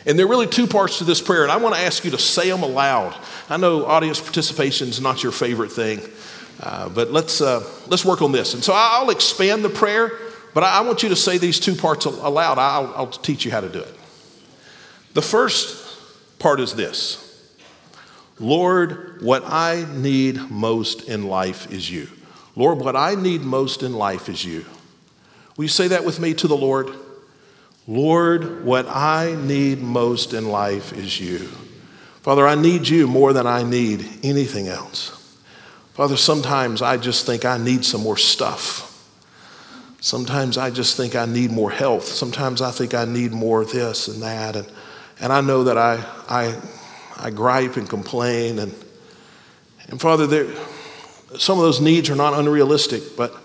And 0.06 0.18
there 0.18 0.26
are 0.26 0.30
really 0.30 0.48
two 0.48 0.68
parts 0.68 1.00
to 1.00 1.04
this 1.04 1.22
prayer, 1.22 1.44
and 1.44 1.52
I 1.52 1.58
want 1.58 1.76
to 1.76 1.82
ask 1.82 2.06
you 2.06 2.12
to 2.12 2.18
say 2.18 2.50
them 2.50 2.64
aloud. 2.64 3.14
I 3.50 3.58
know 3.58 3.86
audience 3.86 4.22
participation 4.22 4.88
is 4.88 5.02
not 5.02 5.22
your 5.22 5.34
favorite 5.34 5.72
thing, 5.72 6.00
uh, 6.62 6.88
but 6.88 7.12
let's, 7.12 7.42
uh, 7.42 7.70
let's 7.88 8.06
work 8.06 8.22
on 8.22 8.32
this. 8.32 8.54
And 8.54 8.64
so 8.64 8.74
I'll 8.74 9.10
expand 9.10 9.66
the 9.66 9.70
prayer, 9.70 10.14
but 10.54 10.64
I, 10.64 10.80
want 10.82 11.04
you 11.04 11.10
to 11.10 11.16
say 11.16 11.38
these 11.38 11.60
two 11.60 11.76
parts 11.76 12.06
aloud. 12.06 12.58
I'll, 12.58 12.94
I'll 12.96 13.08
teach 13.08 13.44
you 13.44 13.52
how 13.52 13.60
to 13.60 13.70
do 13.70 13.80
it. 13.80 13.94
The 15.14 15.22
first 15.22 16.40
part 16.40 16.62
is 16.62 16.74
this 16.74 17.24
Lord, 18.40 19.22
what 19.22 19.44
I 19.46 19.86
need 19.94 20.50
most 20.50 21.10
in 21.10 21.28
life 21.28 21.72
is 21.72 21.90
you. 21.90 22.08
Lord, 22.58 22.80
what 22.80 22.98
I 22.98 23.16
need 23.16 23.42
most 23.42 23.84
in 23.84 23.94
life 23.94 24.28
is 24.28 24.44
you. 24.44 24.66
Will 25.56 25.64
you 25.64 25.70
say 25.70 25.88
that 25.88 26.04
with 26.04 26.20
me 26.20 26.34
to 26.34 26.48
the 26.48 26.58
Lord? 26.58 26.92
Lord, 27.88 28.66
what 28.66 28.86
I 28.90 29.38
need 29.40 29.82
most 29.82 30.34
in 30.34 30.50
life 30.50 30.92
is 30.92 31.22
you. 31.22 31.48
Father, 32.22 32.46
I 32.46 32.56
need 32.56 32.90
you 32.90 33.08
more 33.08 33.32
than 33.32 33.48
I 33.48 33.64
need 33.64 34.06
anything 34.24 34.68
else. 34.68 35.14
Father, 35.94 36.18
sometimes 36.18 36.82
I 36.82 36.98
just 36.98 37.26
think 37.26 37.46
I 37.46 37.58
need 37.58 37.86
some 37.86 38.02
more 38.02 38.18
stuff. 38.18 38.84
Sometimes 40.02 40.58
I 40.58 40.70
just 40.70 40.98
think 40.98 41.16
I 41.16 41.26
need 41.26 41.52
more 41.52 41.72
health. 41.72 42.06
Sometimes 42.06 42.62
I 42.62 42.72
think 42.72 42.94
I 42.94 43.06
need 43.06 43.32
more 43.32 43.64
this 43.64 44.10
and 44.10 44.22
that. 44.22 44.58
And 44.58 44.70
and 45.20 45.34
I 45.34 45.42
know 45.42 45.64
that 45.64 45.78
I, 45.78 46.04
I, 46.30 46.56
I 47.18 47.30
gripe 47.32 47.78
and 47.78 47.90
complain. 47.90 48.60
And, 48.60 48.74
and 49.88 50.00
Father, 50.00 50.28
there, 50.28 50.46
some 51.38 51.58
of 51.58 51.64
those 51.64 51.82
needs 51.82 52.10
are 52.10 52.16
not 52.16 52.34
unrealistic, 52.34 53.16
but 53.16 53.36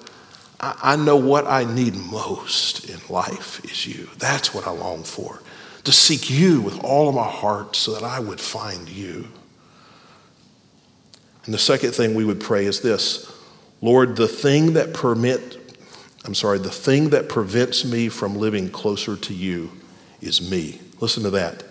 I, 0.60 0.78
I 0.82 0.96
know 0.96 1.16
what 1.16 1.46
I 1.46 1.64
need 1.64 1.94
most 1.96 2.88
in 2.88 3.00
life 3.08 3.64
is 3.64 3.86
you. 3.86 4.08
That's 4.18 4.54
what 4.54 4.66
I 4.66 4.70
long 4.70 5.02
for. 5.02 5.42
To 5.84 5.92
seek 5.92 6.30
you 6.30 6.60
with 6.60 6.82
all 6.84 7.08
of 7.08 7.14
my 7.14 7.28
heart 7.28 7.74
so 7.74 7.92
that 7.94 8.04
I 8.04 8.20
would 8.20 8.40
find 8.40 8.88
you. 8.88 9.28
And 11.44 11.52
the 11.52 11.58
second 11.58 11.92
thing 11.92 12.14
we 12.14 12.24
would 12.24 12.40
pray 12.40 12.66
is 12.66 12.80
this 12.80 13.30
Lord, 13.80 14.14
the 14.14 14.28
thing 14.28 14.74
that 14.74 14.94
permit, 14.94 15.58
I'm 16.24 16.36
sorry, 16.36 16.58
the 16.58 16.70
thing 16.70 17.10
that 17.10 17.28
prevents 17.28 17.84
me 17.84 18.08
from 18.08 18.36
living 18.36 18.70
closer 18.70 19.16
to 19.16 19.34
you 19.34 19.72
is 20.20 20.50
me. 20.50 20.80
Listen 21.00 21.24
to 21.24 21.30
that. 21.30 21.64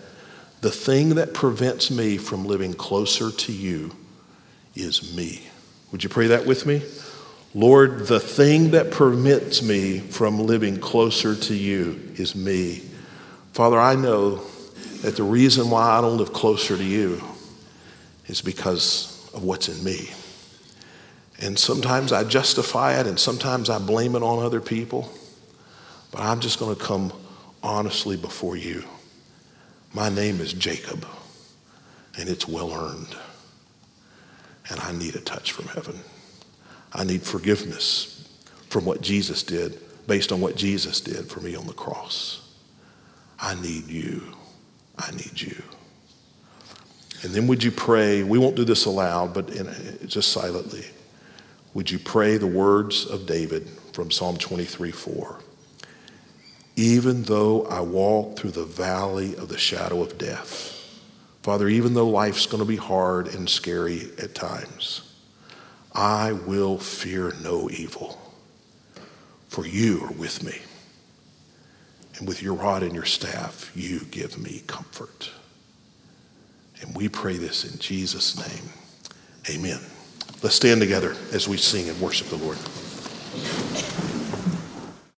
The 0.60 0.70
thing 0.70 1.14
that 1.14 1.32
prevents 1.32 1.90
me 1.90 2.18
from 2.18 2.44
living 2.44 2.74
closer 2.74 3.30
to 3.32 3.52
you 3.52 3.92
is 4.74 5.16
me. 5.16 5.48
Would 5.92 6.02
you 6.02 6.08
pray 6.08 6.28
that 6.28 6.46
with 6.46 6.66
me? 6.66 6.82
Lord, 7.54 8.06
the 8.06 8.18
thing 8.18 8.70
that 8.70 8.90
permits 8.90 9.62
me 9.62 9.98
from 9.98 10.40
living 10.40 10.78
closer 10.80 11.36
to 11.36 11.54
you 11.54 12.00
is 12.16 12.34
me. 12.34 12.82
Father, 13.52 13.78
I 13.78 13.94
know 13.94 14.36
that 15.02 15.16
the 15.16 15.22
reason 15.22 15.68
why 15.68 15.90
I 15.90 16.00
don't 16.00 16.16
live 16.16 16.32
closer 16.32 16.76
to 16.76 16.84
you 16.84 17.22
is 18.26 18.40
because 18.40 19.30
of 19.34 19.44
what's 19.44 19.68
in 19.68 19.84
me. 19.84 20.10
And 21.40 21.58
sometimes 21.58 22.12
I 22.12 22.24
justify 22.24 22.98
it 22.98 23.06
and 23.06 23.20
sometimes 23.20 23.68
I 23.68 23.78
blame 23.78 24.16
it 24.16 24.22
on 24.22 24.42
other 24.42 24.60
people. 24.60 25.12
But 26.10 26.22
I'm 26.22 26.40
just 26.40 26.58
going 26.58 26.74
to 26.74 26.82
come 26.82 27.12
honestly 27.62 28.16
before 28.16 28.56
you. 28.56 28.84
My 29.92 30.08
name 30.08 30.40
is 30.40 30.54
Jacob, 30.54 31.06
and 32.18 32.28
it's 32.28 32.48
well 32.48 32.72
earned. 32.72 33.14
And 34.70 34.80
I 34.80 34.92
need 34.92 35.14
a 35.16 35.20
touch 35.20 35.52
from 35.52 35.66
heaven. 35.66 35.98
I 36.92 37.04
need 37.04 37.22
forgiveness 37.22 38.28
from 38.68 38.84
what 38.84 39.00
Jesus 39.00 39.42
did, 39.42 39.78
based 40.06 40.32
on 40.32 40.40
what 40.40 40.56
Jesus 40.56 41.00
did 41.00 41.26
for 41.26 41.40
me 41.40 41.54
on 41.54 41.66
the 41.66 41.72
cross. 41.72 42.48
I 43.38 43.54
need 43.60 43.88
you. 43.88 44.22
I 44.98 45.10
need 45.12 45.40
you. 45.40 45.62
And 47.22 47.32
then 47.32 47.46
would 47.46 47.62
you 47.62 47.70
pray? 47.70 48.22
We 48.22 48.38
won't 48.38 48.56
do 48.56 48.64
this 48.64 48.84
aloud, 48.84 49.32
but 49.32 49.50
in, 49.50 49.68
just 50.06 50.32
silently. 50.32 50.84
Would 51.74 51.90
you 51.90 51.98
pray 51.98 52.36
the 52.36 52.46
words 52.46 53.06
of 53.06 53.26
David 53.26 53.68
from 53.92 54.10
Psalm 54.10 54.36
23 54.36 54.90
4? 54.90 55.38
Even 56.76 57.22
though 57.24 57.66
I 57.66 57.80
walk 57.80 58.36
through 58.36 58.52
the 58.52 58.64
valley 58.64 59.36
of 59.36 59.48
the 59.48 59.58
shadow 59.58 60.02
of 60.02 60.18
death, 60.18 60.71
Father, 61.42 61.68
even 61.68 61.94
though 61.94 62.08
life's 62.08 62.46
going 62.46 62.62
to 62.62 62.68
be 62.68 62.76
hard 62.76 63.26
and 63.26 63.48
scary 63.48 64.10
at 64.18 64.34
times, 64.34 65.12
I 65.92 66.32
will 66.32 66.78
fear 66.78 67.34
no 67.42 67.68
evil, 67.68 68.20
for 69.48 69.66
you 69.66 70.04
are 70.04 70.12
with 70.12 70.42
me. 70.42 70.58
And 72.18 72.28
with 72.28 72.42
your 72.42 72.54
rod 72.54 72.82
and 72.82 72.94
your 72.94 73.04
staff, 73.04 73.72
you 73.74 74.00
give 74.10 74.38
me 74.38 74.62
comfort. 74.66 75.30
And 76.80 76.94
we 76.94 77.08
pray 77.08 77.36
this 77.36 77.64
in 77.64 77.78
Jesus' 77.78 78.36
name. 78.36 78.70
Amen. 79.50 79.80
Let's 80.42 80.56
stand 80.56 80.80
together 80.80 81.16
as 81.32 81.48
we 81.48 81.56
sing 81.56 81.88
and 81.88 82.00
worship 82.00 82.28
the 82.28 82.36
Lord. 82.36 82.58